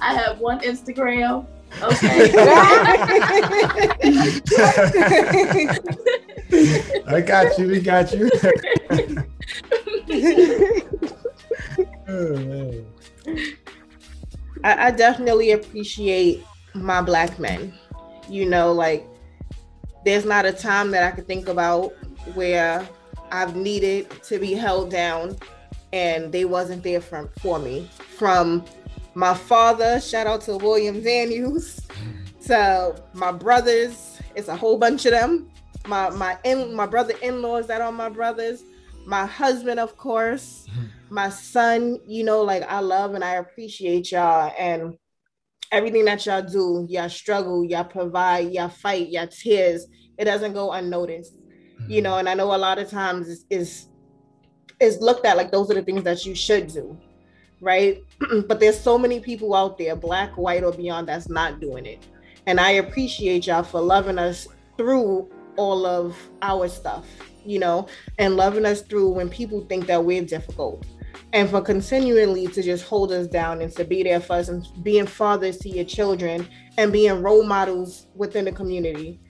I 0.00 0.14
have 0.14 0.38
one 0.38 0.60
Instagram. 0.60 1.46
Okay. 1.82 2.32
I 7.06 7.20
got 7.20 7.58
you. 7.58 7.68
We 7.68 7.80
got 7.80 8.12
you. 8.12 8.30
oh, 12.08 12.84
I, 14.64 14.86
I 14.86 14.90
definitely 14.90 15.52
appreciate 15.52 16.44
my 16.74 17.02
black 17.02 17.38
men. 17.38 17.72
You 18.28 18.46
know, 18.46 18.72
like 18.72 19.06
there's 20.04 20.24
not 20.24 20.46
a 20.46 20.52
time 20.52 20.90
that 20.90 21.04
I 21.04 21.12
could 21.12 21.28
think 21.28 21.48
about 21.48 21.92
where 22.34 22.88
I've 23.30 23.54
needed 23.54 24.10
to 24.24 24.38
be 24.38 24.54
held 24.54 24.90
down 24.90 25.36
and 25.92 26.32
they 26.32 26.44
wasn't 26.44 26.82
there 26.82 27.00
from 27.00 27.28
for 27.40 27.58
me. 27.58 27.88
From 28.16 28.64
my 29.14 29.34
father, 29.34 30.00
shout 30.00 30.26
out 30.26 30.42
to 30.42 30.56
William 30.56 31.02
Daniels, 31.02 31.80
to 32.46 33.02
my 33.12 33.32
brothers, 33.32 34.20
it's 34.34 34.48
a 34.48 34.56
whole 34.56 34.78
bunch 34.78 35.06
of 35.06 35.12
them. 35.12 35.50
My 35.86 36.10
my 36.10 36.38
in 36.44 36.74
my 36.74 36.86
brother 36.86 37.14
in-laws 37.22 37.66
that 37.68 37.80
are 37.80 37.92
my 37.92 38.08
brothers, 38.08 38.62
my 39.06 39.26
husband, 39.26 39.80
of 39.80 39.96
course, 39.96 40.66
my 41.10 41.28
son, 41.28 41.98
you 42.06 42.24
know, 42.24 42.42
like 42.42 42.62
I 42.62 42.80
love 42.80 43.14
and 43.14 43.24
I 43.24 43.34
appreciate 43.34 44.12
y'all 44.12 44.52
and 44.58 44.96
everything 45.72 46.04
that 46.04 46.26
y'all 46.26 46.42
do, 46.42 46.86
y'all 46.88 47.08
struggle, 47.08 47.64
y'all 47.64 47.84
provide, 47.84 48.52
y'all 48.52 48.68
fight, 48.68 49.08
y'all 49.08 49.26
tears, 49.26 49.86
it 50.18 50.24
doesn't 50.24 50.52
go 50.52 50.72
unnoticed. 50.72 51.34
You 51.88 51.96
mm-hmm. 51.96 52.02
know, 52.02 52.18
and 52.18 52.28
I 52.28 52.34
know 52.34 52.54
a 52.54 52.56
lot 52.56 52.78
of 52.78 52.90
times 52.90 53.28
is, 53.28 53.46
is 53.48 53.86
is 54.80 55.00
looked 55.00 55.26
at 55.26 55.36
like 55.36 55.50
those 55.50 55.70
are 55.70 55.74
the 55.74 55.82
things 55.82 56.02
that 56.04 56.24
you 56.24 56.34
should 56.34 56.68
do 56.68 56.96
right? 57.60 58.02
But 58.48 58.60
there's 58.60 58.80
so 58.80 58.98
many 58.98 59.20
people 59.20 59.54
out 59.54 59.78
there 59.78 59.94
black 59.94 60.36
white 60.36 60.64
or 60.64 60.72
beyond 60.72 61.08
that's 61.08 61.28
not 61.28 61.60
doing 61.60 61.86
it. 61.86 62.06
And 62.46 62.58
i 62.58 62.70
appreciate 62.72 63.46
y'all 63.46 63.62
for 63.62 63.80
loving 63.80 64.18
us 64.18 64.48
through 64.76 65.30
all 65.56 65.84
of 65.84 66.16
our 66.40 66.68
stuff 66.68 67.06
you 67.44 67.58
know 67.58 67.86
and 68.18 68.36
loving 68.36 68.64
us 68.64 68.82
through 68.82 69.10
when 69.10 69.28
people 69.28 69.64
think 69.66 69.86
that 69.86 70.04
we're 70.04 70.24
difficult. 70.24 70.86
And 71.32 71.48
for 71.48 71.60
continually 71.60 72.48
to 72.48 72.62
just 72.62 72.84
hold 72.84 73.12
us 73.12 73.26
down 73.26 73.60
and 73.60 73.70
to 73.72 73.84
be 73.84 74.02
there 74.02 74.20
for 74.20 74.34
us 74.34 74.48
and 74.48 74.66
being 74.82 75.06
fathers 75.06 75.58
to 75.58 75.68
your 75.68 75.84
children 75.84 76.46
and 76.76 76.92
being 76.92 77.22
role 77.22 77.44
models 77.44 78.06
within 78.14 78.46
the 78.46 78.52
community. 78.52 79.20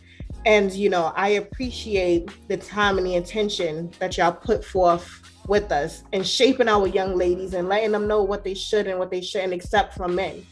And 0.47 0.73
you 0.73 0.89
know 0.89 1.13
i 1.17 1.31
appreciate 1.31 2.31
the 2.49 2.57
time 2.57 2.97
and 2.97 3.07
the 3.07 3.17
attention 3.17 3.91
that 3.99 4.17
y'all 4.17 4.33
put 4.33 4.65
forth 4.65 5.20
with 5.47 5.73
us 5.73 6.05
and 6.13 6.27
shaping 6.27 6.69
our 6.69 6.87
young 6.87 7.17
ladies 7.17 7.55
and 7.55 7.69
letting 7.69 7.93
them 7.93 8.07
know 8.07 8.23
what 8.23 8.45
they 8.45 8.55
should 8.55 8.87
and 8.87 8.99
what 8.99 9.11
they 9.11 9.21
shouldn't 9.21 9.53
accept 9.53 9.95
from 9.95 10.15
men. 10.15 10.45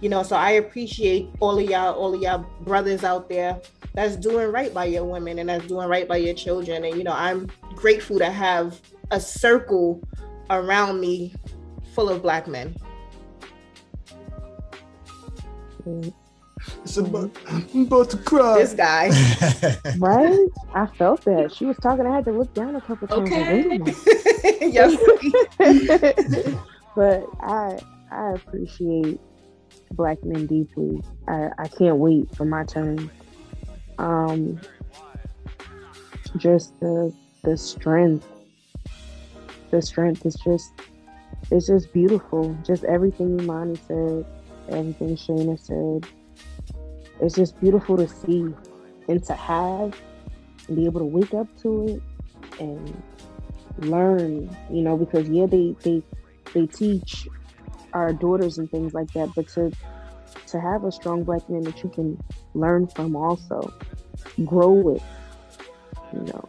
You 0.00 0.10
know, 0.10 0.22
so 0.22 0.36
I 0.36 0.52
appreciate 0.52 1.30
all 1.40 1.58
of 1.58 1.64
y'all, 1.64 1.94
all 1.94 2.14
of 2.14 2.20
y'all 2.20 2.46
brothers 2.62 3.02
out 3.02 3.28
there 3.28 3.58
that's 3.94 4.14
doing 4.16 4.52
right 4.52 4.72
by 4.72 4.84
your 4.84 5.04
women 5.04 5.38
and 5.38 5.48
that's 5.48 5.66
doing 5.66 5.88
right 5.88 6.06
by 6.06 6.18
your 6.18 6.34
children. 6.34 6.84
And 6.84 6.96
you 6.96 7.04
know, 7.04 7.14
I'm 7.14 7.50
grateful 7.74 8.18
to 8.18 8.30
have 8.30 8.80
a 9.10 9.18
circle 9.18 10.02
around 10.50 11.00
me 11.00 11.34
full 11.94 12.10
of 12.10 12.22
black 12.22 12.46
men. 12.46 12.76
Mm. 15.86 16.12
It's 16.82 16.96
about, 16.96 17.30
I'm 17.48 17.82
about 17.82 18.10
to 18.10 18.16
cry. 18.18 18.58
This 18.58 18.74
guy. 18.74 19.08
right? 19.98 20.48
I 20.74 20.86
felt 20.86 21.24
that. 21.24 21.54
She 21.54 21.64
was 21.64 21.76
talking. 21.78 22.06
I 22.06 22.14
had 22.14 22.24
to 22.26 22.32
look 22.32 22.52
down 22.54 22.76
a 22.76 22.80
couple 22.80 23.08
times. 23.08 23.32
Okay. 23.32 23.80
yes. 24.68 24.96
but 26.94 27.26
I 27.40 27.78
I 28.10 28.32
appreciate 28.34 29.20
black 29.92 30.22
men 30.24 30.46
deeply. 30.46 31.02
I, 31.28 31.48
I 31.58 31.68
can't 31.68 31.96
wait 31.96 32.34
for 32.36 32.44
my 32.44 32.64
turn. 32.64 33.10
Um 33.98 34.60
just 36.36 36.78
the 36.80 37.12
the 37.42 37.56
strength. 37.56 38.26
The 39.70 39.82
strength 39.82 40.24
is 40.24 40.36
just 40.36 40.72
it's 41.50 41.66
just 41.66 41.92
beautiful. 41.92 42.56
Just 42.64 42.84
everything 42.84 43.38
Iymanni 43.38 43.78
said, 43.86 44.24
everything 44.68 45.16
Shanna 45.16 45.58
said 45.58 46.06
it's 47.20 47.34
just 47.34 47.58
beautiful 47.60 47.96
to 47.96 48.08
see 48.08 48.54
and 49.08 49.22
to 49.24 49.34
have 49.34 49.94
and 50.68 50.76
be 50.76 50.84
able 50.84 51.00
to 51.00 51.06
wake 51.06 51.34
up 51.34 51.46
to 51.62 51.86
it 51.88 52.02
and 52.60 53.02
learn, 53.78 54.54
you 54.70 54.82
know, 54.82 54.96
because 54.96 55.28
yeah, 55.28 55.46
they 55.46 55.74
they 55.82 56.02
they 56.52 56.66
teach 56.66 57.28
our 57.92 58.12
daughters 58.12 58.58
and 58.58 58.70
things 58.70 58.94
like 58.94 59.10
that, 59.12 59.30
but 59.34 59.48
to 59.48 59.70
to 60.46 60.60
have 60.60 60.84
a 60.84 60.92
strong 60.92 61.24
black 61.24 61.48
man 61.48 61.62
that 61.62 61.82
you 61.82 61.90
can 61.90 62.18
learn 62.54 62.86
from 62.88 63.16
also, 63.16 63.72
grow 64.44 64.70
with, 64.70 65.02
you 66.12 66.20
know, 66.20 66.48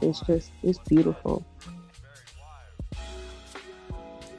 it's 0.00 0.20
just 0.20 0.50
it's 0.62 0.78
beautiful. 0.88 1.44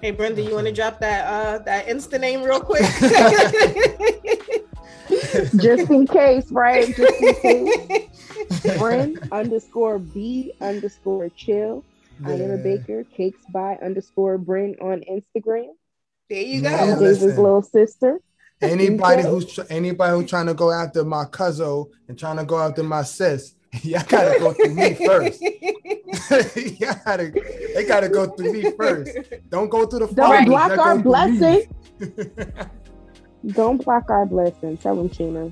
Hey 0.01 0.11
Brenda, 0.11 0.41
you 0.41 0.53
want 0.53 0.67
to 0.67 0.73
drop 0.73 0.99
that 0.99 1.25
uh 1.25 1.59
that 1.59 1.87
Insta 1.87 2.19
name 2.19 2.43
real 2.43 2.59
quick? 2.59 2.81
just 5.57 5.89
in 5.89 6.07
case, 6.07 6.51
right? 6.51 6.87
Just 6.95 7.21
in 7.21 7.35
case. 7.35 8.09
Bren 8.77 9.31
underscore 9.31 9.99
B 9.99 10.53
underscore 10.61 11.29
chill. 11.29 11.83
Yeah. 12.21 12.29
I 12.29 12.31
am 12.33 12.51
a 12.51 12.57
baker. 12.57 13.03
Cakes 13.15 13.43
by 13.49 13.75
underscore 13.75 14.37
Bren 14.37 14.81
on 14.81 15.03
Instagram. 15.09 15.69
There 16.29 16.41
you 16.41 16.61
go. 16.61 16.69
I'm 16.69 16.99
David's 16.99 17.23
little 17.23 17.61
sister. 17.61 18.19
Anybody 18.61 19.23
who's 19.23 19.59
anybody 19.69 20.15
who's 20.15 20.29
trying 20.29 20.47
to 20.47 20.53
go 20.53 20.71
after 20.71 21.03
my 21.03 21.25
cousin 21.25 21.85
and 22.07 22.17
trying 22.17 22.37
to 22.37 22.45
go 22.45 22.59
after 22.59 22.83
my 22.83 23.03
sis, 23.03 23.55
y'all 23.81 24.03
gotta 24.07 24.39
go 24.39 24.53
through 24.53 24.73
me 24.73 24.93
first. 24.93 25.41
y'all 26.79 26.95
gotta, 27.03 27.31
they 27.75 27.85
gotta 27.85 28.07
go 28.07 28.27
through 28.27 28.53
me 28.53 28.71
first. 28.71 29.17
Don't 29.49 29.69
go 29.69 29.85
through 29.85 30.07
the 30.07 30.13
Don't 30.13 30.15
fathers, 30.15 30.45
block 30.45 30.77
our 30.77 30.97
go 30.97 31.03
blessing. 31.03 31.67
Don't 33.47 33.83
block 33.83 34.09
our 34.09 34.25
blessing. 34.25 34.77
Tell 34.77 34.99
him, 34.99 35.09
Sheena. 35.09 35.51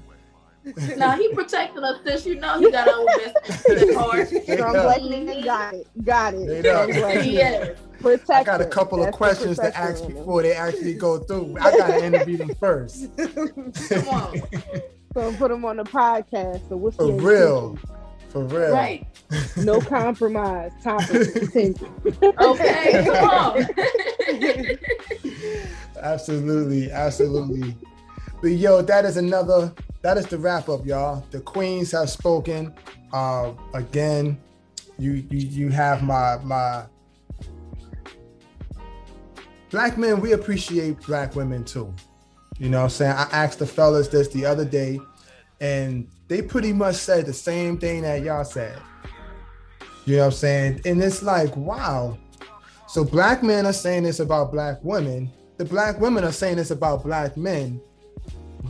Now 0.95 1.13
he 1.17 1.33
protecting 1.33 1.83
us 1.83 1.99
since 2.05 2.25
you 2.27 2.35
know 2.35 2.59
he 2.59 2.69
got 2.69 2.87
our 2.87 3.03
best 3.05 3.35
at 3.67 3.79
Strong 3.89 4.73
black 4.73 5.01
nigga 5.01 5.43
got 5.43 5.73
it. 5.73 5.87
Got 6.05 6.33
it. 6.35 6.43
Straight 6.43 6.65
up. 6.67 6.89
Strong 6.91 7.01
black 7.01 7.17
nigga. 7.17 7.33
Yes. 7.33 7.79
Protect 7.99 8.29
I 8.31 8.43
got 8.43 8.61
a 8.61 8.65
her. 8.65 8.69
couple 8.69 8.99
of 8.99 9.05
That's 9.05 9.15
the 9.15 9.17
questions 9.17 9.57
to 9.57 9.75
ask 9.77 10.03
in 10.03 10.13
before 10.13 10.43
they 10.43 10.53
actually 10.53 10.93
go 10.93 11.17
through. 11.19 11.57
I 11.59 11.75
gotta 11.77 12.05
interview 12.05 12.37
them 12.37 12.53
first. 12.59 13.09
Come 13.17 14.07
on. 14.09 14.41
So 15.13 15.33
put 15.33 15.49
them 15.49 15.65
on 15.65 15.77
the 15.77 15.83
podcast. 15.83 16.69
So 16.69 16.77
what's 16.77 16.95
For 16.95 17.07
your 17.07 17.19
real. 17.19 17.77
For 18.29 18.43
real. 18.45 18.71
Right. 18.71 19.05
No 19.57 19.81
compromise. 19.81 20.71
Topic 20.83 21.35
intention. 21.35 21.87
Okay. 22.39 23.03
Come 23.05 23.29
on. 23.29 23.67
Absolutely, 26.01 26.91
absolutely. 26.91 27.75
But 28.41 28.51
yo, 28.51 28.81
that 28.81 29.05
is 29.05 29.17
another. 29.17 29.73
That 30.01 30.17
is 30.17 30.25
the 30.25 30.37
wrap 30.37 30.67
up, 30.67 30.85
y'all. 30.85 31.23
The 31.29 31.41
queens 31.41 31.91
have 31.91 32.09
spoken. 32.09 32.73
Uh, 33.13 33.53
again, 33.73 34.41
you 34.97 35.25
you 35.29 35.47
you 35.47 35.69
have 35.69 36.03
my 36.03 36.37
my. 36.43 36.85
Black 39.69 39.97
men, 39.97 40.19
we 40.19 40.33
appreciate 40.33 40.99
black 41.05 41.35
women 41.35 41.63
too. 41.63 41.93
You 42.57 42.69
know 42.69 42.79
what 42.79 42.83
I'm 42.85 42.89
saying? 42.89 43.11
I 43.13 43.27
asked 43.31 43.59
the 43.59 43.67
fellas 43.67 44.07
this 44.09 44.27
the 44.29 44.45
other 44.45 44.65
day, 44.65 44.99
and 45.61 46.07
they 46.27 46.41
pretty 46.41 46.73
much 46.73 46.95
said 46.95 47.25
the 47.25 47.33
same 47.33 47.77
thing 47.77 48.01
that 48.01 48.21
y'all 48.23 48.43
said. 48.43 48.77
You 50.05 50.17
know 50.17 50.23
what 50.23 50.25
I'm 50.25 50.31
saying? 50.31 50.81
And 50.85 51.01
it's 51.01 51.21
like, 51.21 51.55
wow. 51.55 52.17
So 52.87 53.05
black 53.05 53.43
men 53.43 53.65
are 53.65 53.73
saying 53.73 54.03
this 54.03 54.19
about 54.19 54.51
black 54.51 54.83
women. 54.83 55.31
The 55.61 55.67
black 55.67 55.99
women 55.99 56.23
are 56.23 56.31
saying 56.31 56.55
this 56.55 56.71
about 56.71 57.03
black 57.03 57.37
men. 57.37 57.79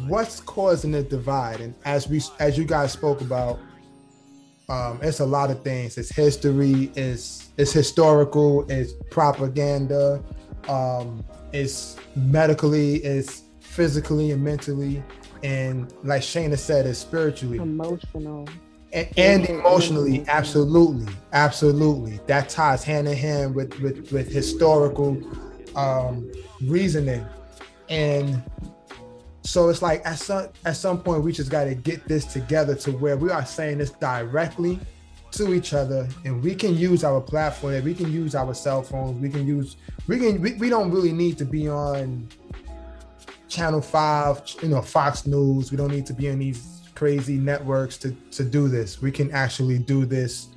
What's 0.08 0.42
causing 0.42 0.92
the 0.92 1.02
divide? 1.02 1.62
And 1.62 1.74
as 1.86 2.10
we 2.10 2.22
as 2.38 2.58
you 2.58 2.66
guys 2.66 2.92
spoke 2.92 3.22
about, 3.22 3.60
um, 4.68 5.00
it's 5.02 5.22
a 5.22 5.26
lot 5.26 5.50
of 5.52 5.64
things. 5.64 5.98
It's 5.98 6.14
history, 6.14 6.92
it's 6.98 7.52
it's 7.56 7.72
historical, 7.72 8.70
it's 8.70 8.92
propaganda, 9.10 10.22
um, 10.68 11.24
it's 11.54 11.96
medically, 12.18 12.96
it's 12.96 13.44
physically 13.62 14.32
and 14.32 14.44
mentally, 14.44 15.02
and 15.44 15.94
like 16.04 16.22
Shanna 16.22 16.58
said, 16.58 16.86
it's 16.86 17.00
spiritually 17.00 17.60
Emotional. 17.60 18.50
and, 18.92 19.08
and 19.16 19.46
emotionally 19.46 20.26
absolutely 20.28 21.08
absolutely 21.32 22.20
that 22.28 22.50
ties 22.50 22.84
hand 22.84 23.08
in 23.08 23.16
hand 23.16 23.56
with 23.56 23.80
with 23.80 24.12
with 24.12 24.30
historical 24.30 25.18
um 25.78 26.30
reasoning. 26.64 27.26
And 27.90 28.42
so 29.44 29.70
it's 29.70 29.82
like 29.82 30.02
at 30.06 30.18
some 30.18 30.50
at 30.66 30.76
some 30.76 31.02
point 31.02 31.24
we 31.24 31.32
just 31.32 31.52
got 31.52 31.66
to 31.66 31.76
get 31.76 32.08
this 32.08 32.26
together 32.26 32.76
to 32.76 32.92
where 32.92 33.18
we 33.18 33.32
are 33.32 33.46
saying 33.46 33.80
this 33.80 33.92
directly 33.92 34.80
to 35.32 35.54
each 35.54 35.74
other. 35.74 36.08
And 36.26 36.44
we 36.44 36.56
can 36.56 36.76
use 36.76 37.04
our 37.04 37.22
platform 37.22 37.84
we 37.84 37.94
can 37.94 38.12
use 38.12 38.36
our 38.36 38.54
cell 38.54 38.82
phones 38.82 39.20
we 39.20 39.30
can 39.30 39.46
use 39.46 39.78
we 40.08 40.20
can 40.20 40.42
we, 40.42 40.54
we 40.54 40.70
don't 40.70 40.92
really 40.92 41.14
need 41.14 41.38
to 41.40 41.46
be 41.46 41.68
on 41.68 42.28
channel 43.50 43.82
5 43.82 44.56
you 44.62 44.70
know 44.70 44.82
fox 44.82 45.26
news. 45.26 45.72
We 45.72 45.78
don't 45.78 45.92
need 45.92 46.06
to 46.06 46.14
be 46.14 46.30
on 46.30 46.40
these 46.40 46.82
crazy 46.96 47.38
networks 47.38 47.98
to 48.00 48.12
to 48.32 48.44
do 48.44 48.68
this. 48.68 49.02
We 49.02 49.12
can 49.12 49.32
actually 49.32 49.80
do 49.80 50.06
this 50.06 50.50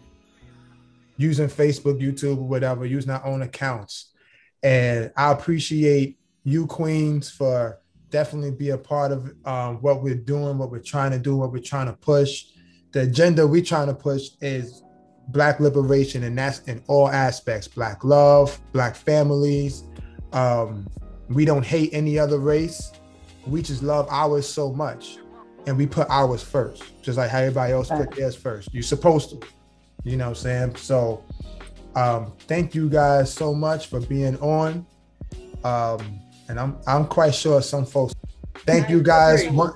using 1.17 1.47
facebook 1.47 2.01
youtube 2.01 2.39
whatever 2.39 2.85
using 2.85 3.11
our 3.11 3.25
own 3.25 3.43
accounts 3.43 4.07
and 4.65 5.12
i 5.17 5.31
appreciate 5.31 6.19
you 6.43 6.67
queens 6.67 7.31
for 7.31 7.79
definitely 8.15 8.53
be 8.53 8.71
a 8.71 8.79
part 8.79 9.11
of 9.11 9.35
um, 9.45 9.79
what 9.79 10.01
we're 10.01 10.15
doing 10.15 10.57
what 10.57 10.71
we're 10.71 10.79
trying 10.79 11.11
to 11.11 11.19
do 11.19 11.37
what 11.37 11.51
we're 11.51 11.59
trying 11.59 11.87
to 11.87 11.93
push. 11.95 12.45
The 12.93 13.01
agenda 13.01 13.45
we're 13.45 13.65
trying 13.65 13.89
to 13.89 13.95
push 13.95 14.29
is 14.41 14.85
black 15.31 15.59
liberation 15.59 16.23
and 16.23 16.39
that's 16.39 16.61
in 16.61 16.81
all 16.87 17.09
aspects. 17.09 17.67
Black 17.67 18.05
love 18.05 18.57
black 18.73 18.95
families. 18.95 19.83
Um, 20.33 20.87
we 21.29 21.45
don't 21.45 21.67
hate 21.67 21.91
any 21.93 22.17
other 22.17 22.39
race. 22.39 22.93
We 23.49 23.62
just 23.62 23.83
love 23.83 24.07
ours 24.09 24.49
so 24.49 24.73
much 24.73 25.19
and 25.67 25.77
we 25.77 25.85
put 25.85 26.09
ours 26.09 26.41
first 26.41 26.85
just 27.03 27.19
like 27.19 27.31
how 27.31 27.39
everybody 27.39 27.73
else 27.73 27.89
put 27.89 28.12
theirs 28.12 28.37
first. 28.37 28.73
You're 28.73 28.85
supposed 28.85 29.31
to 29.31 29.45
you 30.05 30.17
know 30.17 30.27
what 30.27 30.37
i'm 30.39 30.43
saying? 30.43 30.77
So 30.77 31.25
um, 31.97 32.33
thank 32.41 32.75
you 32.75 32.89
guys 32.89 33.33
so 33.33 33.55
much 33.55 33.87
for 33.87 34.01
being 34.01 34.37
on 34.39 34.87
um, 35.65 36.21
and 36.49 36.59
i'm 36.59 36.77
i'm 36.87 37.07
quite 37.07 37.35
sure 37.35 37.61
some 37.63 37.87
folks 37.87 38.15
thank 38.67 38.89
you 38.89 39.03
guys 39.03 39.49
one, 39.51 39.73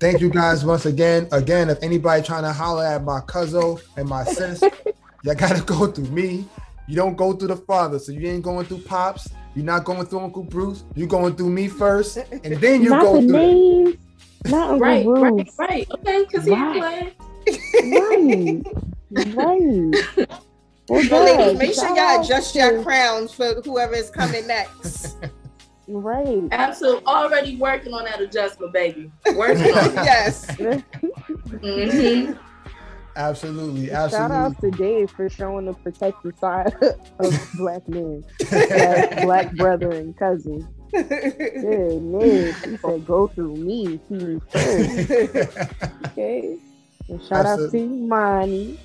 thank 0.00 0.20
you 0.20 0.30
guys 0.30 0.64
once 0.64 0.86
again 0.86 1.28
again 1.32 1.68
if 1.70 1.78
anybody 1.82 2.22
trying 2.22 2.42
to 2.42 2.52
holler 2.52 2.84
at 2.84 3.02
my 3.04 3.20
cousin 3.20 3.76
and 3.96 4.08
my 4.08 4.24
sis 4.24 4.62
you 5.22 5.34
gotta 5.34 5.62
go 5.62 5.86
through 5.86 6.06
me 6.08 6.44
you 6.88 6.94
don't 6.94 7.16
go 7.16 7.32
through 7.32 7.48
the 7.48 7.56
father 7.56 7.98
so 7.98 8.12
you 8.12 8.28
ain't 8.28 8.42
going 8.42 8.64
through 8.66 8.80
pops 8.82 9.28
you're 9.54 9.64
not 9.64 9.84
going 9.84 10.06
through 10.06 10.20
uncle 10.20 10.44
bruce 10.44 10.84
you're 10.94 11.08
going 11.08 11.34
through 11.34 11.50
me 11.50 11.66
first 11.68 12.16
and 12.16 12.56
then 12.60 12.82
you 12.82 12.90
Not 12.90 13.02
go 13.02 13.20
the 13.20 13.26
through 13.26 13.36
names. 13.38 13.96
Not 14.48 14.70
Uncle 14.70 14.78
Right, 14.86 15.04
Bruce. 15.04 15.58
right, 15.58 15.68
right. 15.70 15.90
Okay, 15.90 16.24
because 16.24 16.44
he 16.44 16.52
Right. 16.52 17.12
playing. 17.82 18.62
Right. 19.14 19.34
right. 19.34 20.38
Well, 20.88 21.02
So 21.04 21.24
ladies, 21.24 21.58
make 21.58 21.74
sure 21.74 21.88
y'all 21.88 21.98
out 21.98 22.24
adjust 22.24 22.54
your 22.54 22.82
crowns 22.82 23.32
for 23.32 23.60
whoever 23.64 23.94
is 23.94 24.10
coming 24.10 24.46
next. 24.46 25.16
Right. 25.88 26.42
Absolutely. 26.50 27.04
Already 27.06 27.56
working 27.58 27.94
on 27.94 28.06
that 28.06 28.20
adjustment, 28.20 28.72
baby. 28.72 29.12
Working 29.36 29.66
on 29.78 29.90
it. 29.90 29.94
yes. 29.94 30.44
Mhm. 30.56 32.36
absolutely 33.14 33.86
Shout 33.90 34.32
out 34.32 34.60
to 34.62 34.70
Dave 34.72 35.10
for 35.12 35.28
showing 35.28 35.66
the 35.66 35.74
protective 35.74 36.36
side 36.40 36.74
of 37.20 37.50
black 37.56 37.88
men, 37.88 38.24
black, 38.50 39.22
black 39.22 39.52
brother 39.54 39.92
and 39.92 40.16
cousin. 40.18 40.66
Good 40.92 42.02
man. 42.02 42.52
He 42.64 42.76
said, 42.78 43.06
"Go 43.06 43.28
through 43.28 43.54
me, 43.54 44.00
see 44.08 44.14
me 44.14 44.40
first." 44.50 45.10
Okay. 46.06 46.58
And 47.08 47.22
shout 47.22 47.46
out 47.46 47.58
to 47.58 47.68
Iymanni. 47.70 48.76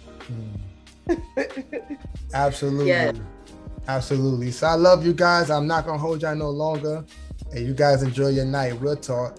Absolutely. 2.34 2.88
Yes. 2.88 3.16
Absolutely. 3.88 4.52
So 4.52 4.68
I 4.68 4.76
love 4.76 5.06
you 5.06 5.14
guys. 5.14 5.50
I'm 5.50 5.68
not 5.68 5.86
gonna 5.86 5.98
hold 5.98 6.22
y'all 6.22 6.36
no 6.36 6.50
longer. 6.50 7.04
And 7.52 7.66
you 7.66 7.74
guys 7.74 8.04
enjoy 8.04 8.30
your 8.30 8.46
night. 8.46 8.80
We'll 8.80 8.96
talk. 8.96 9.38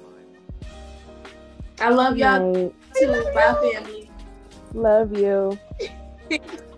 I 1.81 1.89
love 1.91 2.17
y'all 2.17 2.53
Right. 2.53 2.75
too. 2.97 3.33
Bye, 3.35 3.55
family. 3.73 4.11
Love 4.75 5.13
you. 5.17 5.59